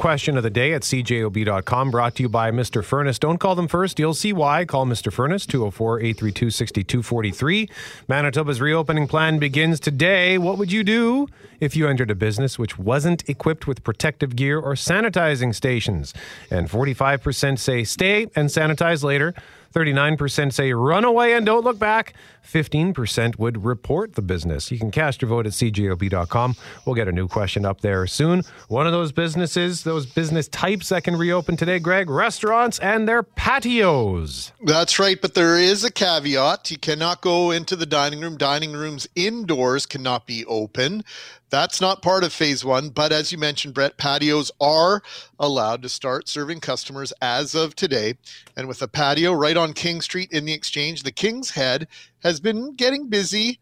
Question 0.01 0.39
of 0.39 0.43
the 0.43 0.49
day 0.49 0.73
at 0.73 0.81
cjob.com 0.81 1.91
brought 1.91 2.15
to 2.15 2.23
you 2.23 2.29
by 2.31 2.51
Mr. 2.51 2.83
Furnace. 2.83 3.19
Don't 3.19 3.37
call 3.37 3.55
them 3.55 3.69
first. 3.69 3.99
You'll 3.99 4.15
see 4.15 4.33
why. 4.33 4.65
Call 4.65 4.87
Mr. 4.87 5.13
Furnace 5.13 5.45
204 5.45 6.01
832 6.01 6.51
6243. 6.51 7.69
Manitoba's 8.09 8.63
reopening 8.63 9.07
plan 9.07 9.39
begins 9.39 9.79
today. 9.79 10.39
What 10.39 10.57
would 10.57 10.73
you 10.73 10.83
do 10.83 11.29
if 11.61 11.77
you 11.77 11.87
entered 11.87 12.11
a 12.11 12.15
business 12.15 12.59
which 12.59 12.79
wasn't 12.79 13.29
equipped 13.29 13.67
with 13.67 13.85
protective 13.85 14.37
gear 14.37 14.59
or 14.59 14.73
sanitizing 14.73 15.55
stations? 15.55 16.15
And 16.51 16.71
45% 16.71 17.59
say 17.59 17.85
stay 17.85 18.23
and 18.35 18.49
sanitize 18.49 19.05
later. 19.05 19.35
39% 19.75 20.53
say 20.53 20.73
run 20.73 21.05
away 21.05 21.35
and 21.35 21.47
don't 21.47 21.65
look 21.65 21.79
back. 21.79 22.15
15% 22.47 23.39
would 23.39 23.65
report 23.65 24.15
the 24.15 24.23
business. 24.23 24.71
You 24.71 24.79
can 24.79 24.91
cast 24.91 25.23
your 25.23 25.29
vote 25.29 25.47
at 25.47 25.53
cjob.com. 25.53 26.57
We'll 26.85 26.95
get 26.95 27.07
a 27.07 27.13
new 27.13 27.29
question 27.29 27.65
up 27.65 27.81
there 27.81 28.07
soon. 28.07 28.43
One 28.69 28.87
of 28.87 28.93
those 28.93 29.13
businesses, 29.13 29.85
those 29.85 30.07
business 30.07 30.49
types 30.49 30.89
that 30.89 31.05
can 31.05 31.17
reopen 31.17 31.57
today, 31.57 31.79
Greg, 31.79 32.11
restaurants 32.11 32.79
and 32.81 33.09
their 33.09 33.23
patios. 33.23 34.53
That's 34.65 34.99
right, 34.99 35.21
but 35.21 35.35
there 35.35 35.59
is 35.59 35.85
a 35.85 35.91
caveat. 35.93 36.71
You 36.71 36.79
cannot 36.79 37.21
go 37.21 37.51
into 37.51 37.77
the 37.77 37.87
dining 37.87 38.21
room. 38.21 38.37
Dining 38.37 38.73
rooms 38.73 39.09
indoors 39.15 39.87
cannot 39.87 40.27
be 40.27 40.45
open. 40.47 41.05
That's 41.51 41.81
not 41.81 42.01
part 42.01 42.23
of 42.23 42.33
phase 42.33 42.65
one, 42.65 42.91
but 42.91 43.11
as 43.11 43.33
you 43.33 43.39
mentioned, 43.39 43.75
Brett, 43.75 43.97
patios 43.97 44.53
are 44.61 45.03
allowed 45.39 45.83
to 45.83 45.89
start 45.89 46.29
serving 46.29 46.61
customers 46.61 47.13
as 47.21 47.57
of 47.57 47.75
today. 47.75 48.15
And 48.57 48.69
with 48.69 48.81
a 48.83 48.89
patio 48.89 49.33
right 49.33 49.57
on 49.57 49.73
King 49.73 50.01
Street 50.01 50.31
in 50.31 50.45
the 50.45 50.53
exchange, 50.53 51.03
the 51.03 51.11
King's 51.11 51.51
Head 51.51 51.89
has 52.23 52.39
been 52.39 52.77
getting 52.77 53.09
busy 53.09 53.59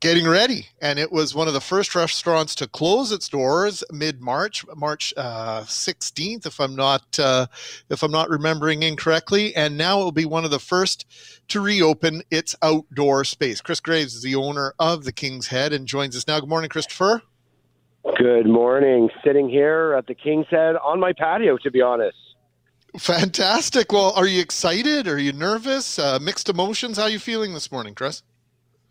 getting 0.00 0.26
ready. 0.26 0.66
And 0.80 0.98
it 0.98 1.12
was 1.12 1.34
one 1.34 1.46
of 1.46 1.54
the 1.54 1.60
first 1.60 1.94
restaurants 1.94 2.54
to 2.56 2.66
close 2.66 3.12
its 3.12 3.28
doors 3.28 3.84
mid 3.92 4.20
March, 4.20 4.64
March 4.74 5.14
uh, 5.16 5.62
16th, 5.62 6.46
if 6.46 6.58
I'm 6.58 6.74
not 6.74 7.18
uh, 7.18 7.46
if 7.90 8.02
I'm 8.02 8.10
not 8.10 8.30
remembering 8.30 8.82
incorrectly. 8.82 9.54
And 9.54 9.76
now 9.76 10.00
it 10.00 10.04
will 10.04 10.12
be 10.12 10.24
one 10.24 10.44
of 10.44 10.50
the 10.50 10.58
first 10.58 11.06
to 11.48 11.60
reopen 11.60 12.22
its 12.30 12.56
outdoor 12.62 13.24
space. 13.24 13.60
Chris 13.60 13.80
Graves 13.80 14.14
is 14.14 14.22
the 14.22 14.34
owner 14.34 14.74
of 14.78 15.04
the 15.04 15.12
King's 15.12 15.48
Head 15.48 15.72
and 15.72 15.86
joins 15.86 16.16
us 16.16 16.26
now. 16.26 16.40
Good 16.40 16.48
morning, 16.48 16.70
Christopher. 16.70 17.22
Good 18.16 18.46
morning. 18.46 19.10
Sitting 19.24 19.48
here 19.48 19.94
at 19.96 20.06
the 20.06 20.14
King's 20.14 20.46
Head 20.50 20.76
on 20.76 20.98
my 21.00 21.12
patio, 21.12 21.58
to 21.58 21.70
be 21.70 21.82
honest. 21.82 22.16
Fantastic. 22.98 23.92
Well, 23.92 24.12
are 24.16 24.26
you 24.26 24.40
excited? 24.40 25.06
Are 25.06 25.18
you 25.18 25.32
nervous? 25.32 25.98
Uh, 25.98 26.18
mixed 26.20 26.48
emotions? 26.48 26.96
How 26.96 27.04
are 27.04 27.10
you 27.10 27.20
feeling 27.20 27.54
this 27.54 27.70
morning, 27.70 27.94
Chris? 27.94 28.22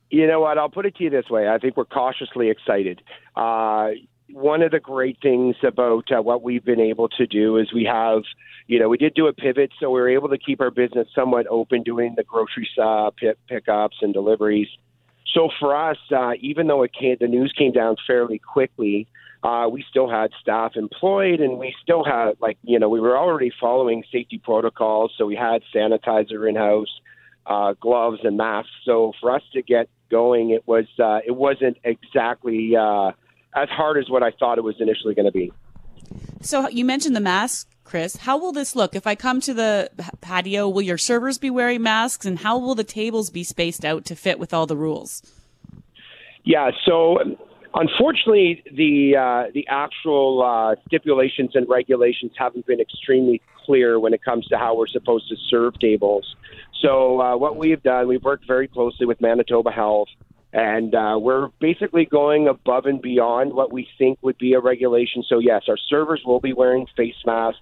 You 0.10 0.28
know 0.28 0.40
what? 0.40 0.58
I'll 0.58 0.70
put 0.70 0.86
it 0.86 0.96
to 0.98 1.04
you 1.04 1.10
this 1.10 1.30
way. 1.30 1.48
I 1.48 1.58
think 1.60 1.78
we're 1.78 1.86
cautiously 1.86 2.50
excited. 2.50 3.02
Uh, 3.36 3.90
one 4.32 4.62
of 4.62 4.72
the 4.72 4.80
great 4.80 5.18
things 5.22 5.56
about 5.64 6.12
uh, 6.12 6.22
what 6.22 6.42
we've 6.44 6.64
been 6.64 6.80
able 6.80 7.10
to 7.10 7.26
do 7.26 7.58
is 7.58 7.74
we 7.74 7.84
have, 7.86 8.24
you 8.68 8.80
know, 8.80 8.90
we 8.90 8.98
did 8.98 9.14
do 9.14 9.28
a 9.28 9.34
pivot, 9.34 9.72
so 9.80 9.90
we 9.90 10.00
were 10.00 10.10
able 10.10 10.30
to 10.30 10.38
keep 10.38 10.62
our 10.62 10.72
business 10.72 11.08
somewhat 11.14 11.48
open, 11.48 11.84
doing 11.84 12.14
the 12.16 12.24
grocery 12.24 12.68
uh, 12.82 13.12
pickups 13.48 13.98
and 14.02 14.14
deliveries. 14.14 14.68
So 15.34 15.50
for 15.60 15.76
us, 15.76 15.98
uh, 16.16 16.34
even 16.42 16.68
though 16.68 16.84
it 16.84 16.92
came, 16.94 17.18
the 17.20 17.28
news 17.28 17.54
came 17.58 17.72
down 17.72 17.96
fairly 18.08 18.40
quickly, 18.40 19.08
uh, 19.44 19.68
we 19.72 19.86
still 19.90 20.10
had 20.10 20.32
staff 20.42 20.74
employed, 20.76 21.40
and 21.40 21.58
we 21.58 21.74
still 21.82 22.04
had 22.04 22.32
like 22.42 22.58
you 22.64 22.78
know 22.78 22.90
we 22.90 23.00
were 23.00 23.18
already 23.18 23.52
following 23.60 24.04
safety 24.12 24.42
protocols, 24.44 25.14
so 25.18 25.26
we 25.26 25.36
had 25.36 25.62
sanitizer 25.74 26.50
in 26.50 26.56
house, 26.56 27.00
uh, 27.46 27.74
gloves 27.80 28.20
and 28.24 28.38
masks. 28.38 28.72
So 28.84 29.14
for 29.22 29.32
us 29.32 29.44
to 29.54 29.62
get 29.62 29.88
going, 30.10 30.52
it 30.52 30.68
was 30.68 30.86
uh, 31.00 31.20
it 31.26 31.36
wasn't 31.36 31.78
exactly 31.84 32.76
uh, 32.76 33.12
as 33.56 33.70
hard 33.70 33.98
as 33.98 34.10
what 34.10 34.24
I 34.24 34.32
thought 34.32 34.58
it 34.58 34.64
was 34.64 34.76
initially 34.80 35.14
going 35.14 35.26
to 35.26 35.32
be. 35.32 35.52
So 36.42 36.68
you 36.70 36.86
mentioned 36.86 37.16
the 37.16 37.22
mask, 37.22 37.70
Chris. 37.84 38.16
How 38.18 38.38
will 38.38 38.52
this 38.52 38.76
look 38.76 38.96
if 38.96 39.06
I 39.06 39.16
come 39.16 39.42
to 39.42 39.54
the 39.54 39.90
patio? 40.22 40.70
Will 40.70 40.82
your 40.82 40.98
servers 40.98 41.38
be 41.38 41.50
wearing 41.50 41.82
masks, 41.82 42.26
and 42.26 42.40
how 42.40 42.58
will 42.58 42.76
the 42.76 42.84
tables 42.84 43.30
be 43.30 43.44
spaced 43.44 43.86
out 43.86 44.06
to 44.06 44.16
fit 44.16 44.40
with 44.40 44.54
all 44.54 44.66
the 44.66 44.78
rules? 44.78 45.22
Yeah, 46.44 46.72
so 46.86 47.20
unfortunately, 47.74 48.64
the 48.76 49.16
uh, 49.16 49.52
the 49.54 49.66
actual 49.68 50.44
uh, 50.44 50.76
stipulations 50.88 51.52
and 51.54 51.68
regulations 51.70 52.32
haven't 52.38 52.66
been 52.66 52.80
extremely 52.80 53.42
clear 53.66 54.00
when 54.00 54.14
it 54.14 54.24
comes 54.24 54.48
to 54.48 54.58
how 54.58 54.76
we're 54.76 54.88
supposed 54.88 55.30
to 55.30 55.36
serve 55.50 55.80
tables. 55.80 56.36
So 56.82 57.22
uh, 57.22 57.38
what 57.38 57.58
we've 57.58 57.82
done, 57.82 58.08
we've 58.08 58.24
worked 58.24 58.48
very 58.48 58.68
closely 58.68 59.06
with 59.06 59.20
Manitoba 59.22 59.72
Health, 59.72 60.08
and 60.54 60.96
uh, 60.96 61.18
we're 61.20 61.50
basically 61.60 62.06
going 62.06 62.48
above 62.48 62.86
and 62.86 63.02
beyond 63.02 63.54
what 63.54 63.72
we 63.72 63.88
think 63.98 64.18
would 64.22 64.38
be 64.38 64.54
a 64.54 64.60
regulation. 64.60 65.24
So 65.28 65.40
yes, 65.40 65.64
our 65.68 65.78
servers 65.90 66.22
will 66.26 66.40
be 66.40 66.54
wearing 66.54 66.88
face 66.96 67.16
masks. 67.26 67.60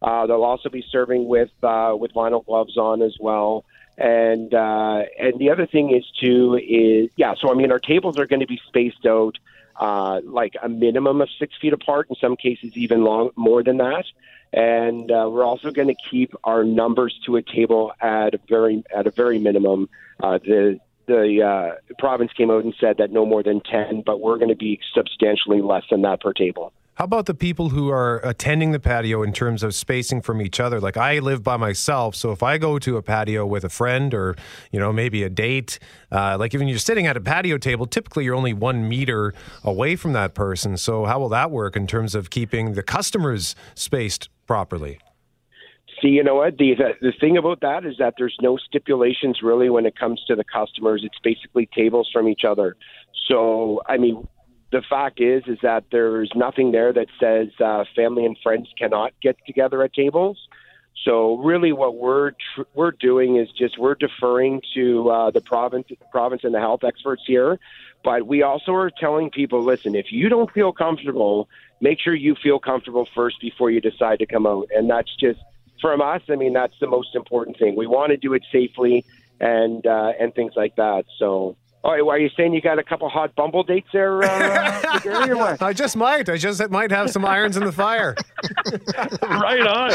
Uh, 0.00 0.26
they'll 0.26 0.44
also 0.44 0.68
be 0.68 0.84
serving 0.92 1.26
with 1.26 1.50
uh, 1.62 1.92
with 1.94 2.12
vinyl 2.12 2.44
gloves 2.44 2.76
on 2.76 3.02
as 3.02 3.16
well. 3.20 3.64
And 3.98 4.54
uh, 4.54 5.02
and 5.18 5.38
the 5.38 5.50
other 5.50 5.66
thing 5.66 5.94
is 5.94 6.04
too 6.20 6.54
is 6.56 7.10
yeah. 7.16 7.34
So 7.40 7.50
I 7.50 7.54
mean, 7.54 7.72
our 7.72 7.80
tables 7.80 8.18
are 8.18 8.26
going 8.26 8.40
to 8.40 8.46
be 8.46 8.60
spaced 8.68 9.04
out 9.04 9.38
uh, 9.76 10.20
like 10.24 10.54
a 10.62 10.68
minimum 10.68 11.20
of 11.20 11.28
six 11.38 11.54
feet 11.60 11.72
apart. 11.72 12.06
In 12.08 12.16
some 12.16 12.36
cases, 12.36 12.76
even 12.76 13.02
long 13.02 13.30
more 13.36 13.62
than 13.62 13.78
that 13.78 14.04
and 14.52 15.10
uh, 15.10 15.28
we're 15.30 15.44
also 15.44 15.70
going 15.70 15.88
to 15.88 15.96
keep 16.10 16.34
our 16.44 16.64
numbers 16.64 17.18
to 17.26 17.36
a 17.36 17.42
table 17.42 17.92
at 18.00 18.34
a 18.34 18.40
very 18.48 18.82
at 18.94 19.06
a 19.06 19.10
very 19.10 19.38
minimum. 19.38 19.88
Uh, 20.22 20.38
the 20.38 20.80
the 21.06 21.42
uh, 21.42 21.94
province 21.98 22.32
came 22.32 22.50
out 22.50 22.64
and 22.64 22.74
said 22.80 22.98
that 22.98 23.10
no 23.10 23.26
more 23.26 23.42
than 23.42 23.60
ten, 23.60 24.02
but 24.04 24.20
we're 24.20 24.36
going 24.36 24.48
to 24.50 24.56
be 24.56 24.80
substantially 24.94 25.60
less 25.60 25.84
than 25.90 26.02
that 26.02 26.20
per 26.20 26.32
table. 26.32 26.72
How 26.98 27.04
about 27.04 27.26
the 27.26 27.34
people 27.34 27.68
who 27.68 27.90
are 27.90 28.20
attending 28.24 28.72
the 28.72 28.80
patio 28.80 29.22
in 29.22 29.32
terms 29.32 29.62
of 29.62 29.72
spacing 29.72 30.20
from 30.20 30.42
each 30.42 30.58
other? 30.58 30.80
Like 30.80 30.96
I 30.96 31.20
live 31.20 31.44
by 31.44 31.56
myself, 31.56 32.16
so 32.16 32.32
if 32.32 32.42
I 32.42 32.58
go 32.58 32.76
to 32.80 32.96
a 32.96 33.02
patio 33.02 33.46
with 33.46 33.62
a 33.62 33.68
friend 33.68 34.12
or 34.12 34.34
you 34.72 34.80
know 34.80 34.92
maybe 34.92 35.22
a 35.22 35.30
date, 35.30 35.78
uh, 36.10 36.36
like 36.36 36.54
even 36.54 36.66
you're 36.66 36.80
sitting 36.80 37.06
at 37.06 37.16
a 37.16 37.20
patio 37.20 37.56
table, 37.56 37.86
typically 37.86 38.24
you're 38.24 38.34
only 38.34 38.52
one 38.52 38.88
meter 38.88 39.32
away 39.62 39.94
from 39.94 40.12
that 40.14 40.34
person. 40.34 40.76
So 40.76 41.04
how 41.04 41.20
will 41.20 41.28
that 41.28 41.52
work 41.52 41.76
in 41.76 41.86
terms 41.86 42.16
of 42.16 42.30
keeping 42.30 42.72
the 42.72 42.82
customers 42.82 43.54
spaced 43.76 44.28
properly? 44.48 44.98
See, 46.02 46.08
you 46.08 46.24
know 46.24 46.34
what? 46.34 46.58
The, 46.58 46.74
the, 46.74 46.94
the 47.00 47.12
thing 47.20 47.36
about 47.36 47.60
that 47.60 47.86
is 47.86 47.94
that 48.00 48.14
there's 48.18 48.36
no 48.42 48.56
stipulations 48.56 49.38
really 49.40 49.70
when 49.70 49.86
it 49.86 49.96
comes 49.96 50.20
to 50.26 50.34
the 50.34 50.42
customers. 50.42 51.02
It's 51.04 51.18
basically 51.22 51.68
tables 51.72 52.10
from 52.12 52.26
each 52.26 52.42
other. 52.44 52.76
So, 53.28 53.82
I 53.86 53.98
mean, 53.98 54.26
the 54.70 54.82
fact 54.88 55.20
is 55.20 55.42
is 55.46 55.58
that 55.62 55.84
there's 55.90 56.30
nothing 56.34 56.72
there 56.72 56.92
that 56.92 57.06
says 57.18 57.48
uh, 57.60 57.84
family 57.96 58.24
and 58.24 58.36
friends 58.42 58.68
cannot 58.78 59.12
get 59.22 59.36
together 59.46 59.82
at 59.82 59.92
tables. 59.92 60.38
So 61.04 61.36
really, 61.36 61.72
what 61.72 61.94
we're 61.96 62.32
tr- 62.32 62.62
we're 62.74 62.90
doing 62.90 63.36
is 63.36 63.48
just 63.56 63.78
we're 63.78 63.94
deferring 63.94 64.60
to 64.74 65.10
uh, 65.10 65.30
the 65.30 65.40
province, 65.40 65.86
province 66.10 66.42
and 66.44 66.52
the 66.52 66.58
health 66.58 66.82
experts 66.84 67.22
here, 67.26 67.58
but 68.04 68.26
we 68.26 68.42
also 68.42 68.72
are 68.74 68.90
telling 68.90 69.30
people, 69.30 69.64
listen, 69.64 69.94
if 69.94 70.06
you 70.10 70.28
don't 70.28 70.50
feel 70.50 70.72
comfortable, 70.72 71.48
make 71.80 72.00
sure 72.00 72.14
you 72.14 72.34
feel 72.42 72.58
comfortable 72.58 73.08
first 73.14 73.40
before 73.40 73.70
you 73.70 73.80
decide 73.80 74.18
to 74.18 74.26
come 74.26 74.46
out, 74.46 74.68
and 74.74 74.90
that's 74.90 75.14
just 75.16 75.40
from 75.80 76.00
us. 76.02 76.22
I 76.28 76.34
mean, 76.34 76.52
that's 76.52 76.74
the 76.80 76.88
most 76.88 77.14
important 77.14 77.58
thing. 77.58 77.76
We 77.76 77.86
want 77.86 78.10
to 78.10 78.16
do 78.16 78.34
it 78.34 78.42
safely 78.50 79.04
and 79.40 79.86
uh, 79.86 80.12
and 80.18 80.34
things 80.34 80.52
like 80.56 80.76
that. 80.76 81.04
So 81.18 81.56
Oh, 81.84 81.90
are 81.90 82.18
you 82.18 82.28
saying 82.36 82.54
you 82.54 82.60
got 82.60 82.80
a 82.80 82.82
couple 82.82 83.08
hot 83.08 83.36
bumble 83.36 83.62
dates 83.62 83.88
there? 83.92 84.22
Uh, 84.22 84.28
I 85.60 85.72
just 85.72 85.96
might. 85.96 86.28
I 86.28 86.36
just 86.36 86.68
might 86.70 86.90
have 86.90 87.08
some 87.10 87.24
irons 87.24 87.56
in 87.56 87.64
the 87.64 87.70
fire. 87.72 88.16
right 89.22 89.66
on. 89.66 89.92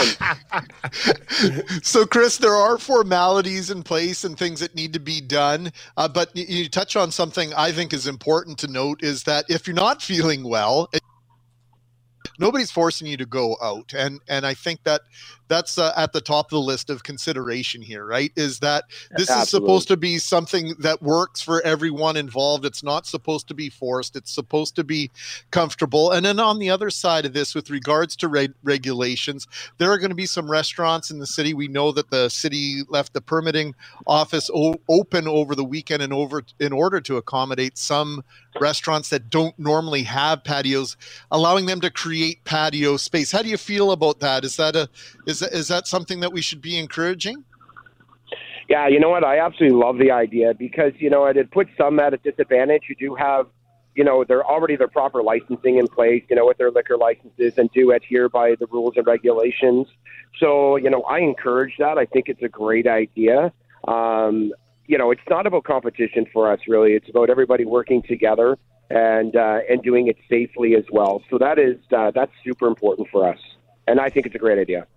so, 1.83 2.05
Chris, 2.05 2.37
there 2.37 2.55
are 2.55 2.77
formalities 2.77 3.69
in 3.69 3.83
place 3.83 4.23
and 4.23 4.37
things 4.37 4.61
that 4.61 4.75
need 4.75 4.93
to 4.93 4.99
be 4.99 5.19
done. 5.19 5.71
Uh, 5.97 6.07
but 6.07 6.33
you, 6.35 6.45
you 6.47 6.69
touch 6.69 6.95
on 6.95 7.11
something 7.11 7.53
I 7.53 7.73
think 7.73 7.91
is 7.93 8.07
important 8.07 8.57
to 8.59 8.67
note 8.67 9.03
is 9.03 9.23
that 9.23 9.45
if 9.49 9.67
you're 9.67 9.75
not 9.75 10.01
feeling 10.01 10.43
well, 10.43 10.89
nobody's 12.39 12.71
forcing 12.71 13.07
you 13.07 13.17
to 13.17 13.25
go 13.25 13.55
out 13.61 13.93
and 13.93 14.19
and 14.27 14.45
i 14.45 14.53
think 14.53 14.83
that 14.83 15.01
that's 15.53 15.77
uh, 15.77 15.93
at 15.95 16.13
the 16.13 16.21
top 16.21 16.47
of 16.47 16.51
the 16.51 16.59
list 16.59 16.89
of 16.89 17.03
consideration 17.03 17.81
here 17.81 18.05
right? 18.05 18.31
Is 18.35 18.59
that 18.59 18.85
this 19.15 19.29
Absolutely. 19.29 19.41
is 19.41 19.49
supposed 19.49 19.87
to 19.89 19.97
be 19.97 20.17
something 20.17 20.73
that 20.79 21.01
works 21.01 21.41
for 21.41 21.61
everyone 21.61 22.17
involved. 22.17 22.65
It's 22.65 22.83
not 22.83 23.05
supposed 23.05 23.47
to 23.49 23.53
be 23.53 23.69
forced. 23.69 24.15
It's 24.15 24.31
supposed 24.31 24.75
to 24.75 24.83
be 24.83 25.11
comfortable. 25.51 26.11
And 26.11 26.25
then 26.25 26.39
on 26.39 26.59
the 26.59 26.69
other 26.69 26.89
side 26.89 27.25
of 27.25 27.33
this 27.33 27.53
with 27.53 27.69
regards 27.69 28.15
to 28.17 28.27
reg- 28.27 28.53
regulations 28.63 29.47
there 29.77 29.91
are 29.91 29.97
going 29.97 30.09
to 30.09 30.15
be 30.15 30.25
some 30.25 30.49
restaurants 30.49 31.11
in 31.11 31.19
the 31.19 31.27
city. 31.27 31.53
We 31.53 31.67
know 31.67 31.91
that 31.91 32.09
the 32.09 32.29
city 32.29 32.81
left 32.89 33.13
the 33.13 33.21
permitting 33.21 33.75
office 34.07 34.49
o- 34.53 34.79
open 34.89 35.27
over 35.27 35.55
the 35.55 35.63
weekend 35.63 36.01
and 36.01 36.13
over 36.13 36.43
in 36.59 36.73
order 36.73 36.99
to 37.01 37.17
accommodate 37.17 37.77
some 37.77 38.23
restaurants 38.59 39.09
that 39.09 39.29
don't 39.29 39.57
normally 39.57 40.03
have 40.03 40.43
patios 40.43 40.95
allowing 41.31 41.65
them 41.65 41.81
to 41.81 41.89
create 41.89 42.43
patio 42.43 42.97
space. 42.97 43.31
How 43.31 43.41
do 43.41 43.49
you 43.49 43.57
feel 43.57 43.91
about 43.91 44.19
that? 44.19 44.43
Is 44.43 44.57
that 44.57 44.75
a 44.75 44.89
is 45.25 45.42
is 45.51 45.67
that 45.67 45.87
something 45.87 46.19
that 46.21 46.31
we 46.31 46.41
should 46.41 46.61
be 46.61 46.77
encouraging? 46.77 47.43
Yeah, 48.69 48.87
you 48.87 48.99
know 48.99 49.09
what? 49.09 49.23
I 49.23 49.39
absolutely 49.39 49.77
love 49.77 49.97
the 49.97 50.11
idea 50.11 50.53
because 50.53 50.93
you 50.97 51.09
know 51.09 51.25
it 51.25 51.51
puts 51.51 51.71
some 51.77 51.99
at 51.99 52.13
a 52.13 52.17
disadvantage. 52.17 52.83
You 52.87 52.95
do 52.95 53.15
have, 53.15 53.47
you 53.95 54.03
know, 54.03 54.23
they're 54.23 54.45
already 54.45 54.75
their 54.75 54.87
proper 54.87 55.21
licensing 55.21 55.77
in 55.77 55.87
place, 55.87 56.23
you 56.29 56.35
know, 56.35 56.45
with 56.45 56.57
their 56.57 56.71
liquor 56.71 56.97
licenses 56.97 57.57
and 57.57 57.69
do 57.71 57.91
adhere 57.91 58.29
by 58.29 58.55
the 58.59 58.67
rules 58.67 58.93
and 58.95 59.05
regulations. 59.05 59.87
So, 60.39 60.77
you 60.77 60.89
know, 60.89 61.03
I 61.03 61.19
encourage 61.19 61.73
that. 61.79 61.97
I 61.97 62.05
think 62.05 62.29
it's 62.29 62.41
a 62.41 62.47
great 62.47 62.87
idea. 62.87 63.51
Um, 63.87 64.53
you 64.87 64.97
know, 64.97 65.11
it's 65.11 65.21
not 65.29 65.45
about 65.45 65.65
competition 65.65 66.25
for 66.31 66.51
us, 66.51 66.59
really. 66.67 66.93
It's 66.93 67.09
about 67.09 67.29
everybody 67.29 67.65
working 67.65 68.01
together 68.01 68.57
and 68.89 69.35
uh, 69.35 69.59
and 69.69 69.81
doing 69.81 70.07
it 70.07 70.17
safely 70.29 70.75
as 70.75 70.83
well. 70.91 71.21
So 71.29 71.37
that 71.37 71.59
is 71.59 71.77
uh, 71.95 72.11
that's 72.11 72.31
super 72.43 72.67
important 72.67 73.09
for 73.11 73.27
us, 73.27 73.39
and 73.87 73.99
I 73.99 74.09
think 74.09 74.25
it's 74.25 74.35
a 74.35 74.39
great 74.39 74.59
idea. 74.59 74.87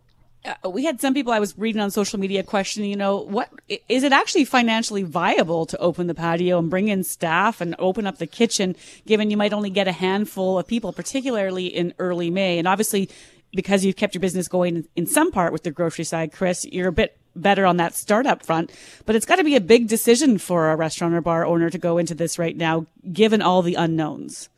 Uh, 0.46 0.70
we 0.70 0.84
had 0.84 1.00
some 1.00 1.12
people 1.12 1.32
I 1.32 1.40
was 1.40 1.58
reading 1.58 1.80
on 1.80 1.90
social 1.90 2.20
media 2.20 2.42
questioning, 2.42 2.90
you 2.90 2.96
know, 2.96 3.18
what 3.18 3.50
is 3.88 4.04
it 4.04 4.12
actually 4.12 4.44
financially 4.44 5.02
viable 5.02 5.66
to 5.66 5.76
open 5.78 6.06
the 6.06 6.14
patio 6.14 6.58
and 6.58 6.70
bring 6.70 6.88
in 6.88 7.02
staff 7.02 7.60
and 7.60 7.74
open 7.78 8.06
up 8.06 8.18
the 8.18 8.26
kitchen, 8.26 8.76
given 9.06 9.30
you 9.30 9.36
might 9.36 9.52
only 9.52 9.70
get 9.70 9.88
a 9.88 9.92
handful 9.92 10.58
of 10.58 10.66
people, 10.66 10.92
particularly 10.92 11.66
in 11.66 11.92
early 11.98 12.30
May. 12.30 12.58
And 12.58 12.68
obviously, 12.68 13.10
because 13.52 13.84
you've 13.84 13.96
kept 13.96 14.14
your 14.14 14.20
business 14.20 14.46
going 14.48 14.86
in 14.94 15.06
some 15.06 15.32
part 15.32 15.52
with 15.52 15.64
the 15.64 15.70
grocery 15.70 16.04
side, 16.04 16.32
Chris, 16.32 16.64
you're 16.64 16.88
a 16.88 16.92
bit 16.92 17.16
better 17.34 17.66
on 17.66 17.76
that 17.78 17.94
startup 17.94 18.44
front. 18.44 18.70
But 19.04 19.16
it's 19.16 19.26
got 19.26 19.36
to 19.36 19.44
be 19.44 19.56
a 19.56 19.60
big 19.60 19.88
decision 19.88 20.38
for 20.38 20.70
a 20.70 20.76
restaurant 20.76 21.14
or 21.14 21.20
bar 21.20 21.44
owner 21.44 21.70
to 21.70 21.78
go 21.78 21.98
into 21.98 22.14
this 22.14 22.38
right 22.38 22.56
now, 22.56 22.86
given 23.12 23.42
all 23.42 23.62
the 23.62 23.74
unknowns. 23.74 24.48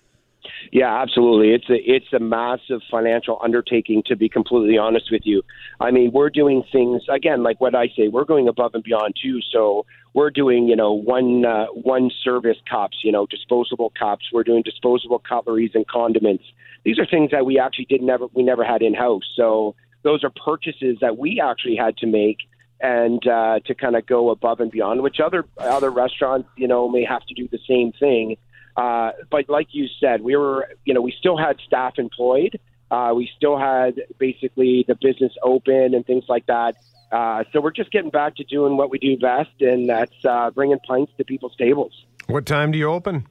Yeah, 0.73 1.01
absolutely. 1.01 1.55
It's 1.55 1.71
a 1.71 1.77
it's 1.77 2.13
a 2.13 2.19
massive 2.19 2.81
financial 2.91 3.39
undertaking 3.43 4.03
to 4.07 4.17
be 4.17 4.29
completely 4.29 4.77
honest 4.77 5.11
with 5.11 5.23
you. 5.25 5.43
I 5.81 5.91
mean, 5.91 6.11
we're 6.13 6.31
doing 6.31 6.63
things 6.71 7.03
again 7.09 7.43
like 7.43 7.61
what 7.61 7.75
I 7.75 7.89
say, 7.97 8.09
we're 8.09 8.25
going 8.25 8.49
above 8.49 8.75
and 8.75 8.85
beyond 8.85 9.15
too. 9.23 9.41
So 9.51 9.87
we're 10.15 10.31
doing, 10.31 10.69
you 10.69 10.77
know, 10.77 10.93
one 10.93 11.45
uh, 11.45 11.67
one 11.67 12.11
service 12.23 12.59
cups, 12.69 12.99
you 13.03 13.13
know, 13.13 13.27
disposable 13.27 13.93
cups. 13.99 14.27
We're 14.33 14.45
doing 14.45 14.63
disposable 14.63 15.21
cutleries 15.21 15.71
and 15.75 15.87
condiments. 15.87 16.45
These 16.85 16.99
are 16.99 17.07
things 17.07 17.31
that 17.31 17.47
we 17.47 17.59
actually 17.59 17.87
did 17.87 18.03
never 18.03 18.27
we 18.35 18.43
never 18.43 18.65
had 18.65 18.83
in 18.83 18.95
house. 18.95 19.25
So 19.37 19.75
those 20.03 20.23
are 20.23 20.31
purchases 20.31 20.99
that 21.01 21.17
we 21.19 21.41
actually 21.41 21.77
had 21.77 21.97
to 21.99 22.07
make 22.07 22.39
and 22.81 23.27
uh, 23.27 23.59
to 23.67 23.75
kind 23.75 23.97
of 23.97 24.07
go 24.07 24.31
above 24.31 24.61
and 24.61 24.71
beyond, 24.71 25.03
which 25.03 25.19
other 25.19 25.45
other 25.59 25.91
restaurants, 25.91 26.49
you 26.57 26.69
know, 26.69 26.89
may 26.89 27.05
have 27.05 27.25
to 27.27 27.35
do 27.35 27.49
the 27.49 27.59
same 27.67 27.93
thing. 27.93 28.37
Uh, 28.79 29.11
but 29.29 29.49
like 29.49 29.67
you 29.73 29.89
said, 29.99 30.23
we 30.23 30.37
were, 30.37 30.69
you 30.85 30.95
know, 30.95 31.01
we 31.01 31.13
still 31.19 31.37
had 31.37 31.59
staff 31.67 31.95
employed. 31.99 32.61
Uh, 32.93 33.13
we 33.15 33.29
still 33.37 33.59
had 33.59 34.01
basically 34.19 34.85
the 34.87 34.95
business 34.95 35.33
open 35.43 35.95
and 35.95 36.07
things 36.07 36.25
like 36.29 36.47
that. 36.47 36.77
Uh, 37.11 37.43
so 37.53 37.61
we're 37.61 37.73
just 37.73 37.91
getting 37.91 38.11
back 38.11 38.37
to 38.37 38.45
doing 38.45 38.77
what 38.77 38.89
we 38.89 38.99
do 39.01 39.17
best, 39.19 39.51
and 39.61 39.89
that's 39.89 40.25
uh, 40.25 40.51
bringing 40.51 40.79
pints 40.87 41.13
to 41.19 41.25
people's 41.25 41.57
tables. 41.57 41.93
What 42.29 42.47
time 42.47 42.71
do 42.71 42.79
you 42.79 42.89
open? 42.89 43.27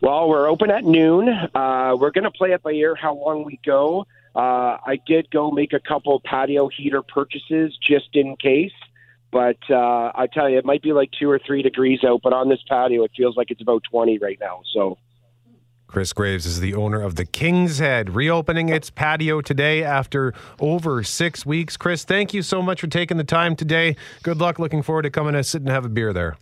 Well, 0.00 0.28
we're 0.28 0.48
open 0.48 0.70
at 0.70 0.84
noon. 0.84 1.28
Uh, 1.28 1.94
we're 1.98 2.12
going 2.12 2.24
to 2.24 2.30
play 2.30 2.52
it 2.52 2.62
by 2.62 2.70
ear 2.70 2.94
how 2.94 3.14
long 3.14 3.44
we 3.44 3.60
go. 3.62 4.06
Uh, 4.34 4.78
I 4.86 5.00
did 5.06 5.30
go 5.30 5.50
make 5.50 5.74
a 5.74 5.80
couple 5.80 6.18
patio 6.20 6.68
heater 6.68 7.02
purchases 7.02 7.76
just 7.76 8.08
in 8.14 8.36
case. 8.36 8.72
But 9.30 9.58
uh, 9.70 10.12
I 10.14 10.26
tell 10.32 10.48
you, 10.48 10.58
it 10.58 10.64
might 10.64 10.82
be 10.82 10.92
like 10.92 11.10
two 11.18 11.30
or 11.30 11.38
three 11.38 11.62
degrees 11.62 12.00
out, 12.04 12.20
but 12.22 12.32
on 12.32 12.48
this 12.48 12.60
patio, 12.66 13.04
it 13.04 13.10
feels 13.16 13.36
like 13.36 13.50
it's 13.50 13.60
about 13.60 13.82
20 13.90 14.18
right 14.18 14.38
now. 14.40 14.62
So. 14.72 14.98
Chris 15.86 16.12
Graves 16.12 16.44
is 16.44 16.60
the 16.60 16.74
owner 16.74 17.00
of 17.00 17.14
the 17.16 17.24
King's 17.24 17.78
Head, 17.78 18.10
reopening 18.10 18.68
its 18.68 18.90
patio 18.90 19.40
today 19.40 19.82
after 19.82 20.34
over 20.60 21.02
six 21.02 21.46
weeks. 21.46 21.78
Chris, 21.78 22.04
thank 22.04 22.34
you 22.34 22.42
so 22.42 22.60
much 22.60 22.82
for 22.82 22.88
taking 22.88 23.16
the 23.16 23.24
time 23.24 23.56
today. 23.56 23.96
Good 24.22 24.38
luck. 24.38 24.58
Looking 24.58 24.82
forward 24.82 25.02
to 25.02 25.10
coming 25.10 25.32
to 25.32 25.42
sit 25.42 25.62
and 25.62 25.70
have 25.70 25.86
a 25.86 25.88
beer 25.88 26.12
there. 26.12 26.36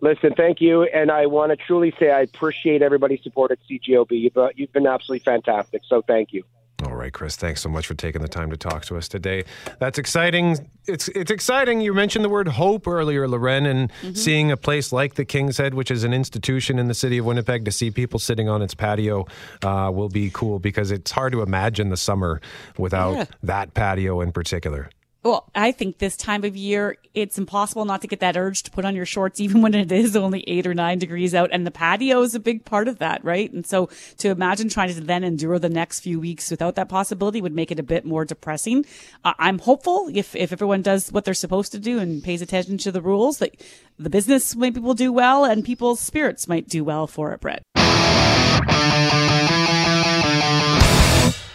Listen, 0.00 0.32
thank 0.36 0.60
you, 0.60 0.84
and 0.84 1.10
I 1.10 1.26
want 1.26 1.50
to 1.50 1.56
truly 1.56 1.92
say 1.98 2.12
I 2.12 2.20
appreciate 2.20 2.82
everybody's 2.82 3.20
support 3.24 3.50
at 3.50 3.58
CJOB. 3.68 4.12
You've, 4.12 4.36
uh, 4.36 4.50
you've 4.54 4.72
been 4.72 4.86
absolutely 4.86 5.24
fantastic, 5.24 5.82
so 5.88 6.02
thank 6.02 6.32
you. 6.32 6.44
All 6.84 6.94
right, 6.94 7.12
Chris. 7.12 7.34
Thanks 7.34 7.60
so 7.60 7.68
much 7.68 7.88
for 7.88 7.94
taking 7.94 8.22
the 8.22 8.28
time 8.28 8.50
to 8.50 8.56
talk 8.56 8.84
to 8.84 8.96
us 8.96 9.08
today. 9.08 9.44
That's 9.80 9.98
exciting. 9.98 10.70
It's 10.86 11.08
it's 11.08 11.30
exciting. 11.30 11.80
You 11.80 11.92
mentioned 11.92 12.24
the 12.24 12.28
word 12.28 12.46
hope 12.46 12.86
earlier, 12.86 13.26
Loren, 13.26 13.66
and 13.66 13.90
mm-hmm. 13.90 14.12
seeing 14.12 14.52
a 14.52 14.56
place 14.56 14.92
like 14.92 15.14
the 15.14 15.24
King's 15.24 15.58
Head, 15.58 15.74
which 15.74 15.90
is 15.90 16.04
an 16.04 16.14
institution 16.14 16.78
in 16.78 16.86
the 16.86 16.94
city 16.94 17.18
of 17.18 17.24
Winnipeg, 17.24 17.64
to 17.64 17.72
see 17.72 17.90
people 17.90 18.20
sitting 18.20 18.48
on 18.48 18.62
its 18.62 18.74
patio 18.74 19.26
uh, 19.64 19.90
will 19.92 20.08
be 20.08 20.30
cool 20.30 20.60
because 20.60 20.92
it's 20.92 21.10
hard 21.10 21.32
to 21.32 21.42
imagine 21.42 21.88
the 21.88 21.96
summer 21.96 22.40
without 22.78 23.16
yeah. 23.16 23.24
that 23.42 23.74
patio 23.74 24.20
in 24.20 24.30
particular. 24.30 24.88
Well, 25.24 25.50
I 25.52 25.72
think 25.72 25.98
this 25.98 26.16
time 26.16 26.44
of 26.44 26.56
year, 26.56 26.96
it's 27.12 27.38
impossible 27.38 27.84
not 27.84 28.02
to 28.02 28.06
get 28.06 28.20
that 28.20 28.36
urge 28.36 28.62
to 28.62 28.70
put 28.70 28.84
on 28.84 28.94
your 28.94 29.04
shorts, 29.04 29.40
even 29.40 29.62
when 29.62 29.74
it 29.74 29.90
is 29.90 30.14
only 30.14 30.44
eight 30.48 30.66
or 30.66 30.74
nine 30.74 30.98
degrees 30.98 31.34
out. 31.34 31.50
And 31.52 31.66
the 31.66 31.70
patio 31.70 32.22
is 32.22 32.34
a 32.34 32.40
big 32.40 32.64
part 32.64 32.86
of 32.86 32.98
that, 32.98 33.24
right? 33.24 33.52
And 33.52 33.66
so 33.66 33.90
to 34.18 34.28
imagine 34.28 34.68
trying 34.68 34.94
to 34.94 35.00
then 35.00 35.24
endure 35.24 35.58
the 35.58 35.68
next 35.68 36.00
few 36.00 36.20
weeks 36.20 36.50
without 36.50 36.76
that 36.76 36.88
possibility 36.88 37.40
would 37.40 37.54
make 37.54 37.72
it 37.72 37.80
a 37.80 37.82
bit 37.82 38.04
more 38.04 38.24
depressing. 38.24 38.86
Uh, 39.24 39.34
I'm 39.38 39.58
hopeful 39.58 40.08
if, 40.14 40.36
if 40.36 40.52
everyone 40.52 40.82
does 40.82 41.10
what 41.10 41.24
they're 41.24 41.34
supposed 41.34 41.72
to 41.72 41.78
do 41.78 41.98
and 41.98 42.22
pays 42.22 42.40
attention 42.40 42.78
to 42.78 42.92
the 42.92 43.02
rules 43.02 43.38
that 43.38 43.60
the 43.98 44.10
business 44.10 44.54
maybe 44.54 44.80
will 44.80 44.94
do 44.94 45.12
well 45.12 45.44
and 45.44 45.64
people's 45.64 46.00
spirits 46.00 46.46
might 46.46 46.68
do 46.68 46.84
well 46.84 47.08
for 47.08 47.32
it, 47.32 47.40
Brett. 47.40 47.62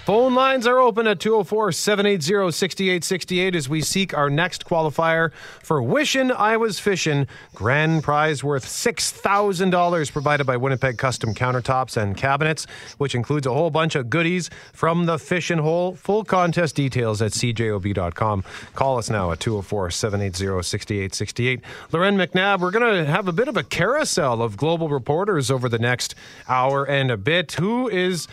Phone 0.06 0.36
lines 0.36 0.68
are 0.68 0.80
open 0.80 1.08
at 1.08 1.22
204 1.22 1.72
780 1.72 2.51
6868 2.51 3.56
as 3.56 3.70
we 3.70 3.80
seek 3.80 4.14
our 4.14 4.30
next 4.30 4.66
qualifier 4.66 5.32
for 5.62 5.82
Wishin' 5.82 6.30
I 6.30 6.58
Was 6.58 6.78
Fishin'. 6.78 7.26
Grand 7.56 8.04
prize 8.04 8.43
worth 8.43 8.66
$6,000 8.66 10.12
provided 10.12 10.45
by 10.45 10.58
Winnipeg 10.58 10.97
Custom 10.97 11.34
Countertops 11.34 11.95
and 11.95 12.18
Cabinets, 12.18 12.68
which 12.97 13.16
includes 13.16 13.47
a 13.47 13.54
whole 13.54 13.70
bunch 13.70 13.95
of 13.95 14.10
goodies 14.10 14.49
from 14.74 15.06
the 15.06 15.18
Fishin' 15.18 15.60
Hole. 15.60 15.95
Full 15.95 16.26
contest 16.26 16.76
details 16.76 17.22
at 17.22 17.32
cjob.com. 17.32 18.43
Call 18.76 18.97
us 18.97 19.10
now 19.10 19.32
at 19.32 19.39
204 19.39 19.89
780 19.89 20.64
6868. 20.64 21.62
Loren 21.93 22.18
McNabb, 22.18 22.60
we're 22.60 22.72
going 22.72 23.06
to 23.06 23.10
have 23.10 23.30
a 23.30 23.34
bit 23.34 23.47
of 23.47 23.56
a 23.56 23.64
carousel 23.64 24.41
of 24.41 24.58
global 24.58 24.89
reporters 24.89 25.49
over 25.49 25.70
the 25.70 25.80
next 25.80 26.14
hour 26.49 26.84
and 26.84 27.10
a 27.10 27.16
bit. 27.16 27.54
Who 27.54 27.88
is 27.88 28.28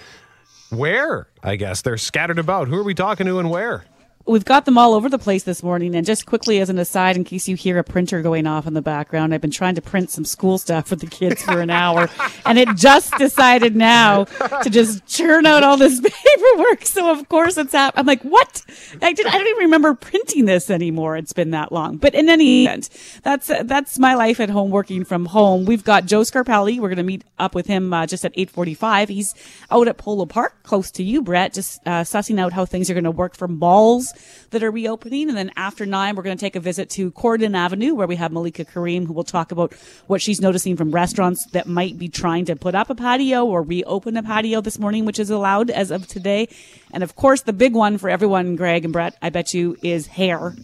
where? 0.71 1.29
I 1.43 1.57
guess 1.57 1.83
they're 1.83 1.97
scattered 1.97 2.39
about. 2.39 2.69
Who 2.69 2.77
are 2.79 2.83
we 2.85 2.95
talking 2.95 3.27
to 3.27 3.39
and 3.39 3.51
where? 3.51 3.85
We've 4.31 4.45
got 4.45 4.65
them 4.65 4.79
all 4.79 4.95
over 4.95 5.09
the 5.09 5.19
place 5.19 5.43
this 5.43 5.63
morning. 5.63 5.95
And 5.95 6.07
just 6.07 6.25
quickly, 6.25 6.61
as 6.61 6.71
an 6.71 6.79
aside, 6.79 7.17
in 7.17 7.25
case 7.25 7.49
you 7.49 7.57
hear 7.57 7.79
a 7.79 7.85
printer 7.85 8.23
going 8.23 8.47
off 8.47 8.67
in 8.67 8.75
the 8.75 8.83
background, 8.83 9.35
I've 9.35 9.41
been 9.41 9.51
trying 9.51 9.75
to 9.75 9.83
print 9.83 10.11
some 10.11 10.25
school 10.25 10.57
stuff 10.59 10.89
for 10.89 10.97
the 10.97 11.07
kids 11.07 11.43
for 11.43 11.61
an 11.61 11.71
hour, 11.71 12.09
and 12.47 12.59
it 12.59 12.69
just 12.77 13.13
decided 13.19 13.75
now 13.75 14.25
to 14.25 14.71
just 14.71 15.05
churn 15.07 15.47
out 15.47 15.63
all 15.63 15.77
this 15.77 16.01
paperwork. 16.25 16.87
So 16.87 17.11
of 17.11 17.29
course 17.29 17.57
it's 17.57 17.73
happening. 17.73 18.01
I'm 18.01 18.07
like, 18.07 18.23
what? 18.23 18.63
I 19.03 19.13
did. 19.13 19.27
I 19.27 19.33
don't 19.33 19.47
even 19.47 19.65
remember 19.65 19.95
printing 19.95 20.45
this 20.45 20.71
anymore. 20.71 21.17
It's 21.17 21.33
been 21.33 21.51
that 21.51 21.73
long. 21.73 21.97
But 21.97 22.15
in 22.15 22.29
any 22.29 22.65
event, 22.65 22.89
that's 23.23 23.51
that's 23.65 23.99
my 23.99 24.15
life 24.15 24.39
at 24.41 24.51
home, 24.51 24.71
working 24.71 25.05
from 25.05 25.27
home. 25.27 25.65
We've 25.65 25.85
got 25.85 26.07
Joe 26.07 26.21
Scarpelli. 26.21 26.79
We're 26.79 26.89
going 26.89 26.97
to 26.97 27.03
meet 27.03 27.25
up 27.39 27.55
with 27.55 27.67
him 27.67 27.93
uh, 27.93 28.07
just 28.07 28.25
at 28.25 28.35
8:45. 28.37 29.09
He's 29.09 29.35
out 29.71 29.89
at 29.89 29.99
Polo 29.99 30.27
Park, 30.27 30.63
close 30.63 30.91
to 30.93 31.03
you, 31.03 31.23
Brett, 31.23 31.53
just 31.53 31.81
uh, 31.87 32.03
sussing 32.03 32.41
out 32.41 32.53
how 32.53 32.65
things 32.65 32.89
are 32.91 32.95
going 32.95 33.05
to 33.05 33.11
work 33.11 33.37
for 33.37 33.49
malls 33.49 34.13
that 34.51 34.63
are 34.63 34.71
reopening. 34.71 35.29
And 35.29 35.37
then 35.37 35.51
after 35.57 35.87
nine, 35.87 36.17
we're 36.17 36.23
going 36.23 36.37
to 36.37 36.41
take 36.41 36.57
a 36.57 36.61
visit 36.61 36.91
to 36.91 37.11
Corydon 37.13 37.57
Avenue 37.57 37.95
where 37.95 38.07
we 38.07 38.17
have 38.17 38.33
Malika 38.33 38.65
Karim 38.65 39.07
who 39.07 39.13
will 39.13 39.25
talk 39.25 39.53
about 39.53 39.73
what 40.07 40.23
she's 40.23 40.41
noticing 40.41 40.77
from 40.77 40.91
restaurants 40.91 41.45
that 41.53 41.67
might 41.67 41.99
be 41.99 42.09
trying 42.09 42.45
to 42.47 42.57
put 42.57 42.75
up 42.75 42.91
a 42.91 42.95
patio 42.95 43.45
or 43.45 43.63
reopen 43.63 44.17
a 44.17 44.23
patio 44.23 44.61
this 44.61 44.79
morning, 44.79 45.05
which 45.05 45.19
is 45.19 45.31
allowed 45.31 45.71
as 45.71 45.91
of 45.91 46.07
today. 46.07 46.49
And 46.93 47.03
of 47.03 47.17
course, 47.17 47.43
the 47.43 47.53
big 47.53 47.75
one 47.75 47.99
for 47.99 48.11
everyone, 48.11 48.57
Greg 48.57 48.85
and 48.85 48.93
Brett, 48.93 49.17
I 49.23 49.31
bet 49.31 49.55
you 49.55 49.77
is 49.83 50.07
hair. 50.07 50.55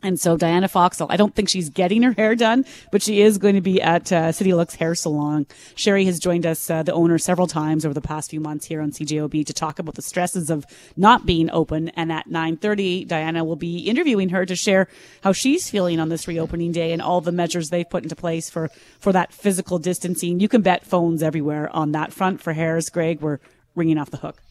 And 0.00 0.20
so 0.20 0.36
Diana 0.36 0.68
Foxall, 0.68 1.08
I 1.10 1.16
don't 1.16 1.34
think 1.34 1.48
she's 1.48 1.70
getting 1.70 2.02
her 2.02 2.12
hair 2.12 2.36
done, 2.36 2.64
but 2.92 3.02
she 3.02 3.20
is 3.20 3.36
going 3.36 3.56
to 3.56 3.60
be 3.60 3.82
at 3.82 4.12
uh, 4.12 4.30
City 4.30 4.54
Looks 4.54 4.76
Hair 4.76 4.94
Salon. 4.94 5.46
Sherry 5.74 6.04
has 6.04 6.20
joined 6.20 6.46
us, 6.46 6.70
uh, 6.70 6.84
the 6.84 6.92
owner, 6.92 7.18
several 7.18 7.48
times 7.48 7.84
over 7.84 7.94
the 7.94 8.00
past 8.00 8.30
few 8.30 8.38
months 8.38 8.66
here 8.66 8.80
on 8.80 8.92
CJOB 8.92 9.44
to 9.44 9.52
talk 9.52 9.80
about 9.80 9.96
the 9.96 10.02
stresses 10.02 10.50
of 10.50 10.64
not 10.96 11.26
being 11.26 11.50
open. 11.50 11.88
And 11.90 12.12
at 12.12 12.28
9:30, 12.28 13.06
Diana 13.06 13.42
will 13.44 13.56
be 13.56 13.80
interviewing 13.80 14.28
her 14.28 14.46
to 14.46 14.54
share 14.54 14.86
how 15.22 15.32
she's 15.32 15.68
feeling 15.68 15.98
on 15.98 16.10
this 16.10 16.28
reopening 16.28 16.70
day 16.70 16.92
and 16.92 17.02
all 17.02 17.20
the 17.20 17.32
measures 17.32 17.70
they've 17.70 17.88
put 17.88 18.04
into 18.04 18.14
place 18.14 18.48
for 18.48 18.70
for 19.00 19.12
that 19.12 19.32
physical 19.32 19.80
distancing. 19.80 20.38
You 20.38 20.48
can 20.48 20.62
bet 20.62 20.86
phones 20.86 21.24
everywhere 21.24 21.74
on 21.74 21.90
that 21.92 22.12
front 22.12 22.40
for 22.40 22.52
hairs. 22.52 22.88
Greg, 22.88 23.20
we're 23.20 23.40
ringing 23.74 23.98
off 23.98 24.10
the 24.10 24.18
hook. 24.18 24.42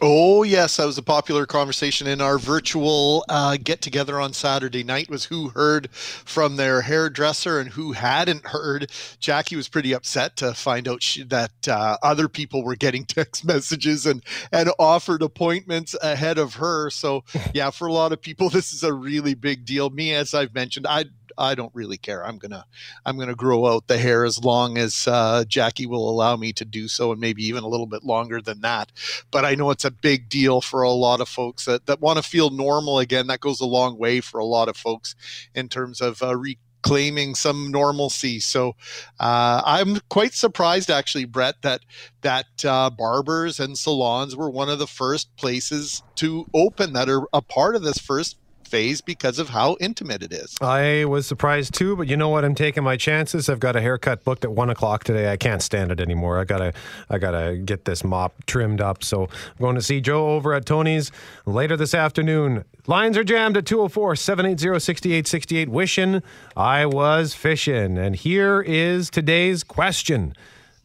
Oh 0.00 0.44
yes, 0.44 0.76
that 0.76 0.86
was 0.86 0.96
a 0.96 1.02
popular 1.02 1.44
conversation 1.44 2.06
in 2.06 2.20
our 2.20 2.38
virtual 2.38 3.24
uh, 3.28 3.56
get 3.60 3.82
together 3.82 4.20
on 4.20 4.32
Saturday 4.32 4.84
night. 4.84 5.10
Was 5.10 5.24
who 5.24 5.48
heard 5.48 5.90
from 5.90 6.54
their 6.54 6.82
hairdresser 6.82 7.58
and 7.58 7.68
who 7.70 7.90
hadn't 7.92 8.46
heard. 8.46 8.92
Jackie 9.18 9.56
was 9.56 9.68
pretty 9.68 9.92
upset 9.92 10.36
to 10.36 10.54
find 10.54 10.86
out 10.86 11.02
she, 11.02 11.24
that 11.24 11.50
uh, 11.66 11.96
other 12.00 12.28
people 12.28 12.62
were 12.62 12.76
getting 12.76 13.04
text 13.06 13.44
messages 13.44 14.06
and 14.06 14.22
and 14.52 14.70
offered 14.78 15.20
appointments 15.20 15.96
ahead 16.00 16.38
of 16.38 16.54
her. 16.54 16.90
So 16.90 17.24
yeah, 17.52 17.70
for 17.70 17.88
a 17.88 17.92
lot 17.92 18.12
of 18.12 18.22
people, 18.22 18.50
this 18.50 18.72
is 18.72 18.84
a 18.84 18.92
really 18.92 19.34
big 19.34 19.64
deal. 19.64 19.90
Me, 19.90 20.14
as 20.14 20.32
I've 20.32 20.54
mentioned, 20.54 20.86
I 20.88 21.06
I 21.38 21.54
don't 21.54 21.74
really 21.74 21.96
care. 21.96 22.24
I'm 22.26 22.38
gonna 22.38 22.64
I'm 23.06 23.18
gonna 23.18 23.34
grow 23.34 23.66
out 23.66 23.86
the 23.86 23.98
hair 23.98 24.24
as 24.24 24.42
long 24.42 24.76
as 24.76 25.06
uh, 25.06 25.44
Jackie 25.46 25.86
will 25.86 26.10
allow 26.10 26.36
me 26.36 26.52
to 26.54 26.64
do 26.64 26.88
so, 26.88 27.12
and 27.12 27.20
maybe 27.20 27.44
even 27.44 27.64
a 27.64 27.68
little 27.68 27.86
bit 27.86 28.04
longer 28.04 28.40
than 28.40 28.60
that. 28.62 28.92
But 29.30 29.44
I 29.44 29.54
know 29.54 29.70
it's 29.70 29.84
a 29.84 29.90
big 29.90 30.28
deal 30.28 30.60
for 30.60 30.82
a 30.82 30.90
lot 30.90 31.20
of 31.20 31.28
folks 31.28 31.64
that 31.64 31.86
that 31.86 32.00
want 32.00 32.18
to 32.18 32.28
feel 32.28 32.50
normal 32.50 32.98
again. 32.98 33.28
That 33.28 33.40
goes 33.40 33.60
a 33.60 33.66
long 33.66 33.98
way 33.98 34.20
for 34.20 34.38
a 34.38 34.44
lot 34.44 34.68
of 34.68 34.76
folks 34.76 35.14
in 35.54 35.68
terms 35.68 36.00
of 36.00 36.22
uh, 36.22 36.36
re- 36.36 36.58
claiming 36.82 37.34
some 37.34 37.70
normalcy. 37.70 38.40
So 38.40 38.76
uh, 39.20 39.62
I'm 39.64 40.00
quite 40.08 40.34
surprised, 40.34 40.90
actually, 40.90 41.24
Brett, 41.24 41.56
that 41.62 41.82
that 42.22 42.46
uh, 42.64 42.90
barbers 42.90 43.60
and 43.60 43.76
salons 43.76 44.36
were 44.36 44.50
one 44.50 44.68
of 44.68 44.78
the 44.78 44.86
first 44.86 45.34
places 45.36 46.02
to 46.16 46.46
open 46.54 46.92
that 46.94 47.08
are 47.08 47.26
a 47.32 47.42
part 47.42 47.76
of 47.76 47.82
this 47.82 47.98
first 47.98 48.36
phase 48.68 49.00
because 49.00 49.38
of 49.38 49.48
how 49.48 49.76
intimate 49.80 50.22
it 50.22 50.32
is. 50.32 50.56
I 50.60 51.04
was 51.04 51.26
surprised 51.26 51.74
too, 51.74 51.96
but 51.96 52.06
you 52.06 52.16
know 52.16 52.28
what? 52.28 52.44
I'm 52.44 52.54
taking 52.54 52.84
my 52.84 52.96
chances. 52.96 53.48
I've 53.48 53.60
got 53.60 53.76
a 53.76 53.80
haircut 53.80 54.24
booked 54.24 54.44
at 54.44 54.52
one 54.52 54.70
o'clock 54.70 55.04
today. 55.04 55.32
I 55.32 55.36
can't 55.36 55.62
stand 55.62 55.90
it 55.90 56.00
anymore. 56.00 56.38
I 56.38 56.44
gotta, 56.44 56.72
I 57.10 57.18
gotta 57.18 57.56
get 57.56 57.84
this 57.84 58.04
mop 58.04 58.44
trimmed 58.46 58.80
up. 58.80 59.02
So 59.02 59.24
I'm 59.24 59.58
going 59.60 59.74
to 59.74 59.82
see 59.82 60.00
Joe 60.00 60.30
over 60.30 60.54
at 60.54 60.66
Tony's 60.66 61.10
later 61.46 61.76
this 61.76 61.94
afternoon. 61.94 62.64
Lines 62.86 63.16
are 63.16 63.24
jammed 63.24 63.56
at 63.56 63.66
204 63.66 64.16
780 64.16 64.80
6868. 64.80 65.68
Wishing 65.68 66.22
I 66.56 66.86
was 66.86 67.34
fishing. 67.34 67.98
And 67.98 68.16
here 68.16 68.60
is 68.60 69.10
today's 69.10 69.64
question 69.64 70.34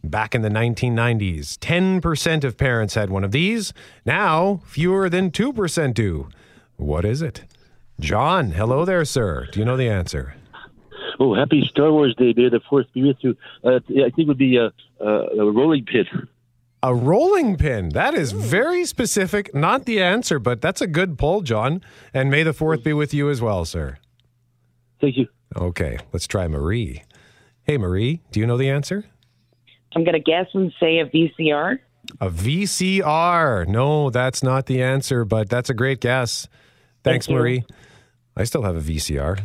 Back 0.04 0.36
in 0.36 0.42
the 0.42 0.50
1990s, 0.50 1.58
10% 1.60 2.44
of 2.44 2.58
parents 2.58 2.96
had 2.96 3.10
one 3.10 3.24
of 3.24 3.32
these. 3.32 3.72
Now, 4.06 4.60
fewer 4.66 5.08
than 5.10 5.32
2% 5.32 5.94
do. 5.94 6.28
What 6.76 7.06
is 7.06 7.22
it? 7.22 7.46
John, 8.00 8.52
hello 8.52 8.86
there, 8.86 9.06
sir. 9.06 9.48
Do 9.52 9.60
you 9.60 9.66
know 9.66 9.78
the 9.78 9.90
answer? 9.90 10.36
Oh, 11.20 11.36
happy 11.36 11.64
Star 11.70 11.92
Wars 11.92 12.16
Day, 12.16 12.34
May 12.36 12.50
the 12.50 12.60
Fourth 12.70 12.88
be 12.94 13.04
with 13.04 13.18
you. 13.22 13.38
Uh, 13.64 13.76
I 13.76 13.80
think 14.10 14.18
it 14.18 14.28
would 14.28 14.38
be 14.38 14.58
a, 14.58 14.72
a, 15.00 15.08
a 15.40 15.52
rolling 15.52 15.86
pin. 15.86 16.06
A 16.82 16.94
rolling 16.94 17.56
pin. 17.56 17.90
That 17.90 18.14
is 18.14 18.32
very 18.32 18.84
specific. 18.86 19.54
Not 19.54 19.86
the 19.86 20.02
answer, 20.02 20.40
but 20.40 20.60
that's 20.60 20.82
a 20.82 20.88
good 20.88 21.18
pull, 21.18 21.42
John. 21.42 21.82
And 22.14 22.30
may 22.30 22.44
the 22.44 22.52
fourth 22.52 22.84
be 22.84 22.94
with 22.94 23.14
you 23.14 23.30
as 23.30 23.42
well, 23.42 23.64
sir. 23.64 24.00
Thank 25.00 25.18
you. 25.18 25.28
Okay, 25.56 25.98
let's 26.12 26.28
try 26.28 26.48
Marie. 26.48 27.04
Hey, 27.64 27.78
Marie, 27.78 28.22
do 28.32 28.40
you 28.40 28.48
know 28.48 28.58
the 28.58 28.70
answer? 28.70 29.06
I'm 29.96 30.04
going 30.04 30.14
to 30.14 30.20
guess 30.20 30.48
and 30.54 30.74
say 30.80 31.00
a 31.00 31.06
VCR. 31.06 31.80
A 32.20 32.30
VCR. 32.30 33.68
No, 33.68 34.10
that's 34.10 34.44
not 34.44 34.66
the 34.66 34.82
answer, 34.82 35.24
but 35.24 35.50
that's 35.50 35.70
a 35.70 35.74
great 35.74 36.02
guess. 36.02 36.48
Thanks, 37.04 37.28
Thank 37.28 37.38
you. 37.38 37.62
I 38.36 38.44
still 38.44 38.64
have 38.64 38.76
a 38.76 38.82
VCR. 38.82 39.42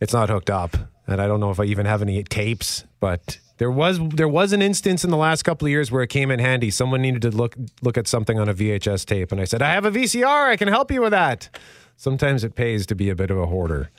It's 0.00 0.12
not 0.12 0.28
hooked 0.28 0.50
up, 0.50 0.76
and 1.06 1.20
I 1.20 1.26
don't 1.26 1.40
know 1.40 1.50
if 1.50 1.58
I 1.58 1.64
even 1.64 1.86
have 1.86 2.02
any 2.02 2.22
tapes, 2.22 2.84
but 3.00 3.38
there 3.58 3.70
was 3.70 3.98
there 4.10 4.28
was 4.28 4.52
an 4.52 4.60
instance 4.60 5.04
in 5.04 5.10
the 5.10 5.16
last 5.16 5.42
couple 5.42 5.66
of 5.66 5.70
years 5.70 5.90
where 5.90 6.02
it 6.02 6.08
came 6.08 6.30
in 6.30 6.38
handy. 6.38 6.70
Someone 6.70 7.00
needed 7.00 7.22
to 7.22 7.30
look 7.30 7.56
look 7.80 7.96
at 7.96 8.06
something 8.06 8.38
on 8.38 8.48
a 8.48 8.54
VHS 8.54 9.06
tape, 9.06 9.32
and 9.32 9.40
I 9.40 9.44
said, 9.44 9.62
"I 9.62 9.70
have 9.70 9.86
a 9.86 9.90
VCR. 9.90 10.48
I 10.48 10.56
can 10.56 10.68
help 10.68 10.90
you 10.90 11.00
with 11.00 11.12
that." 11.12 11.48
Sometimes 11.96 12.44
it 12.44 12.54
pays 12.54 12.84
to 12.86 12.94
be 12.94 13.08
a 13.08 13.14
bit 13.14 13.30
of 13.30 13.38
a 13.38 13.46
hoarder. 13.46 13.90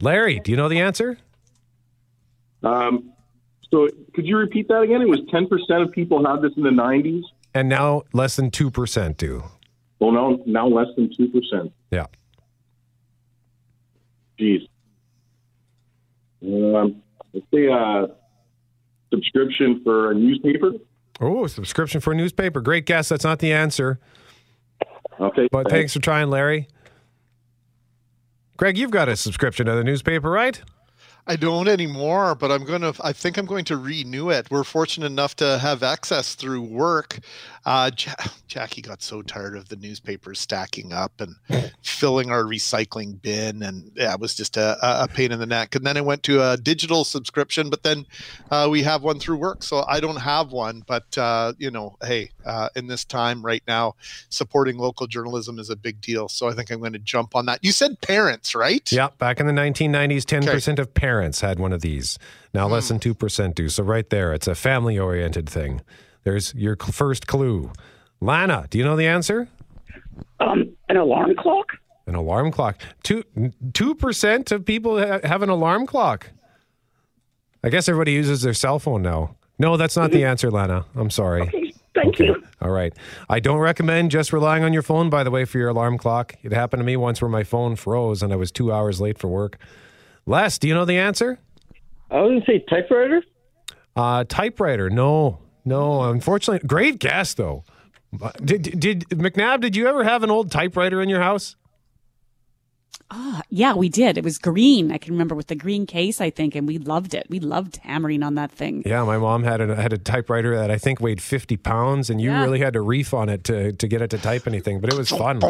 Larry, 0.00 0.38
do 0.40 0.50
you 0.50 0.56
know 0.56 0.68
the 0.68 0.78
answer? 0.78 1.18
Um, 2.62 3.12
so 3.70 3.88
could 4.14 4.26
you 4.26 4.36
repeat 4.36 4.68
that 4.68 4.80
again? 4.80 5.02
It 5.02 5.08
was 5.08 5.20
10% 5.32 5.82
of 5.82 5.92
people 5.92 6.24
had 6.24 6.42
this 6.42 6.52
in 6.56 6.62
the 6.62 6.70
90s. 6.70 7.22
And 7.54 7.68
now 7.68 8.02
less 8.12 8.36
than 8.36 8.50
2% 8.50 9.16
do. 9.16 9.44
Well, 9.98 10.12
now, 10.12 10.38
now 10.46 10.66
less 10.66 10.88
than 10.96 11.10
2%. 11.10 11.72
Yeah. 11.90 12.06
Jeez. 14.40 14.66
Um, 16.42 17.02
let's 17.32 17.46
say 17.52 17.66
a 17.66 18.06
subscription 19.12 19.82
for 19.84 20.12
a 20.12 20.14
newspaper. 20.14 20.72
Oh, 21.20 21.46
subscription 21.46 22.00
for 22.00 22.12
a 22.12 22.16
newspaper. 22.16 22.60
Great 22.60 22.86
guess. 22.86 23.10
That's 23.10 23.24
not 23.24 23.40
the 23.40 23.52
answer. 23.52 24.00
Okay. 25.20 25.48
But 25.52 25.68
thanks 25.68 25.92
for 25.92 26.00
trying, 26.00 26.30
Larry. 26.30 26.68
Greg, 28.56 28.78
you've 28.78 28.90
got 28.90 29.08
a 29.08 29.16
subscription 29.16 29.66
to 29.66 29.74
the 29.74 29.84
newspaper, 29.84 30.30
right? 30.30 30.62
I 31.26 31.36
don't 31.36 31.68
anymore, 31.68 32.34
but 32.34 32.50
I'm 32.50 32.64
going 32.64 32.80
to. 32.80 32.94
I 33.02 33.12
think 33.12 33.36
I'm 33.36 33.46
going 33.46 33.64
to 33.66 33.76
renew 33.76 34.30
it. 34.30 34.50
We're 34.50 34.64
fortunate 34.64 35.06
enough 35.06 35.36
to 35.36 35.58
have 35.58 35.82
access 35.82 36.34
through 36.34 36.62
work. 36.62 37.18
Uh, 37.66 37.90
ja- 37.96 38.14
Jackie 38.48 38.80
got 38.80 39.02
so 39.02 39.20
tired 39.20 39.56
of 39.56 39.68
the 39.68 39.76
newspapers 39.76 40.40
stacking 40.40 40.92
up 40.92 41.20
and 41.20 41.36
filling 41.82 42.30
our 42.30 42.42
recycling 42.42 43.20
bin, 43.20 43.62
and 43.62 43.92
yeah, 43.94 44.14
it 44.14 44.20
was 44.20 44.34
just 44.34 44.56
a, 44.56 44.76
a 44.82 45.08
pain 45.08 45.30
in 45.30 45.38
the 45.38 45.46
neck. 45.46 45.74
And 45.74 45.86
then 45.86 45.96
I 45.96 46.00
went 46.00 46.22
to 46.24 46.42
a 46.42 46.56
digital 46.56 47.04
subscription, 47.04 47.68
but 47.68 47.82
then 47.82 48.06
uh, 48.50 48.68
we 48.70 48.82
have 48.82 49.02
one 49.02 49.20
through 49.20 49.36
work, 49.36 49.62
so 49.62 49.84
I 49.86 50.00
don't 50.00 50.16
have 50.16 50.52
one. 50.52 50.82
But 50.86 51.16
uh, 51.18 51.52
you 51.58 51.70
know, 51.70 51.96
hey, 52.02 52.30
uh, 52.46 52.70
in 52.74 52.86
this 52.86 53.04
time 53.04 53.44
right 53.44 53.62
now, 53.68 53.94
supporting 54.30 54.78
local 54.78 55.06
journalism 55.06 55.58
is 55.58 55.68
a 55.68 55.76
big 55.76 56.00
deal. 56.00 56.28
So 56.28 56.48
I 56.48 56.54
think 56.54 56.70
I'm 56.70 56.80
going 56.80 56.94
to 56.94 56.98
jump 56.98 57.36
on 57.36 57.46
that. 57.46 57.62
You 57.62 57.72
said 57.72 58.00
parents, 58.00 58.54
right? 58.54 58.90
Yeah, 58.90 59.10
back 59.18 59.38
in 59.38 59.46
the 59.46 59.52
1990s, 59.52 60.24
10% 60.24 60.78
of 60.78 60.94
parents 60.94 61.09
had 61.40 61.58
one 61.58 61.72
of 61.72 61.80
these. 61.82 62.18
Now 62.54 62.66
less 62.68 62.88
than 62.88 62.98
2% 62.98 63.54
do. 63.54 63.68
So 63.68 63.82
right 63.82 64.08
there, 64.10 64.32
it's 64.32 64.46
a 64.46 64.54
family 64.54 64.98
oriented 64.98 65.48
thing. 65.48 65.80
There's 66.24 66.54
your 66.54 66.76
cl- 66.80 66.92
first 66.92 67.26
clue. 67.26 67.72
Lana, 68.20 68.66
do 68.70 68.78
you 68.78 68.84
know 68.84 68.96
the 68.96 69.06
answer? 69.06 69.48
Um, 70.38 70.76
an 70.88 70.96
alarm 70.96 71.34
clock? 71.36 71.66
An 72.06 72.14
alarm 72.14 72.50
clock. 72.50 72.80
Two 73.02 73.24
two 73.72 73.94
percent 73.94 74.50
of 74.52 74.64
people 74.64 74.98
ha- 74.98 75.20
have 75.22 75.42
an 75.42 75.48
alarm 75.48 75.86
clock. 75.86 76.30
I 77.62 77.68
guess 77.68 77.88
everybody 77.88 78.12
uses 78.12 78.42
their 78.42 78.54
cell 78.54 78.78
phone 78.78 79.02
now. 79.02 79.36
No, 79.58 79.76
that's 79.76 79.96
not 79.96 80.10
the 80.10 80.24
answer, 80.24 80.50
Lana. 80.50 80.86
I'm 80.94 81.10
sorry. 81.10 81.50
Thank 81.94 82.18
you. 82.18 82.42
All 82.62 82.70
right. 82.70 82.92
I 83.28 83.40
don't 83.40 83.58
recommend 83.58 84.10
just 84.10 84.32
relying 84.32 84.64
on 84.64 84.72
your 84.72 84.82
phone, 84.82 85.10
by 85.10 85.22
the 85.24 85.30
way, 85.30 85.44
for 85.44 85.58
your 85.58 85.68
alarm 85.68 85.98
clock. 85.98 86.34
It 86.42 86.52
happened 86.52 86.80
to 86.80 86.84
me 86.84 86.96
once 86.96 87.20
where 87.20 87.28
my 87.28 87.42
phone 87.42 87.76
froze 87.76 88.22
and 88.22 88.32
I 88.32 88.36
was 88.36 88.50
two 88.50 88.72
hours 88.72 89.00
late 89.00 89.18
for 89.18 89.28
work. 89.28 89.58
Les, 90.30 90.58
do 90.58 90.68
you 90.68 90.74
know 90.74 90.84
the 90.84 90.96
answer? 90.98 91.38
I 92.10 92.20
was 92.20 92.30
going 92.30 92.40
to 92.40 92.46
say 92.46 92.64
typewriter. 92.70 93.22
Uh, 93.96 94.22
typewriter. 94.24 94.88
No, 94.88 95.40
no. 95.64 96.02
Unfortunately, 96.04 96.66
great 96.66 97.00
guess 97.00 97.34
though. 97.34 97.64
Did, 98.44 98.78
did 98.80 99.08
McNabb? 99.10 99.60
Did 99.60 99.74
you 99.76 99.88
ever 99.88 100.04
have 100.04 100.22
an 100.22 100.30
old 100.30 100.50
typewriter 100.52 101.02
in 101.02 101.08
your 101.08 101.20
house? 101.20 101.56
Ah, 103.12 103.42
yeah, 103.50 103.74
we 103.74 103.88
did. 103.88 104.16
It 104.18 104.22
was 104.22 104.38
green. 104.38 104.92
I 104.92 104.98
can 104.98 105.12
remember 105.14 105.34
with 105.34 105.48
the 105.48 105.56
green 105.56 105.84
case, 105.84 106.20
I 106.20 106.30
think, 106.30 106.54
and 106.54 106.66
we 106.68 106.78
loved 106.78 107.12
it. 107.12 107.26
We 107.28 107.40
loved 107.40 107.78
hammering 107.78 108.22
on 108.22 108.36
that 108.36 108.52
thing. 108.52 108.84
Yeah, 108.86 109.02
my 109.04 109.18
mom 109.18 109.42
had 109.42 109.60
a 109.60 109.74
had 109.74 109.92
a 109.92 109.98
typewriter 109.98 110.54
that 110.56 110.70
I 110.70 110.78
think 110.78 111.00
weighed 111.00 111.20
fifty 111.20 111.56
pounds, 111.56 112.08
and 112.08 112.20
you 112.20 112.30
Yeah. 112.30 112.42
really 112.44 112.60
had 112.60 112.74
to 112.74 112.80
reef 112.80 113.12
on 113.12 113.28
it 113.28 113.42
to 113.44 113.72
to 113.72 113.88
get 113.88 114.00
it 114.00 114.10
to 114.10 114.18
type 114.18 114.46
anything. 114.46 114.80
But 114.80 114.92
it 114.92 114.96
was 114.96 115.08
fun. 115.08 115.40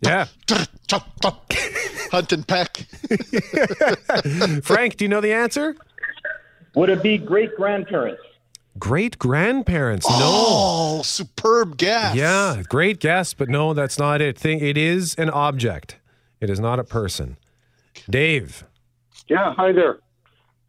Yeah. 0.00 0.26
Hunt 2.10 2.32
and 2.32 2.46
peck. 2.46 2.76
Frank, 4.62 4.96
do 4.96 5.04
you 5.04 5.08
know 5.08 5.20
the 5.20 5.32
answer? 5.32 5.74
Would 6.74 6.90
it 6.90 7.02
be 7.02 7.18
great 7.18 7.56
grandparents? 7.56 8.22
Great 8.78 9.18
grandparents. 9.18 10.08
No. 10.08 10.16
Oh, 10.20 11.02
superb 11.04 11.76
guess. 11.76 12.14
Yeah, 12.16 12.62
great 12.68 12.98
guess, 12.98 13.32
but 13.32 13.48
no, 13.48 13.72
that's 13.74 13.98
not 13.98 14.20
it. 14.20 14.36
Thing 14.36 14.58
it 14.60 14.76
is 14.76 15.14
an 15.14 15.30
object. 15.30 15.98
It 16.40 16.50
is 16.50 16.58
not 16.58 16.78
a 16.80 16.84
person. 16.84 17.36
Dave, 18.10 18.64
Yeah, 19.28 19.54
hi 19.54 19.70
there. 19.72 20.00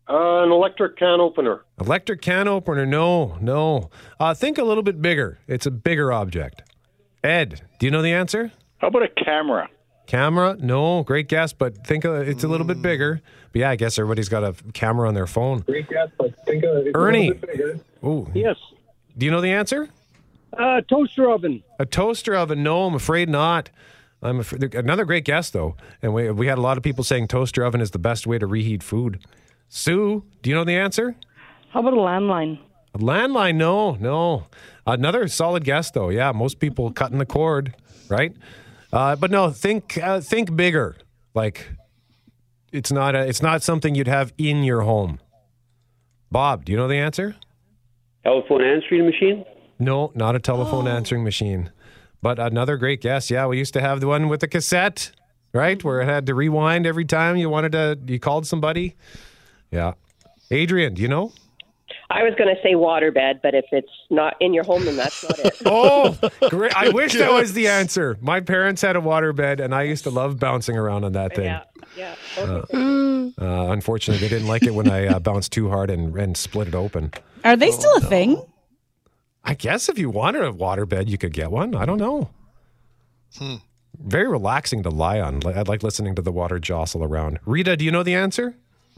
Uh, 0.08 0.44
an 0.44 0.52
electric 0.52 0.96
can 0.98 1.20
opener. 1.20 1.62
electric 1.82 2.22
can 2.22 2.48
opener. 2.48 2.86
No, 2.86 3.38
no. 3.42 3.90
Uh, 4.20 4.36
think 4.36 4.60
a 4.60 4.64
little 4.64 4.84
bit 4.84 5.02
bigger. 5.02 5.40
It's 5.48 5.66
a 5.66 5.72
bigger 5.72 6.14
object. 6.14 6.62
Ed, 7.24 7.62
do 7.80 7.88
you 7.88 7.92
know 7.92 8.04
the 8.04 8.14
answer? 8.14 8.52
How 8.80 8.88
about 8.88 9.04
a 9.04 9.08
camera? 9.10 9.70
Camera? 10.08 10.56
No, 10.60 11.04
great 11.04 11.28
guess, 11.28 11.54
but 11.54 11.86
think 11.86 12.06
uh, 12.06 12.14
it's 12.14 12.44
a 12.44 12.48
little 12.48 12.68
bit 12.68 12.82
bigger. 12.82 13.22
But 13.52 13.60
yeah, 13.60 13.70
I 13.72 13.76
guess 13.76 13.98
everybody's 13.98 14.30
got 14.30 14.44
a 14.44 14.54
camera 14.74 15.08
on 15.08 15.14
their 15.14 15.28
phone. 15.28 15.62
Great 15.62 15.90
guess, 15.90 16.10
but 16.18 16.34
think 16.46 16.64
of 16.64 16.86
it. 16.86 16.92
Ernie. 16.94 17.32
Ooh. 18.04 18.30
Yes. 18.36 18.58
Do 19.18 19.26
you 19.26 19.32
know 19.32 19.42
the 19.42 19.52
answer? 19.52 19.90
Uh, 20.58 20.82
toaster 20.82 21.30
oven. 21.30 21.64
A 21.80 21.86
toaster 21.86 22.36
oven? 22.36 22.64
No, 22.64 22.86
I'm 22.86 22.94
afraid 22.94 23.30
not. 23.30 23.70
I'm 24.22 24.40
afraid, 24.40 24.74
another 24.76 25.06
great 25.06 25.26
guess 25.26 25.50
though, 25.50 25.76
and 26.02 26.14
we 26.14 26.32
we 26.32 26.48
had 26.48 26.58
a 26.58 26.62
lot 26.62 26.78
of 26.78 26.84
people 26.84 27.04
saying 27.04 27.28
toaster 27.28 27.64
oven 27.64 27.82
is 27.82 27.92
the 27.92 28.00
best 28.00 28.26
way 28.26 28.40
to 28.40 28.48
reheat 28.48 28.82
food. 28.82 29.20
Sue, 29.70 30.24
do 30.42 30.50
you 30.50 30.56
know 30.56 30.64
the 30.64 30.76
answer? 30.76 31.16
How 31.70 31.82
about 31.82 31.94
a 31.94 31.98
landline? 31.98 32.60
A 32.94 33.00
landline? 33.00 33.56
No, 33.56 33.96
no. 33.96 34.48
Another 34.88 35.28
solid 35.28 35.64
guess 35.64 35.92
though. 35.92 36.10
Yeah, 36.10 36.32
most 36.32 36.60
people 36.60 36.92
cutting 36.92 37.18
the 37.18 37.26
cord, 37.26 37.76
right? 38.08 38.34
Uh, 38.96 39.14
but 39.16 39.30
no, 39.30 39.52
think 39.52 39.98
uh, 40.02 40.22
think 40.22 40.56
bigger. 40.56 40.96
Like 41.34 41.68
it's 42.72 42.94
not 42.94 43.14
a 43.14 43.28
it's 43.28 43.42
not 43.42 43.62
something 43.62 43.94
you'd 43.94 44.08
have 44.08 44.34
in 44.38 44.64
your 44.64 44.82
home. 44.82 45.20
Bob, 46.32 46.64
do 46.64 46.72
you 46.72 46.78
know 46.78 46.88
the 46.88 46.96
answer? 46.96 47.36
Telephone 48.24 48.64
answering 48.64 49.06
machine? 49.06 49.46
No, 49.80 50.14
not 50.16 50.36
a 50.36 50.40
telephone 50.40 50.88
answering 50.88 51.26
machine. 51.26 51.72
But 52.22 52.40
another 52.40 52.78
great 52.78 53.02
guess. 53.02 53.30
Yeah, 53.30 53.46
we 53.48 53.58
used 53.58 53.74
to 53.74 53.82
have 53.82 54.00
the 54.00 54.08
one 54.08 54.30
with 54.30 54.40
the 54.40 54.48
cassette, 54.48 55.12
right? 55.54 55.84
Where 55.84 56.02
it 56.02 56.06
had 56.06 56.26
to 56.28 56.34
rewind 56.34 56.88
every 56.88 57.06
time 57.06 57.36
you 57.36 57.50
wanted 57.50 57.74
to, 57.74 58.00
you 58.08 58.18
called 58.18 58.48
somebody. 58.48 58.96
Yeah. 59.72 59.94
Adrian, 60.50 60.94
do 60.94 61.02
you 61.02 61.08
know? 61.10 61.34
I 62.10 62.24
was 62.24 62.36
going 62.36 62.54
to 62.56 62.62
say 62.62 62.74
waterbed, 62.74 63.42
but 63.42 63.56
if 63.56 63.66
it's 63.72 63.90
not 64.10 64.36
in 64.40 64.54
your 64.54 64.64
home, 64.64 64.86
then 64.86 64.96
that's 64.96 65.24
not 65.24 65.40
it. 65.40 65.62
Oh, 65.66 66.18
great. 66.50 66.76
I 66.76 66.90
wish 66.94 67.14
that 67.14 67.32
was 67.32 67.54
the 67.54 67.68
answer. 67.68 68.18
My 68.22 68.42
parents 68.42 68.82
had 68.82 68.96
a 68.96 69.02
waterbed, 69.02 69.60
and 69.60 69.74
I 69.74 69.84
used 69.84 70.04
to 70.04 70.12
love 70.12 70.40
bouncing 70.40 70.78
around 70.78 71.04
on 71.04 71.14
that 71.14 71.36
thing. 71.36 71.46
Yeah, 71.46 71.64
yeah. 71.98 72.16
Uh, 72.38 72.62
uh, 73.42 73.72
unfortunately, 73.72 74.26
they 74.26 74.34
didn't 74.34 74.48
like 74.48 74.64
it 74.64 74.74
when 74.76 74.90
I 74.90 75.08
uh, 75.08 75.20
bounced 75.20 75.52
too 75.52 75.70
hard 75.70 75.90
and, 75.90 76.16
and 76.16 76.38
split 76.38 76.68
it 76.68 76.76
open. 76.76 77.12
Are 77.44 77.56
they 77.56 77.72
still 77.72 77.96
a 77.98 78.02
thing? 78.02 78.42
I 79.44 79.54
guess 79.54 79.90
if 79.90 79.98
you 79.98 80.10
wanted 80.10 80.44
a 80.44 80.52
waterbed, 80.52 81.08
you 81.08 81.18
could 81.18 81.34
get 81.34 81.52
one. 81.52 81.76
I 81.76 81.86
don't 81.86 82.00
know. 82.00 82.30
Hmm. 83.38 83.56
Very 84.00 84.28
relaxing 84.28 84.84
to 84.84 84.90
lie 84.90 85.20
on. 85.20 85.40
Li- 85.40 85.54
I 85.54 85.62
like 85.62 85.84
listening 85.84 86.16
to 86.16 86.22
the 86.22 86.32
water 86.32 86.60
jostle 86.60 87.04
around. 87.04 87.40
Rita, 87.46 87.78
do 87.78 87.86
you 87.86 87.92
know 87.92 88.04
the 88.04 88.16
answer? 88.16 88.56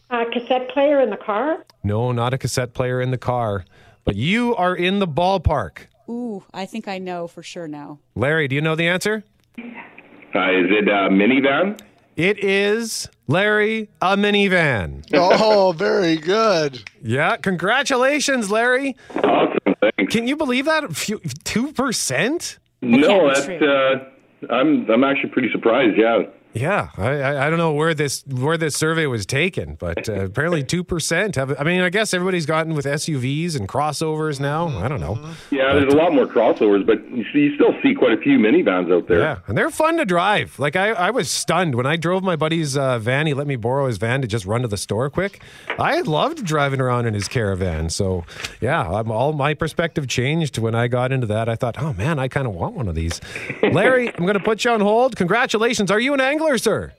A 0.09 0.25
cassette 0.31 0.69
player 0.69 1.01
in 1.01 1.09
the 1.09 1.17
car? 1.17 1.65
No, 1.83 2.11
not 2.11 2.33
a 2.33 2.37
cassette 2.37 2.73
player 2.73 3.01
in 3.01 3.11
the 3.11 3.17
car. 3.17 3.65
But 4.05 4.15
you 4.15 4.55
are 4.55 4.73
in 4.75 4.99
the 4.99 5.07
ballpark. 5.07 5.87
Ooh, 6.09 6.43
I 6.53 6.65
think 6.65 6.87
I 6.87 6.97
know 6.97 7.27
for 7.27 7.43
sure 7.43 7.67
now. 7.67 7.99
Larry, 8.15 8.47
do 8.47 8.55
you 8.55 8.61
know 8.61 8.75
the 8.75 8.87
answer? 8.87 9.25
Uh, 9.57 9.61
is 9.61 10.67
it 10.69 10.87
a 10.87 11.09
minivan? 11.09 11.79
It 12.15 12.43
is, 12.43 13.09
Larry, 13.27 13.89
a 14.01 14.15
minivan. 14.15 15.05
Oh, 15.13 15.73
very 15.73 16.15
good. 16.15 16.81
Yeah, 17.03 17.35
congratulations, 17.35 18.49
Larry. 18.49 18.95
Awesome, 19.23 19.75
thanks. 19.81 20.13
Can 20.13 20.27
you 20.27 20.35
believe 20.37 20.65
that? 20.65 20.95
Two 21.43 21.73
percent? 21.73 22.59
No, 22.81 23.27
that's 23.27 23.47
uh, 23.47 24.05
I'm 24.49 24.89
I'm 24.89 25.03
actually 25.03 25.29
pretty 25.29 25.51
surprised. 25.51 25.97
Yeah. 25.97 26.23
Yeah, 26.59 26.89
I, 26.97 27.09
I 27.09 27.47
I 27.47 27.49
don't 27.49 27.59
know 27.59 27.73
where 27.73 27.93
this 27.93 28.23
where 28.27 28.57
this 28.57 28.75
survey 28.75 29.05
was 29.05 29.25
taken, 29.25 29.75
but 29.75 30.09
uh, 30.09 30.25
apparently 30.25 30.63
two 30.75 30.83
percent 30.83 31.35
have. 31.35 31.59
I 31.59 31.63
mean, 31.63 31.81
I 31.81 31.89
guess 31.89 32.13
everybody's 32.13 32.45
gotten 32.45 32.73
with 32.73 32.85
SUVs 32.85 33.55
and 33.55 33.67
crossovers 33.67 34.39
now. 34.39 34.67
I 34.67 34.87
don't 34.87 34.99
know. 34.99 35.19
Yeah, 35.51 35.73
there's 35.73 35.93
a 35.93 35.97
lot 35.97 36.13
more 36.13 36.25
crossovers, 36.25 36.85
but 36.85 36.99
you, 37.11 37.23
see, 37.33 37.39
you 37.39 37.55
still 37.55 37.73
see 37.81 37.93
quite 37.93 38.13
a 38.13 38.17
few 38.17 38.37
minivans 38.37 38.91
out 38.95 39.07
there. 39.07 39.19
Yeah, 39.19 39.39
and 39.47 39.57
they're 39.57 39.69
fun 39.69 39.97
to 39.97 40.05
drive. 40.05 40.57
Like 40.59 40.75
I, 40.75 40.89
I 40.91 41.11
was 41.11 41.29
stunned 41.29 41.75
when 41.75 41.85
I 41.85 41.95
drove 41.95 42.23
my 42.23 42.35
buddy's 42.35 42.77
uh, 42.77 42.99
van. 42.99 43.27
He 43.27 43.33
let 43.33 43.47
me 43.47 43.55
borrow 43.55 43.87
his 43.87 43.97
van 43.97 44.21
to 44.21 44.27
just 44.27 44.45
run 44.45 44.61
to 44.61 44.67
the 44.67 44.77
store 44.77 45.09
quick. 45.09 45.41
I 45.77 46.01
loved 46.01 46.45
driving 46.45 46.81
around 46.81 47.05
in 47.05 47.13
his 47.13 47.27
caravan. 47.27 47.89
So 47.89 48.25
yeah, 48.61 48.87
I'm, 48.89 49.11
all 49.11 49.33
my 49.33 49.53
perspective 49.53 50.07
changed 50.07 50.57
when 50.57 50.75
I 50.75 50.87
got 50.87 51.11
into 51.11 51.27
that. 51.27 51.49
I 51.49 51.55
thought, 51.55 51.81
oh 51.81 51.93
man, 51.93 52.19
I 52.19 52.27
kind 52.27 52.47
of 52.47 52.53
want 52.53 52.75
one 52.75 52.87
of 52.87 52.95
these. 52.95 53.19
Larry, 53.63 54.09
I'm 54.09 54.23
going 54.23 54.33
to 54.33 54.39
put 54.39 54.63
you 54.63 54.71
on 54.71 54.81
hold. 54.81 55.15
Congratulations. 55.15 55.91
Are 55.91 55.99
you 55.99 56.13
an 56.13 56.21
angler, 56.21 56.46
sir? 56.55 56.93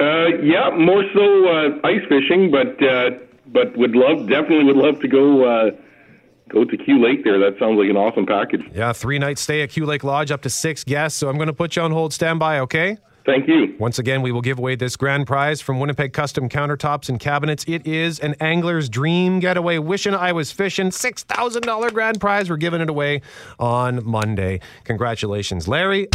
Uh, 0.00 0.28
yeah, 0.42 0.70
more 0.76 1.04
so 1.14 1.48
uh, 1.48 1.86
ice 1.86 2.02
fishing, 2.08 2.50
but 2.50 2.82
uh, 2.82 3.10
but 3.46 3.76
would 3.76 3.96
love 3.96 4.28
definitely 4.28 4.64
would 4.64 4.76
love 4.76 5.00
to 5.00 5.08
go 5.08 5.44
uh, 5.44 5.70
go 6.48 6.64
to 6.64 6.76
Q 6.76 7.02
Lake 7.02 7.24
there. 7.24 7.38
That 7.38 7.58
sounds 7.58 7.78
like 7.78 7.88
an 7.88 7.96
awesome 7.96 8.26
package. 8.26 8.62
Yeah, 8.72 8.92
three 8.92 9.18
night 9.18 9.38
stay 9.38 9.62
at 9.62 9.70
Q 9.70 9.86
Lake 9.86 10.04
Lodge, 10.04 10.30
up 10.30 10.42
to 10.42 10.50
six 10.50 10.84
guests. 10.84 11.18
So 11.18 11.28
I'm 11.28 11.36
going 11.36 11.48
to 11.48 11.54
put 11.54 11.76
you 11.76 11.82
on 11.82 11.92
hold. 11.92 12.12
Stand 12.12 12.38
by, 12.38 12.60
okay? 12.60 12.98
Thank 13.26 13.48
you. 13.48 13.74
Once 13.80 13.98
again, 13.98 14.22
we 14.22 14.30
will 14.30 14.40
give 14.40 14.58
away 14.58 14.76
this 14.76 14.94
grand 14.96 15.26
prize 15.26 15.60
from 15.60 15.80
Winnipeg 15.80 16.12
Custom 16.12 16.48
Countertops 16.48 17.08
and 17.08 17.18
Cabinets. 17.18 17.64
It 17.66 17.84
is 17.84 18.20
an 18.20 18.36
angler's 18.38 18.88
dream 18.88 19.40
getaway. 19.40 19.78
Wishing 19.78 20.14
I 20.14 20.30
was 20.30 20.52
fishing. 20.52 20.90
$6,000 20.90 21.92
grand 21.92 22.20
prize. 22.20 22.48
We're 22.48 22.56
giving 22.56 22.80
it 22.80 22.88
away 22.88 23.22
on 23.58 24.06
Monday. 24.06 24.60
Congratulations, 24.84 25.66
Larry. 25.66 26.06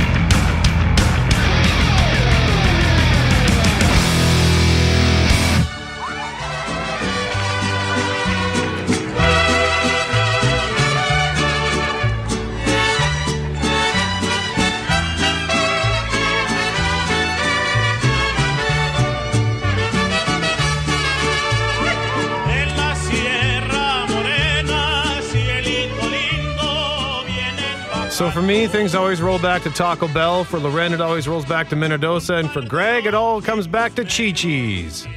So 28.21 28.29
for 28.29 28.43
me, 28.43 28.67
things 28.67 28.93
always 28.93 29.19
roll 29.19 29.39
back 29.39 29.63
to 29.63 29.71
Taco 29.71 30.07
Bell. 30.07 30.43
For 30.43 30.59
Loren, 30.59 30.93
it 30.93 31.01
always 31.01 31.27
rolls 31.27 31.43
back 31.43 31.69
to 31.69 31.75
Minnedosa. 31.75 32.37
And 32.39 32.51
for 32.51 32.61
Greg, 32.61 33.07
it 33.07 33.15
all 33.15 33.41
comes 33.41 33.65
back 33.65 33.95
to 33.95 34.03
Chi 34.03 34.31
Chi's. 34.31 35.07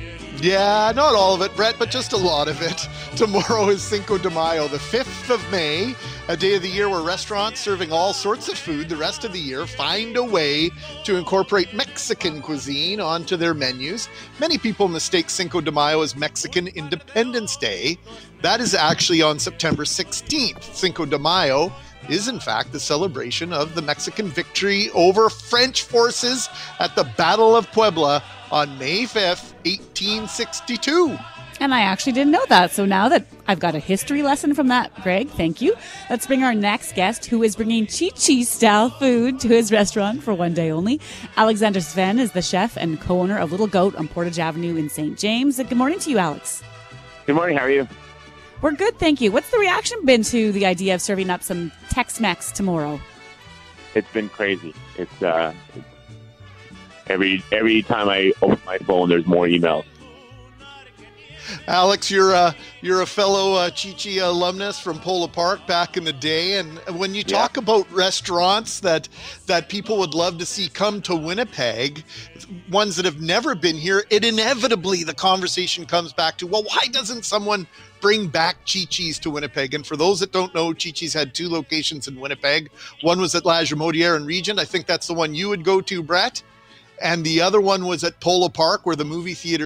Yeah, 0.41 0.91
not 0.97 1.15
all 1.15 1.35
of 1.35 1.43
it, 1.43 1.55
Brett, 1.55 1.77
but 1.79 1.91
just 1.91 2.15
a 2.15 2.17
lot 2.17 2.49
of 2.49 2.63
it. 2.63 2.89
Tomorrow 3.17 3.69
is 3.69 3.83
Cinco 3.83 4.17
de 4.17 4.31
Mayo, 4.31 4.69
the 4.69 4.79
5th 4.79 5.35
of 5.35 5.51
May, 5.51 5.95
a 6.29 6.37
day 6.37 6.55
of 6.55 6.63
the 6.63 6.69
year 6.69 6.89
where 6.89 7.03
restaurants 7.03 7.61
serving 7.61 7.93
all 7.93 8.15
sorts 8.15 8.49
of 8.49 8.57
food 8.57 8.89
the 8.89 8.97
rest 8.97 9.23
of 9.27 9.35
the 9.35 9.39
year 9.39 9.67
find 9.67 10.17
a 10.17 10.25
way 10.25 10.71
to 11.05 11.17
incorporate 11.17 11.75
Mexican 11.75 12.41
cuisine 12.41 13.01
onto 13.01 13.37
their 13.37 13.53
menus. 13.53 14.09
Many 14.41 14.57
people 14.57 14.89
mistake 14.89 15.29
Cinco 15.29 15.61
de 15.61 15.71
Mayo 15.71 16.01
as 16.01 16.17
Mexican 16.17 16.69
Independence 16.69 17.59
Day. 17.59 17.99
That 18.41 18.61
is 18.61 18.75
actually 18.75 19.21
on 19.21 19.39
September 19.39 19.85
16th. 19.85 20.75
Cinco 20.75 21.05
de 21.05 21.19
Mayo 21.19 21.71
is 22.09 22.29
in 22.29 22.41
fact 22.41 22.73
the 22.73 22.81
celebration 22.81 23.53
of 23.53 23.75
the 23.75 23.83
Mexican 23.83 24.29
victory 24.29 24.91
over 24.95 25.29
French 25.29 25.83
forces 25.83 26.49
at 26.81 26.95
the 26.97 27.05
Battle 27.17 27.57
of 27.57 27.71
Puebla 27.73 28.23
on 28.51 28.79
May 28.79 29.03
5th, 29.03 29.53
1862. 29.65 31.19
And 31.61 31.73
I 31.73 31.83
actually 31.83 32.13
didn't 32.13 32.33
know 32.33 32.45
that. 32.49 32.73
So 32.73 32.85
now 32.85 33.09
that 33.09 33.27
I've 33.47 33.61
got 33.61 33.75
a 33.75 33.79
history 33.79 34.23
lesson 34.23 34.55
from 34.55 34.69
that, 34.69 34.95
Greg, 35.03 35.29
thank 35.31 35.61
you. 35.61 35.75
Let's 36.11 36.27
bring 36.27 36.43
our 36.43 36.55
next 36.55 36.95
guest 36.95 37.27
who 37.27 37.43
is 37.43 37.57
bringing 37.57 37.87
Chi 37.87 38.11
Chi 38.11 38.43
style 38.43 38.91
food 38.91 39.41
to 39.41 39.49
his 39.49 39.71
restaurant 39.71 40.23
for 40.23 40.35
one 40.35 40.55
day 40.55 40.71
only. 40.71 41.01
Alexander 41.37 41.81
Svenne 41.81 42.19
is 42.19 42.33
the 42.33 42.43
chef 42.43 42.77
and 42.77 43.01
co 43.01 43.21
owner 43.21 43.39
of 43.39 43.51
Little 43.51 43.67
Goat 43.67 43.95
on 43.97 44.09
Portage 44.09 44.39
Avenue 44.39 44.77
in 44.77 44.89
St. 44.89 45.19
James. 45.19 45.57
Good 45.59 45.77
morning 45.77 45.99
to 46.01 46.11
you, 46.11 46.19
Alex. 46.19 46.63
Good 47.27 47.37
morning. 47.37 47.57
How 47.57 47.65
are 47.65 47.71
you? 47.71 47.89
We're 48.65 48.73
good, 48.73 48.99
thank 48.99 49.21
you. 49.21 49.31
What's 49.31 49.51
the 49.51 49.59
reaction 49.59 50.07
been 50.07 50.23
to 50.23 50.51
the 50.51 50.65
idea 50.65 50.95
of 50.95 51.03
serving 51.03 51.29
up 51.29 51.43
some 51.43 51.71
Tex 51.91 52.19
Mex 52.19 52.51
tomorrow? 52.51 52.99
It's 53.95 54.11
been 54.11 54.31
crazy. 54.31 54.73
It's 54.97 55.23
uh, 55.23 55.53
it's- 55.77 55.85
every 57.09 57.45
every 57.53 57.83
time 57.83 58.09
I 58.09 58.33
open 58.41 58.59
my 58.65 58.79
phone, 58.79 59.11
there's 59.11 59.27
more 59.27 59.45
emails. 59.47 59.85
Alex, 61.69 62.11
you're 62.11 62.33
a 62.33 62.57
you're 62.81 63.03
a 63.03 63.07
fellow 63.07 63.53
uh, 63.53 63.69
Chi-Chi 63.69 64.13
alumnus 64.13 64.81
from 64.81 64.99
Polo 64.99 65.27
Park 65.27 65.67
back 65.67 65.99
in 65.99 66.05
the 66.05 66.13
day, 66.15 66.59
and 66.59 66.79
when 66.99 67.15
you 67.15 67.23
talk 67.23 67.59
about 67.59 67.91
restaurants 67.93 68.81
that 68.81 69.11
that 69.45 69.69
people 69.69 69.99
would 69.99 70.15
love 70.15 70.39
to 70.39 70.47
see 70.47 70.71
come 70.71 71.03
to 71.03 71.15
Winnipeg, 71.15 72.03
ones 72.71 72.97
that 72.97 73.05
have 73.05 73.21
never 73.21 73.55
been 73.55 73.77
here, 73.77 74.05
it 74.09 74.25
inevitably 74.25 75.05
the 75.05 75.13
conversation 75.13 75.85
comes 75.85 76.15
back 76.15 76.39
to, 76.39 76.47
well, 76.47 76.63
why 76.63 76.87
doesn't 76.91 77.27
someone 77.27 77.67
bring 78.05 78.27
back 78.27 78.57
Chi-Chi's 78.71 79.19
to 79.21 79.31
Winnipeg? 79.31 79.73
And 79.73 79.87
for 79.87 79.97
those 79.97 80.21
that 80.21 80.31
don't 80.31 80.55
know, 80.55 80.75
Chi-Chi's 80.75 81.15
had 81.15 81.35
two 81.35 81.49
locations 81.49 82.07
in 82.07 82.21
Winnipeg. 82.21 82.71
One 83.01 83.19
was 83.19 83.35
at 83.35 83.45
Lagimodière 83.45 84.15
and 84.15 84.27
Regent. 84.27 84.59
I 84.59 84.67
think 84.67 84.85
that's 84.85 85.07
the 85.07 85.15
one 85.15 85.35
you 85.35 85.49
would 85.49 85.65
go 85.65 85.81
to, 85.81 86.03
Brett. 86.03 86.43
And 87.01 87.25
the 87.25 87.41
other 87.41 87.63
one 87.63 87.87
was 87.87 88.05
at 88.05 88.21
Polo 88.21 88.51
Park, 88.51 88.85
where 88.85 88.95
the 88.95 89.07
movie 89.07 89.33
theater 89.33 89.65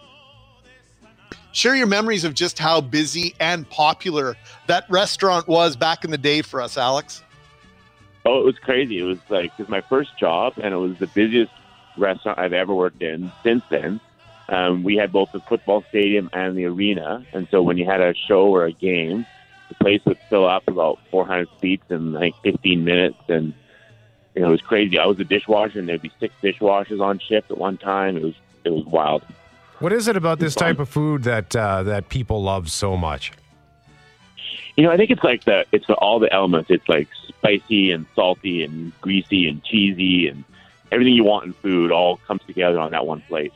share 1.51 1.74
your 1.74 1.89
memories 1.89 2.22
of 2.22 2.34
just 2.34 2.61
how 2.61 2.80
busy 2.80 3.34
and 3.41 3.68
popular 3.70 4.36
that 4.68 4.84
restaurant 4.89 5.49
was 5.49 5.74
back 5.74 6.05
in 6.05 6.12
the 6.12 6.16
day 6.16 6.41
for 6.41 6.62
us, 6.62 6.78
Alex. 6.78 7.24
Oh, 8.24 8.39
it 8.39 8.45
was 8.45 8.59
crazy. 8.61 9.01
It 9.01 9.03
was 9.03 9.18
like 9.28 9.47
it 9.47 9.62
was 9.62 9.68
my 9.68 9.80
first 9.80 10.16
job, 10.16 10.53
and 10.62 10.72
it 10.72 10.76
was 10.76 10.97
the 11.01 11.09
busiest 11.09 11.51
restaurant 11.97 12.39
I've 12.39 12.53
ever 12.53 12.72
worked 12.72 13.03
in 13.03 13.32
since 13.43 13.64
then. 13.68 14.01
Um, 14.49 14.82
we 14.82 14.96
had 14.96 15.12
both 15.12 15.32
the 15.32 15.40
football 15.40 15.84
stadium 15.90 16.30
and 16.32 16.57
the 16.57 16.64
arena, 16.64 17.24
and 17.32 17.46
so 17.51 17.62
when 17.62 17.76
you 17.76 17.84
had 17.84 18.01
a 18.01 18.14
show 18.14 18.46
or 18.46 18.64
a 18.64 18.72
game, 18.72 19.26
the 19.68 19.74
place 19.74 20.01
would 20.07 20.18
fill 20.30 20.49
up 20.49 20.66
about 20.66 20.99
400 21.11 21.49
seats 21.61 21.84
in 21.90 22.12
like 22.14 22.34
15 22.42 22.82
minutes, 22.84 23.18
and 23.28 23.53
you 24.34 24.42
know 24.42 24.49
it 24.49 24.53
was 24.53 24.62
crazy. 24.62 24.99
I 24.99 25.07
was 25.07 25.20
a 25.20 25.24
dishwasher, 25.24 25.78
and 25.78 25.88
there'd 25.88 26.01
be 26.01 26.12
six 26.18 26.34
dishwashers 26.42 27.01
on 27.01 27.18
shift 27.18 27.51
at 27.51 27.59
one 27.59 27.76
time. 27.76 28.16
It 28.16 28.22
was 28.22 28.34
it 28.64 28.70
was 28.70 28.84
wild. 28.86 29.22
What 29.80 29.92
is 29.92 30.09
it 30.09 30.16
about 30.16 30.38
this 30.40 30.55
type 30.55 30.80
of 30.80 30.88
food 30.88 31.24
that 31.24 31.55
uh, 31.55 31.82
that 31.84 32.09
people 32.09 32.42
love 32.42 32.70
so 32.70 32.96
much? 32.96 33.32
You 34.76 34.84
know, 34.84 34.90
I 34.90 34.96
think 34.96 35.11
it's 35.11 35.24
like 35.24 35.44
the 35.44 35.66
it's 35.72 35.86
the, 35.86 35.94
all 35.94 36.18
the 36.20 36.32
elements. 36.32 36.70
It's 36.70 36.88
like 36.88 37.09
spicy 37.28 37.90
and 37.90 38.07
salty 38.14 38.64
and 38.64 38.99
greasy 39.01 39.46
and 39.49 39.62
cheesy 39.62 40.28
and 40.28 40.44
everything 40.90 41.14
you 41.14 41.24
want 41.24 41.44
in 41.46 41.53
food 41.53 41.92
all 41.92 42.16
comes 42.16 42.40
together 42.46 42.78
on 42.78 42.92
that 42.92 43.07
one 43.07 43.22
plate. 43.28 43.53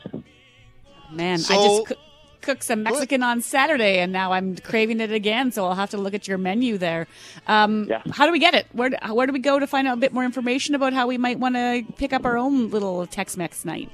Man, 1.12 1.38
I 1.38 1.54
just 1.54 1.86
coo- 1.86 1.94
cooked 2.40 2.64
some 2.64 2.82
Mexican 2.82 3.22
on 3.22 3.40
Saturday, 3.40 3.98
and 4.00 4.12
now 4.12 4.32
I'm 4.32 4.56
craving 4.56 5.00
it 5.00 5.12
again. 5.12 5.52
So 5.52 5.64
I'll 5.66 5.74
have 5.74 5.90
to 5.90 5.98
look 5.98 6.14
at 6.14 6.26
your 6.26 6.38
menu 6.38 6.78
there. 6.78 7.06
Um, 7.46 7.88
How 8.10 8.26
do 8.26 8.32
we 8.32 8.38
get 8.38 8.54
it? 8.54 8.66
Where 8.72 8.90
do, 8.90 8.96
where 9.12 9.26
do 9.26 9.32
we 9.32 9.38
go 9.38 9.58
to 9.58 9.66
find 9.66 9.86
out 9.86 9.98
a 9.98 10.00
bit 10.00 10.12
more 10.12 10.24
information 10.24 10.74
about 10.74 10.92
how 10.92 11.06
we 11.06 11.18
might 11.18 11.38
want 11.38 11.54
to 11.54 11.84
pick 11.96 12.12
up 12.12 12.24
our 12.24 12.36
own 12.36 12.70
little 12.70 13.06
Tex-Mex 13.06 13.64
night? 13.64 13.90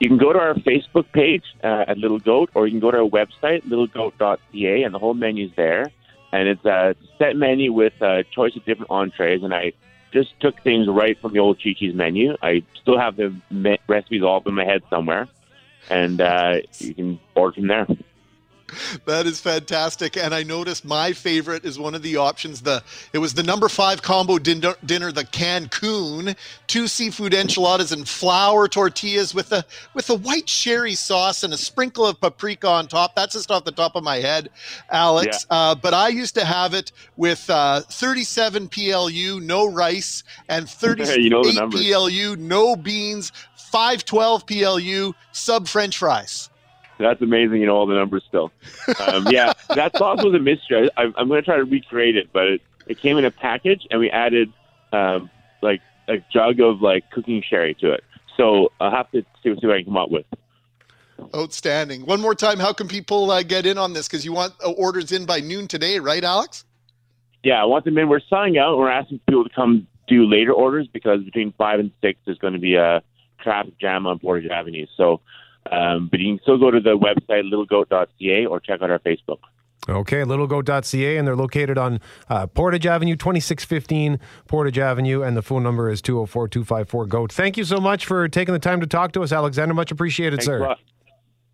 You 0.00 0.08
can 0.08 0.18
go 0.18 0.32
to 0.32 0.38
our 0.38 0.54
Facebook 0.54 1.10
page 1.12 1.42
uh, 1.64 1.84
at 1.88 1.98
Little 1.98 2.20
Goat, 2.20 2.50
or 2.54 2.66
you 2.66 2.72
can 2.72 2.80
go 2.80 2.90
to 2.92 2.98
our 2.98 3.08
website 3.08 3.64
littlegoat.ca, 3.64 4.82
and 4.84 4.94
the 4.94 4.98
whole 4.98 5.14
menu's 5.14 5.50
there. 5.56 5.90
And 6.30 6.48
it's 6.48 6.64
a 6.64 6.94
set 7.18 7.36
menu 7.36 7.72
with 7.72 7.94
a 8.00 8.22
choice 8.34 8.54
of 8.54 8.64
different 8.64 8.90
entrees. 8.90 9.42
And 9.42 9.52
I 9.52 9.72
just 10.12 10.38
took 10.40 10.62
things 10.62 10.86
right 10.88 11.18
from 11.20 11.32
the 11.32 11.38
old 11.40 11.60
Chi 11.62 11.74
Chi's 11.76 11.94
menu. 11.94 12.36
I 12.42 12.62
still 12.80 12.98
have 12.98 13.16
the 13.16 13.34
me- 13.50 13.78
recipes 13.88 14.22
all 14.22 14.36
up 14.36 14.46
in 14.46 14.54
my 14.54 14.64
head 14.64 14.82
somewhere, 14.88 15.26
and 15.90 16.20
uh, 16.20 16.60
you 16.78 16.94
can 16.94 17.20
order 17.34 17.54
from 17.54 17.66
there. 17.68 17.86
That 19.06 19.26
is 19.26 19.40
fantastic. 19.40 20.16
And 20.16 20.34
I 20.34 20.42
noticed 20.42 20.84
my 20.84 21.12
favorite 21.12 21.64
is 21.64 21.78
one 21.78 21.94
of 21.94 22.02
the 22.02 22.16
options. 22.16 22.62
The 22.62 22.82
it 23.12 23.18
was 23.18 23.34
the 23.34 23.42
number 23.42 23.68
five 23.68 24.02
combo 24.02 24.38
dinner, 24.38 24.74
dinner 24.84 25.12
the 25.12 25.24
Cancun, 25.24 26.36
two 26.66 26.88
seafood 26.88 27.32
enchiladas 27.32 27.92
and 27.92 28.08
flour 28.08 28.68
tortillas 28.68 29.34
with 29.34 29.52
a 29.52 29.64
with 29.94 30.10
a 30.10 30.14
white 30.14 30.48
sherry 30.48 30.94
sauce 30.94 31.42
and 31.42 31.54
a 31.54 31.56
sprinkle 31.56 32.06
of 32.06 32.20
paprika 32.20 32.68
on 32.68 32.86
top. 32.86 33.14
That's 33.14 33.34
just 33.34 33.50
off 33.50 33.64
the 33.64 33.72
top 33.72 33.96
of 33.96 34.04
my 34.04 34.16
head, 34.16 34.50
Alex. 34.90 35.46
Yeah. 35.50 35.56
Uh, 35.56 35.74
but 35.74 35.94
I 35.94 36.08
used 36.08 36.34
to 36.34 36.44
have 36.44 36.74
it 36.74 36.92
with 37.16 37.48
uh, 37.48 37.80
37 37.80 38.68
PLU, 38.68 39.40
no 39.40 39.66
rice, 39.66 40.24
and 40.48 40.68
38 40.68 41.18
You 41.18 41.30
know. 41.30 41.42
PLU, 41.70 42.36
no 42.36 42.76
beans, 42.76 43.32
512 43.56 44.46
PLU, 44.46 45.12
sub 45.32 45.68
French 45.68 45.98
fries. 45.98 46.50
That's 46.98 47.22
amazing. 47.22 47.60
You 47.60 47.66
know 47.66 47.76
all 47.76 47.86
the 47.86 47.94
numbers 47.94 48.24
still. 48.28 48.50
Um, 49.06 49.26
yeah, 49.30 49.52
that 49.74 49.96
sauce 49.96 50.22
was 50.22 50.34
a 50.34 50.38
mystery. 50.38 50.90
I, 50.96 51.04
I'm 51.16 51.28
going 51.28 51.40
to 51.40 51.42
try 51.42 51.56
to 51.56 51.64
recreate 51.64 52.16
it, 52.16 52.30
but 52.32 52.48
it, 52.48 52.62
it 52.86 52.98
came 52.98 53.18
in 53.18 53.24
a 53.24 53.30
package, 53.30 53.86
and 53.90 54.00
we 54.00 54.10
added 54.10 54.52
um, 54.92 55.30
like 55.62 55.80
a 56.08 56.16
jug 56.32 56.60
of 56.60 56.80
like 56.80 57.10
cooking 57.10 57.42
sherry 57.48 57.74
to 57.74 57.92
it. 57.92 58.04
So 58.36 58.72
I'll 58.80 58.90
have 58.90 59.10
to 59.12 59.22
see, 59.42 59.54
see 59.60 59.66
what 59.66 59.76
I 59.76 59.78
can 59.78 59.86
come 59.86 59.96
up 59.96 60.10
with. 60.10 60.26
Outstanding. 61.34 62.06
One 62.06 62.20
more 62.20 62.34
time, 62.34 62.58
how 62.58 62.72
can 62.72 62.86
people 62.88 63.30
uh, 63.30 63.42
get 63.42 63.66
in 63.66 63.76
on 63.76 63.92
this? 63.92 64.06
Because 64.06 64.24
you 64.24 64.32
want 64.32 64.54
uh, 64.64 64.70
orders 64.70 65.10
in 65.12 65.26
by 65.26 65.40
noon 65.40 65.66
today, 65.66 65.98
right, 65.98 66.22
Alex? 66.22 66.64
Yeah, 67.42 67.60
I 67.60 67.64
want 67.64 67.84
them 67.84 67.98
in. 67.98 68.08
We're 68.08 68.20
selling 68.20 68.56
out. 68.58 68.78
We're 68.78 68.90
asking 68.90 69.20
people 69.28 69.44
to 69.44 69.50
come 69.50 69.86
do 70.06 70.24
later 70.24 70.52
orders 70.52 70.88
because 70.92 71.22
between 71.22 71.52
five 71.58 71.80
and 71.80 71.90
six, 72.00 72.18
there's 72.24 72.38
going 72.38 72.54
to 72.54 72.58
be 72.58 72.76
a 72.76 73.02
traffic 73.40 73.78
jam 73.78 74.06
on 74.06 74.18
Portage 74.18 74.50
Avenue. 74.50 74.86
So, 74.96 75.20
um, 75.72 76.08
but 76.10 76.20
you 76.20 76.34
can 76.34 76.42
still 76.42 76.58
go 76.58 76.70
to 76.70 76.80
the 76.80 76.96
website 76.96 77.50
littlegoat.ca 77.50 78.46
or 78.46 78.60
check 78.60 78.82
out 78.82 78.90
our 78.90 78.98
Facebook. 79.00 79.38
Okay, 79.88 80.18
littlegoat.ca, 80.18 81.16
and 81.16 81.26
they're 81.26 81.36
located 81.36 81.78
on 81.78 82.00
uh, 82.28 82.46
Portage 82.46 82.84
Avenue, 82.84 83.16
2615 83.16 84.20
Portage 84.46 84.78
Avenue, 84.78 85.22
and 85.22 85.36
the 85.36 85.42
phone 85.42 85.62
number 85.62 85.88
is 85.88 86.02
204 86.02 86.48
254 86.48 87.06
GOAT. 87.06 87.32
Thank 87.32 87.56
you 87.56 87.64
so 87.64 87.78
much 87.78 88.04
for 88.04 88.28
taking 88.28 88.52
the 88.52 88.58
time 88.58 88.80
to 88.80 88.86
talk 88.86 89.12
to 89.12 89.22
us, 89.22 89.32
Alexander. 89.32 89.72
Much 89.74 89.90
appreciated, 89.90 90.40
Thanks 90.40 90.46
sir. 90.46 90.76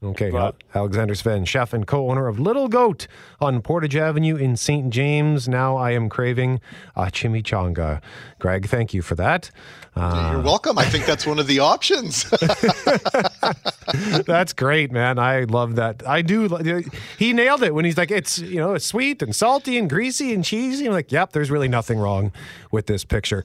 Okay, 0.04 0.30
Al- 0.36 0.54
Alexander 0.74 1.14
Svenne, 1.14 1.46
chef 1.46 1.72
and 1.72 1.86
co 1.86 2.10
owner 2.10 2.26
of 2.28 2.38
Little 2.38 2.68
Goat 2.68 3.06
on 3.40 3.62
Portage 3.62 3.96
Avenue 3.96 4.36
in 4.36 4.56
St. 4.56 4.90
James. 4.90 5.48
Now 5.48 5.76
I 5.76 5.92
am 5.92 6.08
craving 6.10 6.60
a 6.94 7.04
chimichanga. 7.06 8.02
Greg, 8.38 8.66
thank 8.68 8.92
you 8.92 9.00
for 9.00 9.14
that. 9.14 9.50
Uh, 9.96 10.30
You're 10.34 10.42
welcome. 10.42 10.76
I 10.78 10.84
think 10.84 11.06
that's 11.06 11.26
one 11.26 11.38
of 11.38 11.46
the 11.46 11.60
options. 11.60 12.28
That's 14.26 14.52
great, 14.52 14.90
man. 14.90 15.18
I 15.20 15.44
love 15.44 15.76
that. 15.76 16.06
I 16.06 16.20
do. 16.22 16.48
He 17.16 17.32
nailed 17.32 17.62
it 17.62 17.74
when 17.74 17.84
he's 17.84 17.96
like, 17.96 18.10
it's 18.10 18.38
you 18.38 18.56
know, 18.56 18.74
it's 18.74 18.84
sweet 18.84 19.22
and 19.22 19.34
salty 19.34 19.78
and 19.78 19.88
greasy 19.88 20.34
and 20.34 20.44
cheesy. 20.44 20.86
I'm 20.86 20.92
like, 20.92 21.12
yep, 21.12 21.32
there's 21.32 21.50
really 21.50 21.68
nothing 21.68 21.98
wrong 21.98 22.32
with 22.72 22.86
this 22.86 23.04
picture. 23.04 23.44